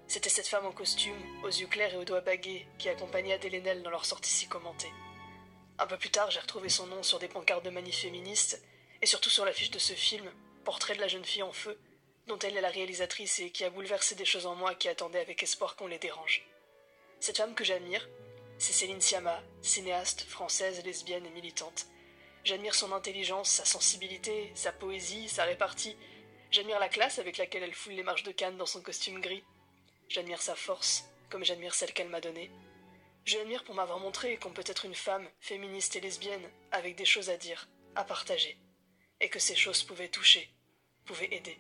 C'était 0.08 0.30
cette 0.30 0.48
femme 0.48 0.66
en 0.66 0.72
costume, 0.72 1.22
aux 1.44 1.50
yeux 1.50 1.68
clairs 1.68 1.94
et 1.94 1.98
aux 1.98 2.06
doigts 2.06 2.22
bagués, 2.22 2.66
qui 2.78 2.88
accompagnait 2.88 3.34
Adèle 3.34 3.84
dans 3.84 3.90
leur 3.90 4.06
sortie 4.06 4.32
si 4.32 4.48
commentée. 4.48 4.92
Un 5.78 5.88
peu 5.88 5.98
plus 5.98 6.10
tard, 6.10 6.32
j'ai 6.32 6.40
retrouvé 6.40 6.70
son 6.70 6.88
nom 6.88 7.04
sur 7.04 7.20
des 7.20 7.28
pancartes 7.28 7.66
de 7.66 7.70
manifs 7.70 8.00
féministes, 8.00 8.64
et 9.02 9.06
surtout 9.06 9.30
sur 9.30 9.44
l'affiche 9.44 9.72
de 9.72 9.80
ce 9.80 9.94
film, 9.94 10.32
Portrait 10.64 10.96
de 10.96 11.02
la 11.02 11.08
jeune 11.08 11.26
fille 11.26 11.44
en 11.44 11.52
feu, 11.52 11.78
dont 12.28 12.40
elle 12.40 12.56
est 12.56 12.62
la 12.62 12.70
réalisatrice 12.70 13.40
et 13.40 13.50
qui 13.50 13.66
a 13.66 13.70
bouleversé 13.70 14.16
des 14.16 14.26
choses 14.26 14.46
en 14.46 14.56
moi 14.56 14.76
qui 14.76 14.88
attendaient 14.88 15.20
avec 15.20 15.44
espoir 15.44 15.76
qu'on 15.76 15.88
les 15.88 16.00
dérange. 16.00 16.46
Cette 17.20 17.38
femme 17.38 17.56
que 17.56 17.64
j'admire, 17.64 18.08
c'est 18.58 18.74
Céline 18.74 19.02
Sciamma, 19.02 19.42
cinéaste, 19.62 20.22
française, 20.22 20.84
lesbienne 20.86 21.26
et 21.26 21.32
militante. 21.32 21.88
J'admire 22.44 22.76
son 22.76 22.92
intelligence, 22.94 23.50
sa 23.50 23.66
sensibilité, 23.66 24.52
sa 24.56 24.72
poésie, 24.72 25.28
sa 25.28 25.44
répartie. 25.44 25.96
J'admire 26.52 26.80
la 26.80 26.90
classe 26.90 27.20
avec 27.20 27.38
laquelle 27.38 27.64
elle 27.64 27.74
foule 27.74 27.94
les 27.94 28.04
marches 28.04 28.24
de 28.24 28.32
Cannes 28.32 28.58
dans 28.58 28.66
son 28.66 28.82
costume 28.82 29.20
gris. 29.20 29.44
J'admire 30.08 30.42
sa 30.42 30.56
force, 30.56 31.06
comme 31.30 31.44
j'admire 31.44 31.76
celle 31.76 31.94
qu'elle 31.94 32.10
m'a 32.10 32.22
donnée. 32.22 32.50
Je 33.26 33.38
l'admire 33.38 33.64
pour 33.64 33.76
m'avoir 33.76 34.00
montré 34.00 34.38
qu'on 34.38 34.52
peut 34.52 34.64
être 34.66 34.86
une 34.86 34.96
femme, 34.96 35.30
féministe 35.40 35.96
et 35.96 36.00
lesbienne, 36.00 36.50
avec 36.72 36.96
des 36.96 37.06
choses 37.06 37.30
à 37.30 37.38
dire, 37.38 37.68
à 37.96 38.04
partager, 38.04 38.58
et 39.20 39.30
que 39.30 39.38
ces 39.38 39.56
choses 39.56 39.84
pouvaient 39.84 40.08
toucher, 40.08 40.50
pouvaient 41.06 41.34
aider. 41.36 41.60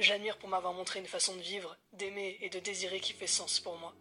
J'admire 0.00 0.38
pour 0.38 0.48
m'avoir 0.48 0.72
montré 0.72 0.98
une 0.98 1.06
façon 1.06 1.36
de 1.36 1.42
vivre, 1.42 1.76
d'aimer 1.92 2.38
et 2.40 2.48
de 2.48 2.58
désirer 2.58 2.98
qui 2.98 3.12
fait 3.12 3.28
sens 3.28 3.60
pour 3.60 3.78
moi, 3.78 3.94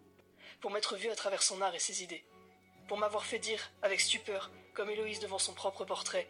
pour 0.62 0.72
m'être 0.72 0.96
vue 0.96 1.12
à 1.12 1.15
travers 1.15 1.43
son 1.43 1.62
art 1.62 1.76
et 1.76 1.80
ses 1.80 2.02
idées, 2.02 2.26
pour 2.88 2.98
m'avoir 2.98 3.26
fait 3.26 3.38
dire, 3.38 3.72
avec 3.84 4.02
stupeur, 4.02 4.50
comme 4.74 4.90
Héloïse 4.90 5.20
devant 5.20 5.40
son 5.40 5.54
propre 5.54 5.86
portrait, 5.86 6.28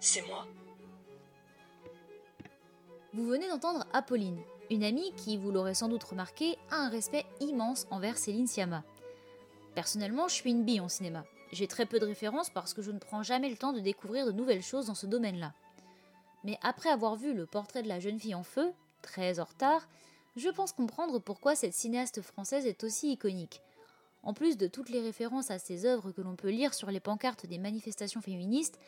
c'est 0.00 0.26
moi. 0.26 0.46
Vous 3.12 3.26
venez 3.26 3.48
d'entendre 3.48 3.86
Apolline, 3.92 4.40
une 4.70 4.82
amie 4.82 5.12
qui, 5.16 5.36
vous 5.36 5.50
l'aurez 5.50 5.74
sans 5.74 5.88
doute 5.88 6.04
remarqué, 6.04 6.56
a 6.70 6.76
un 6.76 6.88
respect 6.88 7.24
immense 7.40 7.86
envers 7.90 8.18
Céline 8.18 8.46
Sciamma. 8.46 8.82
Personnellement, 9.74 10.28
je 10.28 10.34
suis 10.34 10.50
une 10.50 10.64
bille 10.64 10.80
en 10.80 10.88
cinéma. 10.88 11.24
J'ai 11.52 11.68
très 11.68 11.86
peu 11.86 12.00
de 12.00 12.06
références 12.06 12.50
parce 12.50 12.74
que 12.74 12.82
je 12.82 12.90
ne 12.90 12.98
prends 12.98 13.22
jamais 13.22 13.50
le 13.50 13.56
temps 13.56 13.72
de 13.72 13.80
découvrir 13.80 14.26
de 14.26 14.32
nouvelles 14.32 14.62
choses 14.62 14.86
dans 14.86 14.94
ce 14.94 15.06
domaine-là. 15.06 15.52
Mais 16.42 16.58
après 16.62 16.90
avoir 16.90 17.16
vu 17.16 17.34
le 17.34 17.46
portrait 17.46 17.82
de 17.82 17.88
la 17.88 18.00
jeune 18.00 18.18
fille 18.18 18.34
en 18.34 18.42
feu, 18.42 18.72
très 19.02 19.38
en 19.38 19.44
retard, 19.44 19.88
je 20.36 20.48
pense 20.48 20.72
comprendre 20.72 21.18
pourquoi 21.18 21.54
cette 21.54 21.74
cinéaste 21.74 22.22
française 22.22 22.66
est 22.66 22.82
aussi 22.82 23.12
iconique. 23.12 23.62
En 24.24 24.32
plus 24.32 24.56
de 24.56 24.66
toutes 24.66 24.88
les 24.88 25.02
références 25.02 25.50
à 25.50 25.58
ses 25.58 25.84
œuvres 25.84 26.10
que 26.10 26.22
l'on 26.22 26.34
peut 26.34 26.50
lire 26.50 26.72
sur 26.72 26.90
les 26.90 27.00
pancartes 27.00 27.46
des 27.46 27.58
manifestations 27.58 28.22
féministes, 28.22 28.78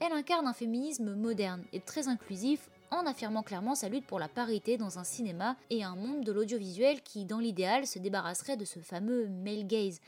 elle 0.00 0.12
incarne 0.12 0.46
un 0.46 0.54
féminisme 0.54 1.14
moderne 1.14 1.64
et 1.72 1.80
très 1.80 2.08
inclusif 2.08 2.70
en 2.90 3.04
affirmant 3.06 3.42
clairement 3.42 3.74
sa 3.74 3.88
lutte 3.88 4.06
pour 4.06 4.18
la 4.18 4.28
parité 4.28 4.78
dans 4.78 4.98
un 4.98 5.04
cinéma 5.04 5.56
et 5.70 5.84
un 5.84 5.96
monde 5.96 6.24
de 6.24 6.32
l'audiovisuel 6.32 7.02
qui, 7.02 7.26
dans 7.26 7.40
l'idéal, 7.40 7.86
se 7.86 7.98
débarrasserait 7.98 8.56
de 8.56 8.64
ce 8.64 8.80
fameux 8.80 9.28
male 9.28 9.66
gaze, 9.66 10.00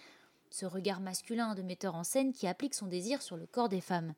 ce 0.50 0.64
regard 0.64 1.00
masculin 1.00 1.54
de 1.54 1.62
metteur 1.62 1.94
en 1.94 2.04
scène 2.04 2.32
qui 2.32 2.46
applique 2.46 2.74
son 2.74 2.86
désir 2.86 3.20
sur 3.20 3.36
le 3.36 3.46
corps 3.46 3.68
des 3.68 3.82
femmes. 3.82 4.14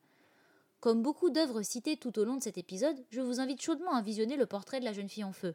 Comme 0.78 1.02
beaucoup 1.02 1.30
d'œuvres 1.30 1.62
citées 1.62 1.96
tout 1.96 2.18
au 2.18 2.24
long 2.24 2.36
de 2.36 2.42
cet 2.42 2.58
épisode, 2.58 2.96
je 3.10 3.20
vous 3.20 3.40
invite 3.40 3.60
chaudement 3.60 3.94
à 3.94 4.02
visionner 4.02 4.36
le 4.36 4.46
portrait 4.46 4.80
de 4.80 4.84
la 4.84 4.92
jeune 4.92 5.08
fille 5.08 5.24
en 5.24 5.32
feu. 5.32 5.54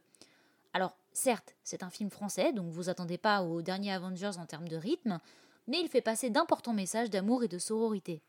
Alors, 0.76 0.98
certes, 1.14 1.56
c'est 1.64 1.84
un 1.84 1.90
film 1.90 2.10
français, 2.10 2.52
donc 2.52 2.70
vous 2.70 2.90
attendez 2.90 3.18
pas 3.18 3.44
au 3.44 3.62
dernier 3.62 3.94
Avengers 3.94 4.38
en 4.38 4.46
termes 4.46 4.68
de 4.68 4.76
rythme, 4.76 5.22
mais 5.68 5.80
il 5.80 5.88
fait 5.88 6.02
passer 6.02 6.30
d'importants 6.30 6.74
messages 6.74 7.10
d'amour 7.10 7.46
et 7.46 7.48
de 7.48 7.58
sororité. 7.58 8.22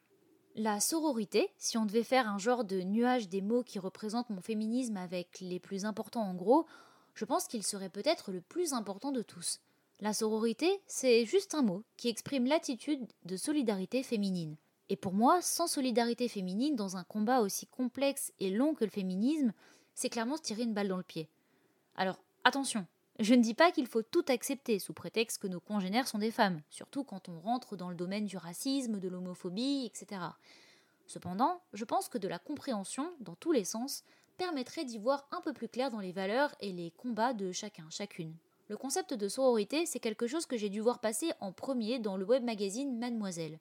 La 0.55 0.79
sororité, 0.79 1.51
si 1.59 1.77
on 1.77 1.87
devait 1.87 2.05
faire 2.05 2.29
un 2.29 2.39
genre 2.39 2.63
de 2.63 2.83
nuage 2.83 3.29
des 3.29 3.43
mots 3.43 3.65
qui 3.65 3.81
représentent 3.81 4.31
mon 4.31 4.41
féminisme 4.41 4.97
avec 4.97 5.41
les 5.41 5.59
plus 5.59 5.85
importants 5.87 6.23
en 6.23 6.35
gros, 6.35 6.67
je 7.15 7.25
pense 7.25 7.49
qu'il 7.49 7.65
serait 7.65 7.89
peut-être 7.89 8.31
le 8.31 8.41
plus 8.41 8.75
important 8.75 9.11
de 9.11 9.23
tous. 9.23 9.59
La 9.99 10.13
sororité, 10.13 10.81
c'est 10.87 11.25
juste 11.25 11.53
un 11.57 11.63
mot 11.63 11.83
qui 11.97 12.07
exprime 12.07 12.47
l'attitude 12.47 13.09
de 13.25 13.37
solidarité 13.37 14.05
féminine. 14.05 14.55
Et 14.89 14.95
pour 14.95 15.15
moi, 15.15 15.43
sans 15.43 15.67
solidarité 15.67 16.29
féminine 16.29 16.77
dans 16.77 16.97
un 16.97 17.03
combat 17.03 17.41
aussi 17.41 17.67
complexe 17.67 18.33
et 18.39 18.51
long 18.51 18.73
que 18.75 18.85
le 18.85 18.91
féminisme, 18.91 19.53
c'est 19.95 20.11
clairement 20.11 20.37
se 20.37 20.43
tirer 20.43 20.63
une 20.63 20.75
balle 20.75 20.87
dans 20.87 20.97
le 20.97 21.03
pied. 21.03 21.29
Alors, 21.97 22.21
attention, 22.47 22.87
je 23.19 23.35
ne 23.35 23.43
dis 23.43 23.55
pas 23.55 23.73
qu'il 23.73 23.89
faut 23.89 24.03
tout 24.03 24.25
accepter 24.29 24.79
sous 24.79 24.93
prétexte 24.93 25.39
que 25.43 25.49
nos 25.49 25.59
congénères 25.59 26.07
sont 26.07 26.19
des 26.19 26.31
femmes, 26.31 26.63
surtout 26.71 27.03
quand 27.03 27.29
on 27.29 27.41
rentre 27.41 27.77
dans 27.77 27.89
le 27.89 27.97
domaine 27.97 28.27
du 28.27 28.37
racisme, 28.37 29.01
de 29.01 29.09
l'homophobie, 29.09 29.85
etc. 29.85 30.21
Cependant, 31.07 31.61
je 31.73 31.85
pense 31.85 32.09
que 32.09 32.19
de 32.19 32.29
la 32.29 32.39
compréhension, 32.39 33.13
dans 33.19 33.35
tous 33.35 33.51
les 33.51 33.65
sens, 33.65 34.05
permettrait 34.39 34.85
d'y 34.85 34.99
voir 34.99 35.27
un 35.33 35.41
peu 35.41 35.53
plus 35.53 35.69
clair 35.69 35.91
dans 35.91 35.99
les 35.99 36.13
valeurs 36.13 36.55
et 36.61 36.73
les 36.73 36.93
combats 36.93 37.33
de 37.33 37.51
chacun, 37.51 37.87
chacune. 37.91 38.35
Le 38.69 38.77
concept 38.77 39.13
de 39.13 39.29
sororité, 39.29 39.85
c'est 39.85 40.01
quelque 40.01 40.29
chose 40.29 40.47
que 40.47 40.57
j'ai 40.57 40.69
dû 40.69 40.81
voir 40.81 41.01
passer 41.01 41.33
en 41.41 41.51
premier 41.51 41.99
dans 41.99 42.17
le 42.17 42.25
web 42.25 42.45
magazine 42.45 42.97
Mademoiselle 42.97 43.59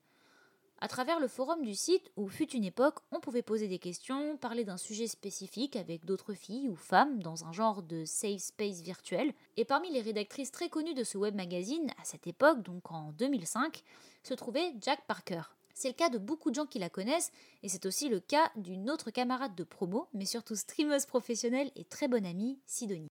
à 0.80 0.88
travers 0.88 1.20
le 1.20 1.28
forum 1.28 1.64
du 1.64 1.74
site 1.74 2.12
où 2.18 2.28
fut 2.28 2.52
une 2.52 2.66
époque, 2.66 3.00
on 3.12 3.20
pouvait 3.20 3.42
poser 3.42 3.68
des 3.68 3.80
questions, 3.80 4.38
parler 4.38 4.66
d'un 4.66 4.78
sujet 4.78 5.08
spécifique 5.08 5.76
avec 5.76 6.06
d'autres 6.06 6.34
filles 6.34 6.70
ou 6.70 6.76
femmes 6.76 7.22
dans 7.24 7.46
un 7.46 7.54
genre 7.54 7.82
de 7.82 8.04
safe 8.06 8.42
space 8.42 8.82
virtuel. 8.82 9.34
Et 9.58 9.66
parmi 9.66 9.90
les 9.92 10.02
rédactrices 10.02 10.52
très 10.52 10.70
connues 10.70 10.94
de 10.94 11.04
ce 11.04 11.18
web 11.18 11.36
magazine, 11.36 11.90
à 12.02 12.04
cette 12.04 12.28
époque, 12.28 12.62
donc 12.62 12.92
en 12.92 13.14
2005, 13.14 13.84
se 14.24 14.34
trouvait 14.34 14.74
Jack 14.82 15.06
Parker. 15.08 15.44
C'est 15.74 15.90
le 15.90 15.94
cas 15.94 16.10
de 16.10 16.18
beaucoup 16.18 16.50
de 16.50 16.56
gens 16.56 16.66
qui 16.66 16.80
la 16.80 16.90
connaissent, 16.90 17.32
et 17.64 17.70
c'est 17.70 17.86
aussi 17.86 18.08
le 18.08 18.20
cas 18.20 18.50
d'une 18.56 18.90
autre 18.90 19.12
camarade 19.12 19.56
de 19.56 19.64
promo, 19.64 20.08
mais 20.14 20.26
surtout 20.26 20.56
streameuse 20.56 21.06
professionnelle 21.06 21.72
et 21.76 21.84
très 21.84 22.08
bonne 22.08 22.26
amie, 22.26 22.60
Sidonie. 22.66 23.10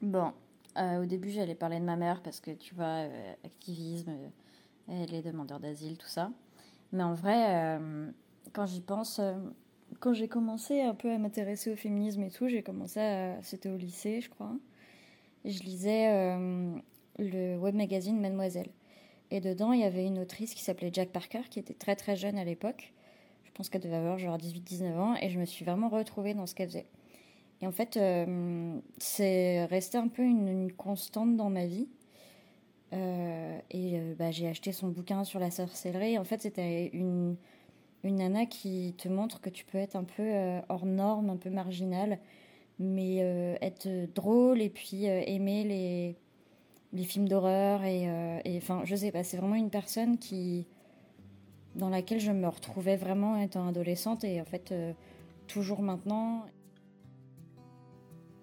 Bon, 0.00 0.32
euh, 0.78 1.02
au 1.02 1.06
début 1.06 1.30
j'allais 1.30 1.54
parler 1.54 1.80
de 1.80 1.84
ma 1.84 1.96
mère 1.96 2.22
parce 2.22 2.40
que 2.40 2.52
tu 2.52 2.74
vois, 2.74 3.08
euh, 3.08 3.34
activisme, 3.44 4.16
les 4.88 5.22
demandeurs 5.22 5.60
d'asile, 5.60 5.98
tout 5.98 6.08
ça. 6.08 6.30
Mais 6.92 7.02
en 7.02 7.14
vrai, 7.14 7.78
euh, 7.78 8.10
quand 8.52 8.66
j'y 8.66 8.80
pense, 8.80 9.18
euh, 9.18 9.34
quand 10.00 10.14
j'ai 10.14 10.28
commencé 10.28 10.80
un 10.80 10.94
peu 10.94 11.10
à 11.12 11.18
m'intéresser 11.18 11.70
au 11.72 11.76
féminisme 11.76 12.22
et 12.22 12.30
tout, 12.30 12.48
j'ai 12.48 12.62
commencé, 12.62 13.34
c'était 13.42 13.68
au 13.68 13.76
lycée, 13.76 14.20
je 14.20 14.30
crois. 14.30 14.52
Je 15.44 15.60
lisais 15.62 16.10
euh, 16.10 16.74
le 17.18 17.56
web 17.58 17.74
magazine 17.74 18.20
Mademoiselle. 18.20 18.70
Et 19.30 19.40
dedans, 19.40 19.72
il 19.72 19.80
y 19.80 19.84
avait 19.84 20.06
une 20.06 20.18
autrice 20.18 20.54
qui 20.54 20.62
s'appelait 20.62 20.90
Jack 20.92 21.10
Parker, 21.10 21.42
qui 21.50 21.58
était 21.58 21.74
très 21.74 21.96
très 21.96 22.16
jeune 22.16 22.38
à 22.38 22.44
l'époque. 22.44 22.94
Je 23.44 23.50
pense 23.52 23.68
qu'elle 23.68 23.82
devait 23.82 23.96
avoir 23.96 24.18
genre 24.18 24.38
18-19 24.38 24.98
ans. 24.98 25.14
Et 25.20 25.28
je 25.28 25.38
me 25.38 25.44
suis 25.44 25.64
vraiment 25.64 25.90
retrouvée 25.90 26.32
dans 26.32 26.46
ce 26.46 26.54
qu'elle 26.54 26.68
faisait. 26.68 26.86
Et 27.60 27.66
en 27.66 27.72
fait, 27.72 27.98
c'est 28.98 29.64
resté 29.66 29.98
un 29.98 30.08
peu 30.08 30.22
une, 30.22 30.72
constante 30.72 31.36
dans 31.36 31.50
ma 31.50 31.66
vie. 31.66 31.88
Euh, 32.92 33.58
et 33.70 33.98
euh, 33.98 34.14
bah, 34.18 34.30
j'ai 34.30 34.48
acheté 34.48 34.72
son 34.72 34.88
bouquin 34.88 35.24
sur 35.24 35.40
la 35.40 35.50
sorcellerie. 35.50 36.18
En 36.18 36.24
fait, 36.24 36.40
c'était 36.42 36.88
une, 36.88 37.36
une 38.04 38.16
nana 38.16 38.46
qui 38.46 38.94
te 38.96 39.08
montre 39.08 39.40
que 39.40 39.50
tu 39.50 39.64
peux 39.64 39.78
être 39.78 39.96
un 39.96 40.04
peu 40.04 40.22
euh, 40.22 40.60
hors 40.68 40.86
norme, 40.86 41.30
un 41.30 41.36
peu 41.36 41.50
marginal, 41.50 42.18
mais 42.78 43.16
être 43.60 43.88
drôle 44.14 44.62
et 44.62 44.70
puis 44.70 45.06
aimer 45.06 45.64
les, 45.64 46.16
les 46.92 47.04
films 47.04 47.28
d'horreur. 47.28 47.82
Et 47.82 48.08
enfin, 48.56 48.82
je 48.84 48.94
sais 48.94 49.10
pas, 49.10 49.24
c'est 49.24 49.36
vraiment 49.36 49.56
une 49.56 49.70
personne 49.70 50.16
qui 50.16 50.64
dans 51.74 51.88
laquelle 51.88 52.20
je 52.20 52.30
me 52.30 52.46
retrouvais 52.46 52.96
vraiment 52.96 53.36
étant 53.36 53.66
adolescente 53.66 54.22
et 54.22 54.40
en 54.40 54.44
fait, 54.44 54.72
toujours 55.48 55.82
maintenant. 55.82 56.44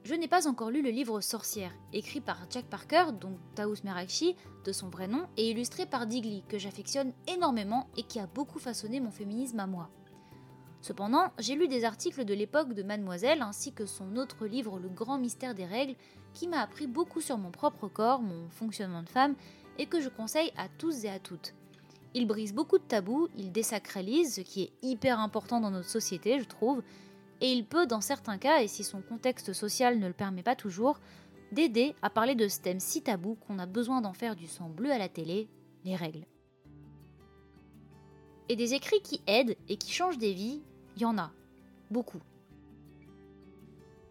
Je 0.05 0.13
n'ai 0.13 0.27
pas 0.27 0.47
encore 0.47 0.69
lu 0.69 0.83
le 0.83 0.91
livre 0.91 1.19
Sorcière, 1.19 1.73
écrit 1.91 2.21
par 2.21 2.37
Jack 2.51 2.65
Parker, 2.65 3.05
donc 3.19 3.39
Taous 3.55 3.77
Merakchi, 3.83 4.35
de 4.63 4.71
son 4.71 4.87
vrai 4.87 5.07
nom, 5.07 5.25
et 5.35 5.49
illustré 5.49 5.87
par 5.87 6.05
Digli, 6.05 6.43
que 6.47 6.59
j'affectionne 6.59 7.11
énormément 7.27 7.87
et 7.97 8.03
qui 8.03 8.19
a 8.19 8.27
beaucoup 8.27 8.59
façonné 8.59 8.99
mon 8.99 9.09
féminisme 9.09 9.59
à 9.59 9.65
moi. 9.65 9.89
Cependant, 10.81 11.31
j'ai 11.39 11.55
lu 11.55 11.67
des 11.67 11.85
articles 11.85 12.23
de 12.23 12.35
l'époque 12.35 12.73
de 12.73 12.83
Mademoiselle 12.83 13.41
ainsi 13.41 13.73
que 13.73 13.87
son 13.87 14.15
autre 14.17 14.45
livre 14.45 14.77
Le 14.77 14.89
grand 14.89 15.17
mystère 15.17 15.55
des 15.55 15.65
règles, 15.65 15.95
qui 16.35 16.47
m'a 16.47 16.59
appris 16.61 16.85
beaucoup 16.85 17.19
sur 17.19 17.39
mon 17.39 17.49
propre 17.49 17.87
corps, 17.87 18.21
mon 18.21 18.47
fonctionnement 18.51 19.01
de 19.01 19.09
femme, 19.09 19.33
et 19.79 19.87
que 19.87 20.01
je 20.01 20.09
conseille 20.09 20.53
à 20.55 20.69
tous 20.69 21.03
et 21.03 21.09
à 21.09 21.17
toutes. 21.17 21.55
Il 22.13 22.27
brise 22.27 22.53
beaucoup 22.53 22.77
de 22.77 22.83
tabous, 22.83 23.29
il 23.35 23.51
désacralise, 23.51 24.35
ce 24.35 24.41
qui 24.41 24.61
est 24.61 24.73
hyper 24.83 25.19
important 25.19 25.59
dans 25.59 25.71
notre 25.71 25.89
société, 25.89 26.39
je 26.39 26.45
trouve, 26.45 26.83
et 27.41 27.51
il 27.51 27.65
peut, 27.65 27.85
dans 27.85 28.01
certains 28.01 28.37
cas, 28.37 28.61
et 28.61 28.67
si 28.67 28.83
son 28.83 29.01
contexte 29.01 29.53
social 29.53 29.99
ne 29.99 30.07
le 30.07 30.13
permet 30.13 30.43
pas 30.43 30.55
toujours, 30.55 30.99
d'aider 31.51 31.95
à 32.01 32.09
parler 32.09 32.35
de 32.35 32.47
ce 32.47 32.59
thème 32.59 32.79
si 32.79 33.01
tabou 33.01 33.35
qu'on 33.35 33.59
a 33.59 33.65
besoin 33.65 34.01
d'en 34.01 34.13
faire 34.13 34.35
du 34.35 34.47
sang 34.47 34.69
bleu 34.69 34.91
à 34.91 34.97
la 34.97 35.09
télé, 35.09 35.47
les 35.83 35.95
règles. 35.95 36.25
Et 38.49 38.55
des 38.55 38.73
écrits 38.73 39.01
qui 39.01 39.21
aident 39.27 39.55
et 39.69 39.77
qui 39.77 39.91
changent 39.91 40.17
des 40.17 40.33
vies, 40.33 40.61
il 40.95 41.01
y 41.01 41.05
en 41.05 41.17
a. 41.17 41.31
Beaucoup. 41.91 42.21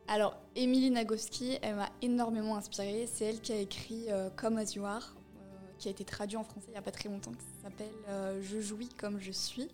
Alors, 0.07 0.37
Émilie 0.55 0.91
Nagoski, 0.91 1.59
elle 1.63 1.77
m'a 1.77 1.91
énormément 2.03 2.57
inspirée. 2.57 3.09
C'est 3.11 3.25
elle 3.25 3.41
qui 3.41 3.53
a 3.53 3.57
écrit 3.57 4.07
euh, 4.11 4.29
Come 4.37 4.59
as 4.59 4.75
you 4.75 4.85
are, 4.85 5.15
euh, 5.37 5.41
qui 5.79 5.89
a 5.89 5.91
été 5.91 6.05
traduit 6.05 6.37
en 6.37 6.45
français 6.45 6.67
il 6.69 6.73
n'y 6.73 6.77
a 6.77 6.83
pas 6.83 6.91
très 6.91 7.09
longtemps, 7.09 7.33
qui 7.33 7.63
s'appelle 7.63 7.95
euh, 8.09 8.41
Je 8.43 8.61
jouis 8.61 8.89
comme 8.89 9.19
je 9.19 9.33
suis. 9.33 9.69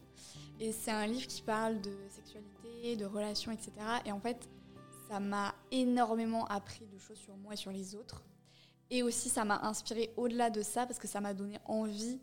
Et 0.61 0.73
c'est 0.73 0.91
un 0.91 1.07
livre 1.07 1.27
qui 1.27 1.41
parle 1.41 1.81
de 1.81 1.97
sexualité, 2.11 2.95
de 2.97 3.07
relations, 3.07 3.51
etc. 3.51 3.73
Et 4.05 4.13
en 4.13 4.21
fait, 4.21 4.47
ça 5.09 5.19
m'a 5.19 5.55
énormément 5.71 6.45
appris 6.47 6.87
de 6.87 6.99
choses 6.99 7.17
sur 7.17 7.35
moi 7.39 7.55
et 7.55 7.57
sur 7.57 7.73
les 7.73 7.95
autres. 7.95 8.23
Et 8.91 9.03
aussi, 9.03 9.31
ça 9.31 9.47
m'a 9.47 9.61
inspiré 9.63 10.13
au-delà 10.19 10.51
de 10.51 10.61
ça 10.61 10.87
parce 10.87 10.99
que 10.99 11.09
ça 11.09 11.23
m'a 11.23 11.33
donné 11.33 11.59
envie 11.65 12.21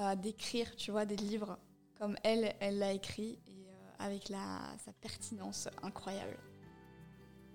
euh, 0.00 0.14
d'écrire, 0.16 0.76
tu 0.76 0.90
vois, 0.90 1.06
des 1.06 1.16
livres 1.16 1.58
comme 1.98 2.16
elle, 2.22 2.54
elle 2.60 2.78
l'a 2.78 2.92
écrit 2.92 3.40
et 3.46 3.66
euh, 3.66 3.90
avec 3.98 4.28
la, 4.28 4.60
sa 4.84 4.92
pertinence 4.92 5.68
incroyable. 5.82 6.38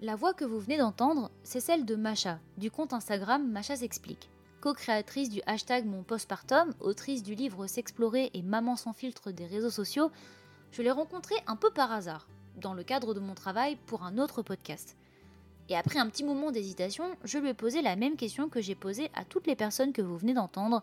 La 0.01 0.15
voix 0.15 0.33
que 0.33 0.45
vous 0.45 0.59
venez 0.59 0.77
d'entendre, 0.77 1.29
c'est 1.43 1.59
celle 1.59 1.85
de 1.85 1.95
Macha, 1.95 2.39
du 2.57 2.71
compte 2.71 2.91
Instagram 2.91 3.49
Macha 3.49 3.75
s'explique 3.75 4.29
co-créatrice 4.63 5.27
du 5.27 5.41
hashtag 5.45 5.85
Mon 5.85 6.03
Postpartum, 6.03 6.73
autrice 6.79 7.21
du 7.21 7.35
livre 7.35 7.67
S'explorer 7.67 8.31
et 8.33 8.41
Maman 8.41 8.77
sans 8.77 8.93
filtre 8.93 9.31
des 9.31 9.45
réseaux 9.45 9.69
sociaux, 9.69 10.09
je 10.71 10.81
l'ai 10.81 10.89
rencontrée 10.89 11.35
un 11.47 11.57
peu 11.57 11.69
par 11.69 11.91
hasard. 11.91 12.29
dans 12.61 12.73
le 12.73 12.83
cadre 12.83 13.13
de 13.13 13.19
mon 13.19 13.33
travail 13.33 13.75
pour 13.87 14.03
un 14.03 14.17
autre 14.17 14.41
podcast. 14.41 14.95
Et 15.67 15.75
après 15.75 15.99
un 15.99 16.07
petit 16.07 16.23
moment 16.23 16.49
d'hésitation, 16.49 17.03
je 17.25 17.39
lui 17.39 17.49
ai 17.49 17.53
posé 17.53 17.81
la 17.81 17.97
même 17.97 18.15
question 18.15 18.47
que 18.47 18.61
j'ai 18.61 18.73
posée 18.73 19.11
à 19.15 19.25
toutes 19.25 19.47
les 19.47 19.57
personnes 19.57 19.91
que 19.91 20.01
vous 20.01 20.17
venez 20.17 20.33
d'entendre. 20.33 20.81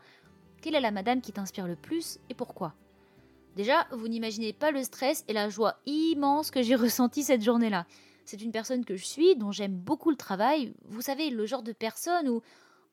Quelle 0.60 0.74
est 0.74 0.80
la 0.82 0.90
madame 0.90 1.22
qui 1.22 1.32
t'inspire 1.32 1.66
le 1.66 1.76
plus 1.76 2.18
et 2.28 2.34
pourquoi? 2.34 2.74
Déjà, 3.56 3.86
vous 3.92 4.08
n'imaginez 4.08 4.52
pas 4.52 4.72
le 4.72 4.82
stress 4.82 5.24
et 5.26 5.32
la 5.32 5.48
joie 5.48 5.76
immense 5.86 6.50
que 6.50 6.60
j'ai 6.60 6.74
ressenti 6.74 7.22
cette 7.22 7.42
journée-là. 7.42 7.86
C'est 8.26 8.42
une 8.42 8.52
personne 8.52 8.84
que 8.84 8.96
je 8.96 9.06
suis, 9.06 9.36
dont 9.36 9.52
j'aime 9.52 9.78
beaucoup 9.78 10.10
le 10.10 10.16
travail. 10.16 10.74
Vous 10.84 11.00
savez, 11.00 11.30
le 11.30 11.46
genre 11.46 11.62
de 11.62 11.72
personne 11.72 12.28
où, 12.28 12.42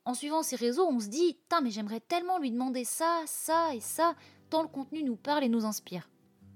en 0.07 0.13
suivant 0.13 0.41
ses 0.41 0.55
réseaux, 0.55 0.87
on 0.87 1.01
se 1.01 1.09
dit 1.09 1.33
Putain, 1.33 1.59
mais 1.59 1.69
j'aimerais 1.69 1.99
tellement 1.99 2.39
lui 2.39 2.49
demander 2.49 2.85
ça, 2.85 3.23
ça 3.25 3.75
et 3.75 3.81
ça, 3.81 4.15
tant 4.49 4.61
le 4.61 4.69
contenu 4.69 5.03
nous 5.03 5.17
parle 5.17 5.43
et 5.43 5.49
nous 5.49 5.65
inspire. 5.65 6.09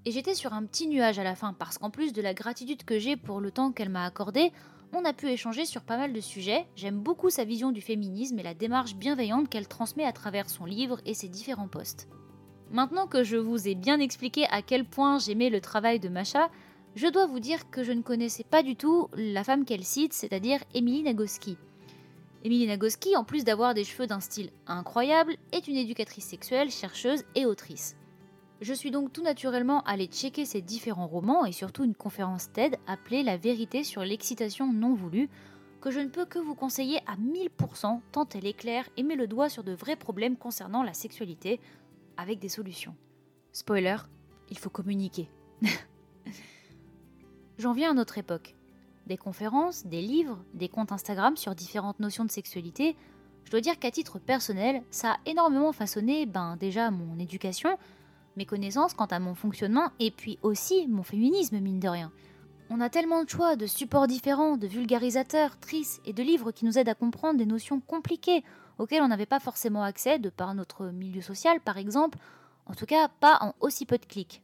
Et 0.06 0.10
j'étais 0.10 0.34
sur 0.34 0.54
un 0.54 0.64
petit 0.64 0.88
nuage 0.88 1.18
à 1.18 1.22
la 1.22 1.34
fin, 1.34 1.52
parce 1.52 1.76
qu'en 1.76 1.90
plus 1.90 2.14
de 2.14 2.22
la 2.22 2.32
gratitude 2.32 2.84
que 2.84 2.98
j'ai 2.98 3.14
pour 3.14 3.40
le 3.40 3.50
temps 3.50 3.70
qu'elle 3.70 3.90
m'a 3.90 4.06
accordé, 4.06 4.52
on 4.94 5.04
a 5.04 5.12
pu 5.12 5.28
échanger 5.28 5.66
sur 5.66 5.82
pas 5.82 5.98
mal 5.98 6.14
de 6.14 6.20
sujets. 6.20 6.66
J'aime 6.76 6.98
beaucoup 6.98 7.28
sa 7.28 7.44
vision 7.44 7.72
du 7.72 7.82
féminisme 7.82 8.38
et 8.38 8.42
la 8.42 8.54
démarche 8.54 8.96
bienveillante 8.96 9.50
qu'elle 9.50 9.68
transmet 9.68 10.06
à 10.06 10.12
travers 10.12 10.48
son 10.48 10.64
livre 10.64 10.98
et 11.04 11.12
ses 11.12 11.28
différents 11.28 11.68
posts. 11.68 12.08
Maintenant 12.70 13.06
que 13.06 13.22
je 13.22 13.36
vous 13.36 13.68
ai 13.68 13.74
bien 13.74 14.00
expliqué 14.00 14.46
à 14.46 14.62
quel 14.62 14.86
point 14.86 15.18
j'aimais 15.18 15.50
le 15.50 15.60
travail 15.60 16.00
de 16.00 16.08
Macha, 16.08 16.50
je 16.94 17.06
dois 17.06 17.26
vous 17.26 17.40
dire 17.40 17.68
que 17.70 17.84
je 17.84 17.92
ne 17.92 18.00
connaissais 18.00 18.44
pas 18.44 18.62
du 18.62 18.76
tout 18.76 19.08
la 19.12 19.44
femme 19.44 19.66
qu'elle 19.66 19.84
cite, 19.84 20.14
c'est-à-dire 20.14 20.60
Émilie 20.72 21.02
Nagoski. 21.02 21.58
Émilie 22.44 22.66
Nagoski, 22.66 23.16
en 23.16 23.22
plus 23.22 23.44
d'avoir 23.44 23.72
des 23.72 23.84
cheveux 23.84 24.08
d'un 24.08 24.18
style 24.18 24.50
incroyable, 24.66 25.36
est 25.52 25.68
une 25.68 25.76
éducatrice 25.76 26.24
sexuelle, 26.24 26.70
chercheuse 26.70 27.22
et 27.36 27.46
autrice. 27.46 27.96
Je 28.60 28.74
suis 28.74 28.90
donc 28.90 29.12
tout 29.12 29.22
naturellement 29.22 29.82
allée 29.82 30.06
checker 30.06 30.44
ses 30.44 30.60
différents 30.60 31.06
romans 31.06 31.44
et 31.44 31.52
surtout 31.52 31.84
une 31.84 31.94
conférence 31.94 32.52
TED 32.52 32.78
appelée 32.88 33.22
La 33.22 33.36
vérité 33.36 33.84
sur 33.84 34.02
l'excitation 34.02 34.72
non 34.72 34.94
voulue, 34.94 35.28
que 35.80 35.92
je 35.92 36.00
ne 36.00 36.08
peux 36.08 36.24
que 36.24 36.40
vous 36.40 36.54
conseiller 36.54 36.98
à 37.06 37.16
1000% 37.16 38.00
tant 38.10 38.28
elle 38.34 38.46
éclaire 38.46 38.88
et 38.96 39.02
met 39.04 39.16
le 39.16 39.28
doigt 39.28 39.48
sur 39.48 39.62
de 39.62 39.72
vrais 39.72 39.96
problèmes 39.96 40.36
concernant 40.36 40.82
la 40.82 40.94
sexualité, 40.94 41.60
avec 42.16 42.40
des 42.40 42.48
solutions. 42.48 42.94
Spoiler, 43.52 43.96
il 44.50 44.58
faut 44.58 44.70
communiquer. 44.70 45.28
J'en 47.58 47.72
viens 47.72 47.90
à 47.90 47.94
notre 47.94 48.18
époque. 48.18 48.56
Des 49.06 49.16
conférences, 49.16 49.84
des 49.86 50.00
livres, 50.00 50.38
des 50.54 50.68
comptes 50.68 50.92
Instagram 50.92 51.36
sur 51.36 51.54
différentes 51.54 52.00
notions 52.00 52.24
de 52.24 52.30
sexualité, 52.30 52.96
je 53.44 53.50
dois 53.50 53.60
dire 53.60 53.78
qu'à 53.78 53.90
titre 53.90 54.18
personnel, 54.18 54.82
ça 54.90 55.12
a 55.12 55.16
énormément 55.26 55.72
façonné 55.72 56.26
ben, 56.26 56.56
déjà 56.56 56.90
mon 56.90 57.18
éducation, 57.18 57.76
mes 58.36 58.46
connaissances 58.46 58.94
quant 58.94 59.06
à 59.06 59.18
mon 59.18 59.34
fonctionnement 59.34 59.90
et 59.98 60.10
puis 60.10 60.38
aussi 60.42 60.86
mon 60.88 61.02
féminisme, 61.02 61.58
mine 61.58 61.80
de 61.80 61.88
rien. 61.88 62.12
On 62.70 62.80
a 62.80 62.88
tellement 62.88 63.24
de 63.24 63.28
choix, 63.28 63.56
de 63.56 63.66
supports 63.66 64.06
différents, 64.06 64.56
de 64.56 64.66
vulgarisateurs, 64.66 65.58
tristes 65.58 66.00
et 66.06 66.12
de 66.12 66.22
livres 66.22 66.52
qui 66.52 66.64
nous 66.64 66.78
aident 66.78 66.88
à 66.88 66.94
comprendre 66.94 67.38
des 67.38 67.46
notions 67.46 67.80
compliquées 67.80 68.44
auxquelles 68.78 69.02
on 69.02 69.08
n'avait 69.08 69.26
pas 69.26 69.40
forcément 69.40 69.82
accès 69.82 70.18
de 70.18 70.30
par 70.30 70.54
notre 70.54 70.86
milieu 70.86 71.20
social 71.20 71.60
par 71.60 71.76
exemple, 71.76 72.18
en 72.66 72.74
tout 72.74 72.86
cas 72.86 73.08
pas 73.08 73.38
en 73.40 73.54
aussi 73.60 73.84
peu 73.84 73.98
de 73.98 74.06
clics. 74.06 74.42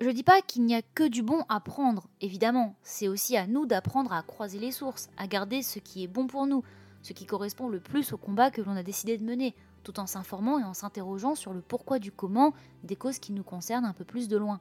Je 0.00 0.10
dis 0.10 0.24
pas 0.24 0.42
qu'il 0.42 0.64
n'y 0.64 0.74
a 0.74 0.82
que 0.82 1.06
du 1.06 1.22
bon 1.22 1.44
à 1.48 1.60
prendre, 1.60 2.08
évidemment, 2.20 2.74
c'est 2.82 3.06
aussi 3.06 3.36
à 3.36 3.46
nous 3.46 3.64
d'apprendre 3.64 4.12
à 4.12 4.22
croiser 4.22 4.58
les 4.58 4.72
sources, 4.72 5.08
à 5.16 5.28
garder 5.28 5.62
ce 5.62 5.78
qui 5.78 6.02
est 6.02 6.08
bon 6.08 6.26
pour 6.26 6.48
nous, 6.48 6.64
ce 7.02 7.12
qui 7.12 7.26
correspond 7.26 7.68
le 7.68 7.78
plus 7.78 8.12
au 8.12 8.16
combat 8.16 8.50
que 8.50 8.60
l'on 8.60 8.74
a 8.74 8.82
décidé 8.82 9.16
de 9.16 9.24
mener, 9.24 9.54
tout 9.84 10.00
en 10.00 10.06
s'informant 10.06 10.58
et 10.58 10.64
en 10.64 10.74
s'interrogeant 10.74 11.36
sur 11.36 11.54
le 11.54 11.60
pourquoi 11.60 12.00
du 12.00 12.10
comment 12.10 12.54
des 12.82 12.96
causes 12.96 13.20
qui 13.20 13.32
nous 13.32 13.44
concernent 13.44 13.84
un 13.84 13.92
peu 13.92 14.04
plus 14.04 14.26
de 14.26 14.36
loin. 14.36 14.60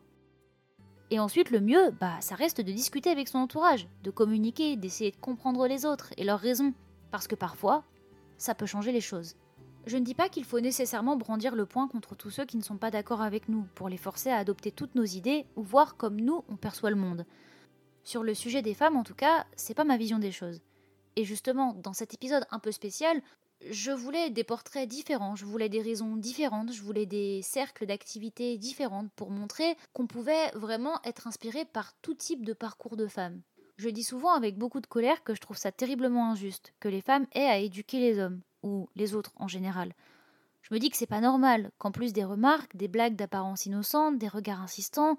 Et 1.10 1.20
ensuite, 1.20 1.50
le 1.50 1.62
mieux, 1.62 1.92
bah, 2.00 2.22
ça 2.22 2.36
reste 2.36 2.62
de 2.62 2.72
discuter 2.72 3.10
avec 3.10 3.28
son 3.28 3.40
entourage, 3.40 3.88
de 4.04 4.12
communiquer, 4.12 4.76
d'essayer 4.76 5.12
de 5.12 5.18
comprendre 5.18 5.68
les 5.68 5.86
autres 5.86 6.12
et 6.18 6.26
leurs 6.26 6.40
raisons, 6.40 6.74
parce 7.10 7.28
que 7.28 7.36
parfois, 7.36 7.84
ça 8.38 8.54
peut 8.54 8.66
changer 8.68 8.92
les 8.92 9.02
choses. 9.02 9.36
Je 9.86 9.98
ne 9.98 10.06
dis 10.06 10.14
pas 10.14 10.30
qu'il 10.30 10.46
faut 10.46 10.62
nécessairement 10.62 11.18
brandir 11.18 11.56
le 11.56 11.66
poing 11.66 11.90
contre 11.90 12.16
tous 12.16 12.30
ceux 12.30 12.46
qui 12.46 12.56
ne 12.56 12.64
sont 12.64 12.78
pas 12.78 12.90
d'accord 12.90 13.22
avec 13.22 13.50
nous, 13.50 13.68
pour 13.76 13.90
les 13.90 13.98
forcer 13.98 14.30
à 14.30 14.38
adopter 14.38 14.72
toutes 14.72 14.96
nos 14.96 15.04
idées 15.04 15.46
ou 15.58 15.64
voir 15.64 15.98
comme 15.98 16.22
nous 16.22 16.46
on 16.48 16.56
perçoit 16.56 16.90
le 16.90 16.96
monde. 16.96 17.26
Sur 18.04 18.24
le 18.24 18.34
sujet 18.34 18.62
des 18.62 18.74
femmes, 18.74 18.96
en 18.96 19.04
tout 19.04 19.14
cas, 19.14 19.46
c'est 19.58 19.74
pas 19.74 19.84
ma 19.84 19.98
vision 19.98 20.20
des 20.20 20.32
choses. 20.32 20.62
Et 21.18 21.26
justement, 21.26 21.74
dans 21.74 21.94
cet 21.94 22.14
épisode 22.14 22.46
un 22.50 22.60
peu 22.60 22.72
spécial, 22.72 23.22
je 23.70 23.92
voulais 23.92 24.30
des 24.30 24.46
portraits 24.46 24.88
différents, 24.88 25.36
je 25.36 25.46
voulais 25.46 25.70
des 25.70 25.82
raisons 25.82 26.16
différentes, 26.16 26.72
je 26.72 26.82
voulais 26.82 27.06
des 27.06 27.42
cercles 27.42 27.86
d'activités 27.86 28.58
différentes 28.58 29.12
pour 29.18 29.32
montrer 29.32 29.76
qu'on 29.92 30.08
pouvait 30.08 30.50
vraiment 30.54 31.00
être 31.04 31.28
inspiré 31.28 31.66
par 31.66 31.94
tout 32.02 32.14
type 32.14 32.46
de 32.46 32.54
parcours 32.54 32.96
de 32.96 33.08
femmes. 33.08 33.42
Je 33.78 33.90
dis 33.90 34.04
souvent 34.04 34.34
avec 34.34 34.58
beaucoup 34.58 34.82
de 34.82 34.88
colère 34.88 35.24
que 35.24 35.36
je 35.36 35.42
trouve 35.42 35.58
ça 35.58 35.72
terriblement 35.72 36.32
injuste, 36.32 36.74
que 36.80 36.90
les 36.90 37.02
femmes 37.02 37.28
aient 37.34 37.50
à 37.50 37.60
éduquer 37.60 38.00
les 38.00 38.20
hommes, 38.20 38.42
ou 38.64 38.90
les 38.96 39.14
autres 39.16 39.34
en 39.36 39.48
général. 39.48 39.94
Je 40.62 40.74
me 40.74 40.80
dis 40.80 40.90
que 40.90 40.98
c'est 40.98 41.06
pas 41.06 41.22
normal 41.22 41.72
qu'en 41.78 41.92
plus 41.92 42.14
des 42.14 42.24
remarques, 42.24 42.76
des 42.76 42.88
blagues 42.88 43.16
d'apparence 43.16 43.66
innocente, 43.66 44.18
des 44.18 44.30
regards 44.30 44.62
insistants, 44.62 45.18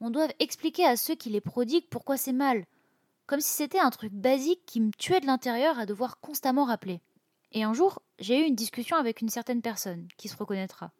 on 0.00 0.10
doive 0.10 0.32
expliquer 0.38 0.86
à 0.86 0.96
ceux 0.96 1.14
qui 1.14 1.28
les 1.28 1.40
prodiguent 1.40 1.88
pourquoi 1.90 2.16
c'est 2.16 2.32
mal, 2.32 2.64
comme 3.26 3.40
si 3.40 3.52
c'était 3.52 3.80
un 3.80 3.90
truc 3.90 4.12
basique 4.12 4.64
qui 4.66 4.80
me 4.80 4.92
tuait 4.92 5.20
de 5.20 5.26
l'intérieur 5.26 5.78
à 5.78 5.86
devoir 5.86 6.20
constamment 6.20 6.64
rappeler. 6.64 7.00
Et 7.52 7.64
un 7.64 7.74
jour, 7.74 8.00
j'ai 8.18 8.40
eu 8.40 8.46
une 8.46 8.54
discussion 8.54 8.96
avec 8.96 9.20
une 9.20 9.28
certaine 9.28 9.60
personne, 9.60 10.06
qui 10.16 10.28
se 10.28 10.36
reconnaîtra, 10.36 10.92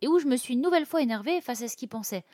et 0.00 0.08
où 0.08 0.18
je 0.18 0.26
me 0.26 0.36
suis 0.36 0.54
une 0.54 0.62
nouvelle 0.62 0.86
fois 0.86 1.02
énervée 1.02 1.40
face 1.40 1.62
à 1.62 1.68
ce 1.68 1.76
qu'il 1.76 1.88
pensait, 1.88 2.24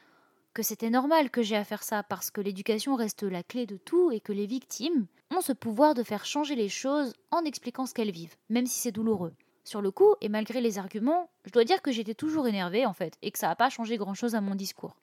que 0.53 0.63
c'était 0.63 0.91
normal 0.91 1.31
que 1.31 1.43
j'ai 1.43 1.57
à 1.57 1.65
faire 1.65 1.83
ça 1.83 2.03
parce 2.03 2.31
que 2.31 2.41
l'éducation 2.41 2.97
reste 2.97 3.23
la 3.23 3.43
clé 3.43 3.67
de 3.67 3.77
tout 3.77 4.11
et 4.11 4.21
que 4.21 4.33
les 4.33 4.47
victimes 4.47 5.07
ont 5.31 5.41
ce 5.41 5.53
pouvoir 5.53 5.95
de 5.95 6.03
faire 6.03 6.25
changer 6.25 6.55
les 6.55 6.69
choses 6.69 7.15
en 7.31 7.45
expliquant 7.45 7.87
ce 7.87 7.95
qu'elles 7.95 8.11
vivent, 8.11 8.37
même 8.49 8.67
si 8.67 8.81
c'est 8.81 8.93
douloureux. 8.93 9.33
Sur 9.65 9.83
le 9.83 9.91
coup, 9.91 10.15
et 10.21 10.29
malgré 10.29 10.61
les 10.61 10.79
arguments, 10.79 11.31
je 11.45 11.53
dois 11.53 11.65
dire 11.65 11.83
que 11.83 11.93
j'étais 11.93 12.15
toujours 12.15 12.49
énervée 12.49 12.87
en 12.87 12.93
fait, 12.93 13.17
et 13.23 13.31
que 13.31 13.39
ça 13.39 13.49
n'a 13.49 13.57
pas 13.57 13.71
changé 13.71 13.97
grand 13.97 14.15
chose 14.15 14.35
à 14.35 14.41
mon 14.41 14.55
discours. 14.55 14.97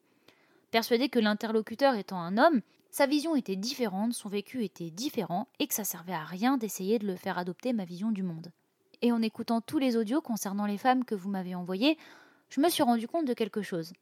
Persuadée 0.71 1.09
que 1.09 1.19
l'interlocuteur 1.19 1.95
étant 1.95 2.19
un 2.19 2.37
homme, 2.37 2.61
sa 2.91 3.05
vision 3.05 3.35
était 3.35 3.55
différente, 3.55 4.13
son 4.13 4.29
vécu 4.29 4.63
était 4.63 4.89
différent, 4.89 5.47
et 5.59 5.67
que 5.67 5.73
ça 5.73 5.83
servait 5.83 6.13
à 6.13 6.23
rien 6.23 6.57
d'essayer 6.57 6.99
de 6.99 7.07
le 7.07 7.15
faire 7.15 7.37
adopter 7.37 7.71
ma 7.71 7.85
vision 7.85 8.11
du 8.11 8.23
monde. 8.23 8.51
Et 9.01 9.11
en 9.11 9.21
écoutant 9.21 9.61
tous 9.61 9.77
les 9.77 9.95
audios 9.95 10.21
concernant 10.21 10.65
les 10.65 10.77
femmes 10.77 11.05
que 11.05 11.15
vous 11.15 11.29
m'avez 11.29 11.55
envoyés, 11.55 11.97
je 12.49 12.59
me 12.59 12.69
suis 12.69 12.83
rendu 12.83 13.07
compte 13.07 13.25
de 13.25 13.33
quelque 13.33 13.61
chose. 13.61 13.93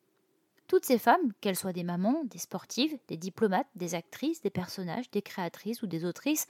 Toutes 0.68 0.86
ces 0.86 0.98
femmes, 0.98 1.32
qu'elles 1.42 1.56
soient 1.56 1.74
des 1.74 1.84
mamans, 1.84 2.24
des 2.26 2.40
sportives, 2.40 2.98
des 3.08 3.18
diplomates, 3.18 3.68
des 3.76 3.94
actrices, 3.94 4.42
des 4.42 4.50
personnages, 4.50 5.12
des 5.12 5.22
créatrices 5.22 5.84
ou 5.84 5.88
des 5.88 6.06
autrices, 6.06 6.48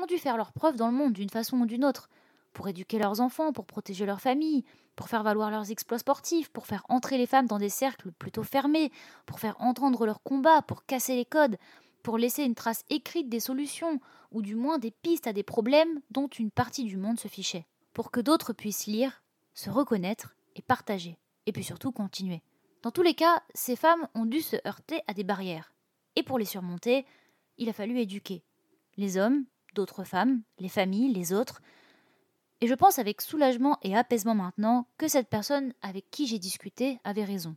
ont 0.00 0.06
dû 0.06 0.18
faire 0.18 0.36
leurs 0.36 0.52
preuves 0.52 0.76
dans 0.76 0.88
le 0.88 0.96
monde 0.96 1.12
d'une 1.12 1.28
façon 1.28 1.58
ou 1.58 1.66
d'une 1.66 1.84
autre, 1.84 2.08
pour 2.52 2.68
éduquer 2.68 2.98
leurs 2.98 3.20
enfants, 3.20 3.52
pour 3.52 3.66
protéger 3.66 4.06
leurs 4.06 4.20
familles, 4.20 4.64
pour 4.94 5.08
faire 5.08 5.24
valoir 5.24 5.50
leurs 5.50 5.70
exploits 5.70 5.98
sportifs, 5.98 6.50
pour 6.50 6.66
faire 6.66 6.84
entrer 6.88 7.18
les 7.18 7.26
femmes 7.26 7.46
dans 7.46 7.58
des 7.58 7.68
cercles 7.68 8.12
plutôt 8.12 8.44
fermés, 8.44 8.92
pour 9.26 9.40
faire 9.40 9.60
entendre 9.60 10.06
leurs 10.06 10.22
combats, 10.22 10.62
pour 10.62 10.84
casser 10.86 11.16
les 11.16 11.24
codes, 11.24 11.56
pour 12.04 12.18
laisser 12.18 12.44
une 12.44 12.54
trace 12.54 12.84
écrite 12.90 13.28
des 13.28 13.40
solutions, 13.40 14.00
ou 14.30 14.42
du 14.42 14.54
moins 14.54 14.78
des 14.78 14.90
pistes 14.90 15.26
à 15.26 15.32
des 15.32 15.42
problèmes 15.42 16.00
dont 16.10 16.28
une 16.28 16.50
partie 16.50 16.84
du 16.84 16.96
monde 16.96 17.18
se 17.18 17.28
fichait, 17.28 17.66
pour 17.92 18.10
que 18.10 18.20
d'autres 18.20 18.52
puissent 18.52 18.86
lire, 18.86 19.22
se 19.54 19.68
reconnaître 19.68 20.36
et 20.54 20.62
partager, 20.62 21.18
et 21.46 21.52
puis 21.52 21.64
surtout 21.64 21.90
continuer. 21.90 22.42
Dans 22.82 22.90
tous 22.90 23.02
les 23.02 23.14
cas, 23.14 23.42
ces 23.54 23.76
femmes 23.76 24.08
ont 24.14 24.26
dû 24.26 24.40
se 24.40 24.56
heurter 24.66 25.00
à 25.06 25.14
des 25.14 25.24
barrières. 25.24 25.72
Et 26.16 26.22
pour 26.22 26.38
les 26.38 26.44
surmonter, 26.44 27.06
il 27.56 27.68
a 27.68 27.72
fallu 27.72 27.98
éduquer. 27.98 28.42
Les 28.96 29.16
hommes, 29.16 29.44
d'autres 29.74 30.04
femmes, 30.04 30.42
les 30.58 30.68
familles, 30.68 31.12
les 31.12 31.32
autres. 31.32 31.62
Et 32.60 32.66
je 32.66 32.74
pense 32.74 32.98
avec 32.98 33.20
soulagement 33.20 33.78
et 33.82 33.96
apaisement 33.96 34.34
maintenant 34.34 34.86
que 34.98 35.08
cette 35.08 35.28
personne 35.28 35.72
avec 35.80 36.10
qui 36.10 36.26
j'ai 36.26 36.38
discuté 36.38 36.98
avait 37.04 37.24
raison. 37.24 37.56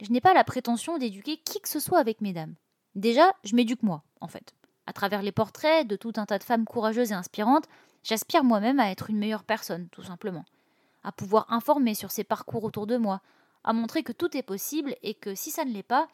Je 0.00 0.10
n'ai 0.10 0.20
pas 0.20 0.34
la 0.34 0.44
prétention 0.44 0.98
d'éduquer 0.98 1.36
qui 1.36 1.60
que 1.60 1.68
ce 1.68 1.80
soit 1.80 2.00
avec 2.00 2.20
mesdames. 2.20 2.54
Déjà, 2.96 3.32
je 3.44 3.54
m'éduque 3.54 3.82
moi, 3.82 4.02
en 4.20 4.28
fait. 4.28 4.54
À 4.86 4.92
travers 4.92 5.22
les 5.22 5.32
portraits 5.32 5.86
de 5.86 5.96
tout 5.96 6.12
un 6.16 6.26
tas 6.26 6.38
de 6.38 6.44
femmes 6.44 6.66
courageuses 6.66 7.12
et 7.12 7.14
inspirantes, 7.14 7.68
j'aspire 8.02 8.44
moi-même 8.44 8.80
à 8.80 8.90
être 8.90 9.08
une 9.08 9.18
meilleure 9.18 9.44
personne, 9.44 9.88
tout 9.90 10.02
simplement. 10.02 10.44
À 11.04 11.12
pouvoir 11.12 11.46
informer 11.52 11.94
sur 11.94 12.10
ces 12.10 12.24
parcours 12.24 12.64
autour 12.64 12.86
de 12.86 12.96
moi, 12.96 13.22
à 13.64 13.72
montrer 13.72 14.02
que 14.02 14.12
tout 14.12 14.36
est 14.36 14.42
possible 14.42 14.94
et 15.02 15.14
que 15.14 15.34
si 15.34 15.50
ça 15.50 15.64
ne 15.64 15.72
l'est 15.72 15.82
pas, 15.82 16.08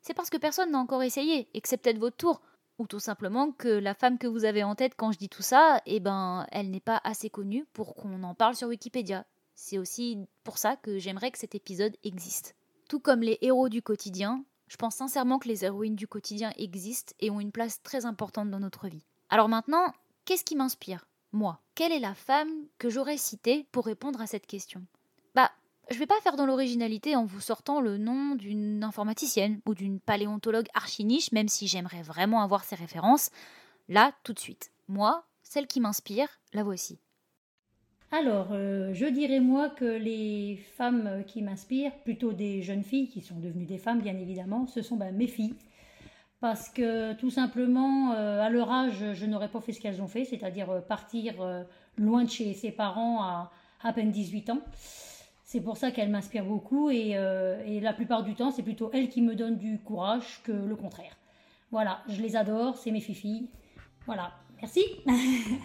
c'est 0.00 0.14
parce 0.14 0.30
que 0.30 0.36
personne 0.36 0.70
n'a 0.70 0.78
encore 0.78 1.02
essayé 1.02 1.48
et 1.54 1.60
que 1.60 1.68
peut-être 1.76 1.98
votre 1.98 2.16
tour. 2.16 2.40
Ou 2.78 2.86
tout 2.88 2.98
simplement 2.98 3.52
que 3.52 3.68
la 3.68 3.94
femme 3.94 4.18
que 4.18 4.26
vous 4.26 4.44
avez 4.44 4.64
en 4.64 4.74
tête 4.74 4.94
quand 4.96 5.12
je 5.12 5.18
dis 5.18 5.28
tout 5.28 5.42
ça, 5.42 5.80
eh 5.86 6.00
ben, 6.00 6.44
elle 6.50 6.70
n'est 6.70 6.80
pas 6.80 7.00
assez 7.04 7.30
connue 7.30 7.64
pour 7.72 7.94
qu'on 7.94 8.22
en 8.24 8.34
parle 8.34 8.56
sur 8.56 8.68
Wikipédia. 8.68 9.24
C'est 9.54 9.78
aussi 9.78 10.18
pour 10.42 10.58
ça 10.58 10.74
que 10.76 10.98
j'aimerais 10.98 11.30
que 11.30 11.38
cet 11.38 11.54
épisode 11.54 11.96
existe. 12.02 12.56
Tout 12.88 12.98
comme 12.98 13.22
les 13.22 13.38
héros 13.42 13.68
du 13.68 13.80
quotidien, 13.80 14.44
je 14.66 14.76
pense 14.76 14.96
sincèrement 14.96 15.38
que 15.38 15.48
les 15.48 15.64
héroïnes 15.64 15.94
du 15.94 16.08
quotidien 16.08 16.52
existent 16.56 17.14
et 17.20 17.30
ont 17.30 17.38
une 17.38 17.52
place 17.52 17.80
très 17.82 18.06
importante 18.06 18.50
dans 18.50 18.58
notre 18.58 18.88
vie. 18.88 19.06
Alors 19.30 19.48
maintenant, 19.48 19.92
qu'est-ce 20.24 20.44
qui 20.44 20.56
m'inspire? 20.56 21.06
Moi, 21.32 21.60
quelle 21.74 21.92
est 21.92 22.00
la 22.00 22.14
femme 22.14 22.50
que 22.78 22.90
j'aurais 22.90 23.16
citée 23.16 23.66
pour 23.70 23.86
répondre 23.86 24.20
à 24.20 24.26
cette 24.26 24.46
question? 24.46 24.84
Bah, 25.34 25.50
Je 25.90 25.98
vais 25.98 26.06
pas 26.06 26.20
faire 26.22 26.36
dans 26.36 26.46
l'originalité 26.46 27.14
en 27.14 27.24
vous 27.24 27.40
sortant 27.40 27.80
le 27.80 27.98
nom 27.98 28.36
d'une 28.36 28.82
informaticienne 28.82 29.60
ou 29.66 29.74
d'une 29.74 30.00
paléontologue 30.00 30.68
archi-niche, 30.72 31.30
même 31.32 31.48
si 31.48 31.66
j'aimerais 31.66 32.02
vraiment 32.02 32.42
avoir 32.42 32.64
ces 32.64 32.74
références. 32.74 33.30
Là, 33.88 34.12
tout 34.22 34.32
de 34.32 34.38
suite. 34.38 34.72
Moi, 34.88 35.24
celle 35.42 35.66
qui 35.66 35.80
m'inspire, 35.80 36.28
la 36.54 36.62
voici. 36.62 36.98
Alors, 38.12 38.48
euh, 38.52 38.94
je 38.94 39.04
dirais 39.06 39.40
moi 39.40 39.68
que 39.68 39.84
les 39.84 40.56
femmes 40.76 41.22
qui 41.26 41.42
m'inspirent, 41.42 41.96
plutôt 42.04 42.32
des 42.32 42.62
jeunes 42.62 42.84
filles 42.84 43.08
qui 43.08 43.20
sont 43.20 43.38
devenues 43.38 43.66
des 43.66 43.78
femmes 43.78 44.00
bien 44.00 44.16
évidemment, 44.16 44.66
ce 44.66 44.80
sont 44.80 44.96
ben, 44.96 45.14
mes 45.14 45.26
filles. 45.26 45.54
Parce 46.40 46.70
que 46.70 47.12
tout 47.14 47.30
simplement, 47.30 48.12
euh, 48.12 48.40
à 48.40 48.48
leur 48.48 48.70
âge, 48.70 49.12
je 49.12 49.26
n'aurais 49.26 49.48
pas 49.48 49.60
fait 49.60 49.72
ce 49.72 49.80
qu'elles 49.80 50.00
ont 50.00 50.08
fait, 50.08 50.24
c'est-à-dire 50.24 50.70
euh, 50.70 50.80
partir 50.80 51.34
loin 51.98 52.24
de 52.24 52.30
chez 52.30 52.54
ses 52.54 52.70
parents 52.70 53.22
à 53.22 53.50
à 53.84 53.92
peine 53.92 54.10
18 54.10 54.50
ans. 54.50 54.60
C'est 55.54 55.60
pour 55.60 55.76
ça 55.76 55.92
qu'elle 55.92 56.10
m'inspire 56.10 56.44
beaucoup 56.44 56.90
et, 56.90 57.10
et, 57.10 57.78
la 57.78 57.92
plupart 57.92 58.24
du 58.24 58.34
temps, 58.34 58.50
c'est 58.50 58.64
plutôt 58.64 58.90
elle 58.92 59.08
qui 59.08 59.22
me 59.22 59.36
donne 59.36 59.56
du 59.56 59.78
courage 59.78 60.40
que 60.42 60.50
le 60.50 60.74
contraire. 60.74 61.16
Voilà, 61.70 62.02
je 62.08 62.20
les 62.20 62.34
adore, 62.34 62.76
c'est 62.76 62.90
mes 62.90 63.00
filles. 63.00 63.48
Voilà, 64.04 64.32
merci. 64.56 64.82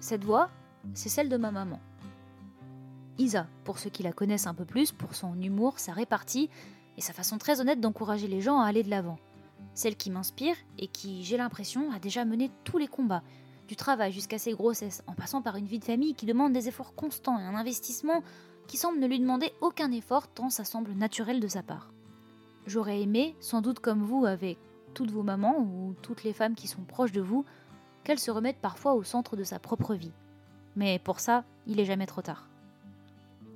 Cette 0.00 0.24
voix, 0.24 0.50
c'est 0.92 1.08
celle 1.08 1.28
de 1.28 1.36
ma 1.36 1.52
maman. 1.52 1.78
Isa, 3.16 3.46
pour 3.62 3.78
ceux 3.78 3.90
qui 3.90 4.02
la 4.02 4.12
connaissent 4.12 4.48
un 4.48 4.54
peu 4.54 4.64
plus, 4.64 4.90
pour 4.90 5.14
son 5.14 5.40
humour, 5.40 5.78
sa 5.78 5.92
répartie 5.92 6.50
et 6.96 7.00
sa 7.00 7.12
façon 7.12 7.38
très 7.38 7.60
honnête 7.60 7.80
d'encourager 7.80 8.26
les 8.26 8.40
gens 8.40 8.58
à 8.58 8.66
aller 8.66 8.82
de 8.82 8.90
l'avant. 8.90 9.20
Celle 9.72 9.94
qui 9.94 10.10
m'inspire 10.10 10.56
et 10.80 10.88
qui, 10.88 11.22
j'ai 11.22 11.36
l'impression, 11.36 11.92
a 11.92 12.00
déjà 12.00 12.24
mené 12.24 12.50
tous 12.64 12.78
les 12.78 12.88
combats, 12.88 13.22
du 13.68 13.76
travail 13.76 14.12
jusqu'à 14.12 14.38
ses 14.38 14.52
grossesses, 14.52 15.02
en 15.06 15.12
passant 15.12 15.42
par 15.42 15.56
une 15.56 15.66
vie 15.66 15.78
de 15.78 15.84
famille 15.84 16.14
qui 16.14 16.26
demande 16.26 16.52
des 16.52 16.68
efforts 16.68 16.94
constants 16.94 17.38
et 17.38 17.42
un 17.42 17.54
investissement 17.54 18.22
qui 18.66 18.76
semble 18.76 18.98
ne 18.98 19.06
lui 19.06 19.20
demander 19.20 19.52
aucun 19.60 19.90
effort 19.92 20.28
tant 20.28 20.50
ça 20.50 20.64
semble 20.64 20.92
naturel 20.92 21.40
de 21.40 21.48
sa 21.48 21.62
part. 21.62 21.92
J'aurais 22.66 23.00
aimé, 23.00 23.36
sans 23.40 23.60
doute 23.60 23.80
comme 23.80 24.02
vous 24.02 24.26
avec 24.26 24.58
toutes 24.94 25.10
vos 25.10 25.22
mamans 25.22 25.58
ou 25.60 25.94
toutes 26.02 26.24
les 26.24 26.32
femmes 26.32 26.54
qui 26.54 26.68
sont 26.68 26.82
proches 26.82 27.12
de 27.12 27.20
vous, 27.20 27.44
qu'elle 28.02 28.18
se 28.18 28.30
remette 28.30 28.58
parfois 28.58 28.94
au 28.94 29.02
centre 29.02 29.36
de 29.36 29.44
sa 29.44 29.58
propre 29.58 29.94
vie. 29.94 30.12
Mais 30.74 30.98
pour 30.98 31.20
ça, 31.20 31.44
il 31.66 31.80
est 31.80 31.84
jamais 31.84 32.06
trop 32.06 32.22
tard. 32.22 32.48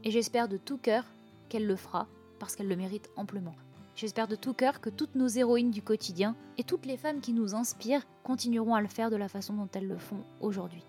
Et 0.04 0.10
j'espère 0.10 0.48
de 0.48 0.56
tout 0.56 0.78
cœur 0.78 1.04
qu'elle 1.48 1.66
le 1.66 1.76
fera, 1.76 2.06
parce 2.38 2.56
qu'elle 2.56 2.68
le 2.68 2.76
mérite 2.76 3.10
amplement. 3.16 3.54
J'espère 3.96 4.28
de 4.28 4.36
tout 4.36 4.54
cœur 4.54 4.80
que 4.80 4.90
toutes 4.90 5.14
nos 5.14 5.28
héroïnes 5.28 5.70
du 5.70 5.82
quotidien 5.82 6.36
et 6.58 6.64
toutes 6.64 6.86
les 6.86 6.96
femmes 6.96 7.20
qui 7.20 7.32
nous 7.32 7.54
inspirent 7.54 8.06
continueront 8.22 8.74
à 8.74 8.80
le 8.80 8.88
faire 8.88 9.10
de 9.10 9.16
la 9.16 9.28
façon 9.28 9.54
dont 9.54 9.68
elles 9.74 9.88
le 9.88 9.98
font 9.98 10.24
aujourd'hui. 10.40 10.84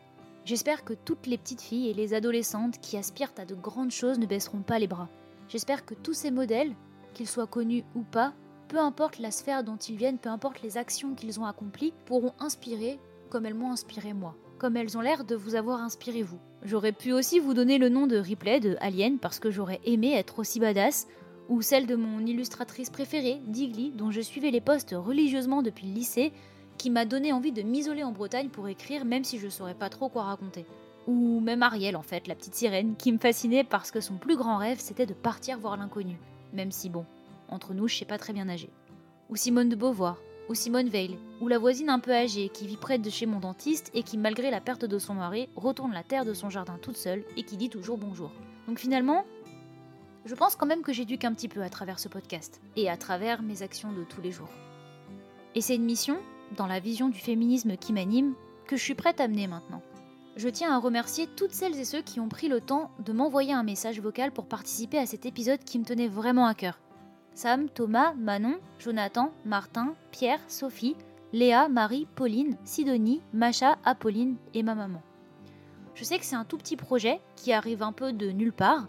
J'espère 0.46 0.84
que 0.84 0.94
toutes 0.94 1.28
les 1.28 1.38
petites 1.38 1.62
filles 1.62 1.90
et 1.90 1.94
les 1.94 2.14
adolescentes 2.14 2.80
qui 2.80 2.98
aspirent 2.98 3.34
à 3.38 3.46
de 3.46 3.56
grandes 3.56 3.92
choses 3.92 4.18
ne 4.18 4.26
baisseront 4.26 4.62
pas 4.62 4.80
les 4.80 4.88
bras. 4.88 5.10
J'espère 5.50 5.86
que 5.86 5.94
tous 5.94 6.14
ces 6.14 6.32
modèles, 6.32 6.74
qu'ils 7.14 7.28
soient 7.28 7.48
connus 7.48 7.84
ou 7.96 8.02
pas, 8.02 8.34
peu 8.70 8.80
importe 8.80 9.20
la 9.20 9.32
sphère 9.32 9.64
dont 9.64 9.76
ils 9.76 9.98
viennent, 9.98 10.18
peu 10.18 10.30
importe 10.30 10.62
les 10.62 10.78
actions 10.78 11.14
qu'ils 11.14 11.40
ont 11.40 11.46
accomplies, 11.46 11.94
pourront 12.06 12.34
inspirer 12.40 13.00
comme 13.30 13.46
elles 13.46 13.54
m'ont 13.54 13.72
inspiré 13.72 14.14
moi, 14.14 14.36
comme 14.58 14.78
elles 14.78 14.98
ont 14.98 15.02
l'air 15.02 15.26
de 15.26 15.36
vous 15.36 15.56
avoir 15.56 15.82
inspiré 15.82 16.24
vous. 16.24 16.40
J'aurais 16.64 16.92
pu 16.92 17.12
aussi 17.12 17.40
vous 17.40 17.54
donner 17.54 17.78
le 17.78 17.90
nom 17.90 18.08
de 18.08 18.18
Ripley 18.18 18.60
de 18.60 18.78
Alien 18.80 19.20
parce 19.20 19.40
que 19.40 19.52
j'aurais 19.52 19.82
aimé 19.84 20.14
être 20.14 20.40
aussi 20.40 20.60
badass, 20.60 21.08
ou 21.52 21.62
celle 21.62 21.86
de 21.86 21.98
mon 21.98 22.26
illustratrice 22.26 22.90
préférée, 22.90 23.42
Digly, 23.46 23.92
dont 23.92 24.10
je 24.10 24.22
suivais 24.22 24.52
les 24.52 24.62
postes 24.62 24.96
religieusement 24.98 25.62
depuis 25.62 25.86
le 25.86 25.94
lycée, 25.94 26.32
qui 26.78 26.90
m'a 26.90 27.04
donné 27.04 27.34
envie 27.34 27.52
de 27.52 27.62
m'isoler 27.62 28.06
en 28.06 28.14
Bretagne 28.14 28.48
pour 28.48 28.70
écrire 28.70 29.04
même 29.04 29.26
si 29.26 29.38
je 29.38 29.50
saurais 29.50 29.76
pas 29.76 29.90
trop 29.90 30.08
quoi 30.08 30.24
raconter. 30.24 30.66
Ou 31.08 31.42
même 31.42 31.62
Ariel 31.62 31.98
en 31.98 32.04
fait, 32.04 32.30
la 32.30 32.36
petite 32.36 32.56
sirène, 32.56 32.96
qui 32.96 33.12
me 33.12 33.18
fascinait 33.18 33.66
parce 33.66 33.92
que 33.92 34.00
son 34.00 34.16
plus 34.16 34.38
grand 34.38 34.56
rêve 34.56 34.80
c'était 34.80 35.06
de 35.06 35.14
partir 35.14 35.60
voir 35.60 35.76
l'inconnu. 35.76 36.16
Même 36.54 36.72
si 36.72 36.90
bon, 36.90 37.06
entre 37.50 37.74
nous 37.74 37.90
je 37.90 37.98
sais 37.98 38.06
pas 38.06 38.18
très 38.18 38.32
bien 38.32 38.46
nager. 38.46 38.70
Ou 39.30 39.36
Simone 39.36 39.68
de 39.68 39.76
Beauvoir, 39.76 40.22
ou 40.48 40.56
Simone 40.56 40.88
Veil, 40.88 41.18
ou 41.42 41.50
la 41.50 41.60
voisine 41.60 41.90
un 41.90 42.00
peu 42.00 42.14
âgée 42.14 42.48
qui 42.48 42.66
vit 42.66 42.78
près 42.78 42.98
de 42.98 43.10
chez 43.10 43.26
mon 43.26 43.42
dentiste 43.42 43.92
et 43.94 44.04
qui, 44.04 44.18
malgré 44.18 44.52
la 44.52 44.62
perte 44.62 44.86
de 44.86 45.00
son 45.00 45.16
mari, 45.16 45.50
retourne 45.58 45.92
la 45.92 46.04
terre 46.04 46.24
de 46.24 46.34
son 46.34 46.50
jardin 46.50 46.78
toute 46.82 46.98
seule 46.98 47.26
et 47.36 47.44
qui 47.44 47.58
dit 47.58 47.70
toujours 47.70 47.98
bonjour. 47.98 48.32
Donc 48.68 48.80
finalement, 48.80 49.26
je 50.26 50.36
pense 50.36 50.56
quand 50.56 50.66
même 50.66 50.84
que 50.84 50.94
j'éduque 50.94 51.26
un 51.26 51.34
petit 51.34 51.48
peu 51.48 51.62
à 51.62 51.70
travers 51.70 52.00
ce 52.00 52.08
podcast 52.08 52.62
et 52.76 52.90
à 52.90 52.98
travers 52.98 53.42
mes 53.42 53.64
actions 53.64 53.92
de 53.92 54.04
tous 54.04 54.22
les 54.22 54.32
jours. 54.32 54.50
Et 55.56 55.62
c'est 55.62 55.76
une 55.76 55.84
mission, 55.84 56.18
dans 56.56 56.68
la 56.68 56.80
vision 56.80 57.10
du 57.10 57.20
féminisme 57.20 57.76
qui 57.78 57.94
m'anime, 57.94 58.36
que 58.68 58.78
je 58.78 58.84
suis 58.84 58.96
prête 58.96 59.20
à 59.20 59.28
mener 59.28 59.48
maintenant. 59.48 59.82
Je 60.38 60.48
tiens 60.48 60.74
à 60.74 60.80
remercier 60.80 61.28
toutes 61.28 61.52
celles 61.52 61.78
et 61.78 61.86
ceux 61.86 62.02
qui 62.02 62.20
ont 62.20 62.30
pris 62.30 62.48
le 62.48 62.62
temps 62.62 62.92
de 63.00 63.12
m'envoyer 63.12 63.52
un 63.52 63.64
message 63.64 64.00
vocal 64.00 64.32
pour 64.32 64.46
participer 64.46 64.98
à 64.98 65.06
cet 65.06 65.26
épisode 65.26 65.64
qui 65.64 65.78
me 65.78 65.84
tenait 65.84 66.08
vraiment 66.08 66.46
à 66.46 66.54
cœur. 66.54 66.80
Sam, 67.34 67.70
Thomas, 67.70 68.14
Manon, 68.14 68.60
Jonathan, 68.80 69.32
Martin, 69.44 69.96
Pierre, 70.12 70.40
Sophie, 70.48 70.96
Léa, 71.34 71.68
Marie, 71.68 72.08
Pauline, 72.16 72.58
Sidonie, 72.64 73.22
Macha, 73.34 73.78
Apolline 73.84 74.36
et 74.54 74.64
ma 74.64 74.76
maman. 74.76 75.02
Je 75.96 76.04
sais 76.04 76.18
que 76.18 76.26
c'est 76.26 76.36
un 76.36 76.46
tout 76.46 76.58
petit 76.58 76.78
projet 76.78 77.20
qui 77.36 77.52
arrive 77.52 77.84
un 77.84 77.92
peu 77.92 78.14
de 78.14 78.32
nulle 78.32 78.54
part, 78.54 78.88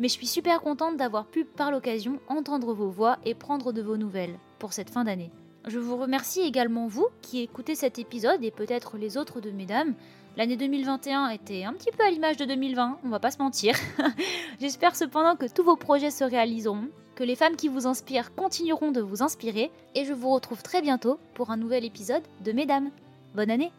mais 0.00 0.08
je 0.08 0.14
suis 0.14 0.26
super 0.26 0.60
contente 0.60 0.96
d'avoir 0.96 1.26
pu 1.26 1.44
par 1.44 1.70
l'occasion 1.70 2.20
entendre 2.28 2.74
vos 2.74 2.90
voix 2.90 3.18
et 3.24 3.34
prendre 3.34 3.72
de 3.72 3.82
vos 3.82 3.96
nouvelles 3.96 4.38
pour 4.58 4.72
cette 4.72 4.90
fin 4.90 5.04
d'année. 5.04 5.30
Je 5.66 5.78
vous 5.78 5.96
remercie 5.96 6.40
également 6.40 6.88
vous 6.88 7.06
qui 7.20 7.40
écoutez 7.40 7.74
cet 7.74 7.98
épisode 7.98 8.42
et 8.42 8.50
peut-être 8.50 8.96
les 8.96 9.16
autres 9.16 9.40
de 9.40 9.50
mesdames. 9.50 9.94
L'année 10.36 10.56
2021 10.56 11.28
était 11.28 11.64
un 11.64 11.74
petit 11.74 11.90
peu 11.90 12.04
à 12.04 12.10
l'image 12.10 12.36
de 12.36 12.44
2020, 12.44 12.98
on 13.04 13.08
va 13.08 13.20
pas 13.20 13.30
se 13.30 13.38
mentir. 13.38 13.76
J'espère 14.60 14.96
cependant 14.96 15.36
que 15.36 15.46
tous 15.46 15.62
vos 15.62 15.76
projets 15.76 16.10
se 16.10 16.24
réaliseront 16.24 16.88
que 17.14 17.24
les 17.24 17.36
femmes 17.36 17.56
qui 17.56 17.68
vous 17.68 17.86
inspirent 17.86 18.34
continueront 18.34 18.90
de 18.90 19.02
vous 19.02 19.22
inspirer 19.22 19.70
et 19.94 20.04
je 20.04 20.14
vous 20.14 20.30
retrouve 20.30 20.62
très 20.62 20.80
bientôt 20.80 21.18
pour 21.34 21.50
un 21.50 21.56
nouvel 21.56 21.84
épisode 21.84 22.22
de 22.44 22.52
Mesdames. 22.52 22.90
Bonne 23.34 23.50
année 23.50 23.72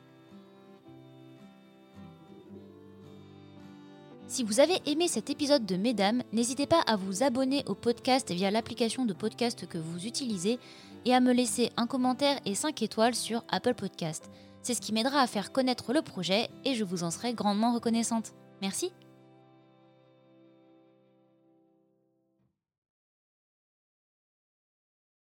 Si 4.33 4.41
vous 4.41 4.59
avez 4.59 4.81
aimé 4.87 5.07
cet 5.07 5.29
épisode 5.29 5.67
de 5.67 5.75
Mesdames, 5.75 6.23
n'hésitez 6.31 6.65
pas 6.65 6.81
à 6.87 6.95
vous 6.95 7.21
abonner 7.21 7.63
au 7.67 7.75
podcast 7.75 8.31
via 8.31 8.49
l'application 8.49 9.05
de 9.05 9.13
podcast 9.13 9.67
que 9.67 9.77
vous 9.77 10.07
utilisez 10.07 10.57
et 11.05 11.13
à 11.13 11.19
me 11.19 11.33
laisser 11.33 11.69
un 11.77 11.85
commentaire 11.85 12.39
et 12.43 12.55
5 12.55 12.81
étoiles 12.81 13.13
sur 13.13 13.43
Apple 13.51 13.75
Podcast. 13.75 14.31
C'est 14.63 14.73
ce 14.73 14.81
qui 14.81 14.91
m'aidera 14.91 15.19
à 15.19 15.27
faire 15.27 15.51
connaître 15.51 15.93
le 15.93 16.01
projet 16.01 16.49
et 16.65 16.73
je 16.73 16.83
vous 16.83 17.03
en 17.03 17.11
serai 17.11 17.35
grandement 17.35 17.75
reconnaissante. 17.75 18.33
Merci 18.59 18.91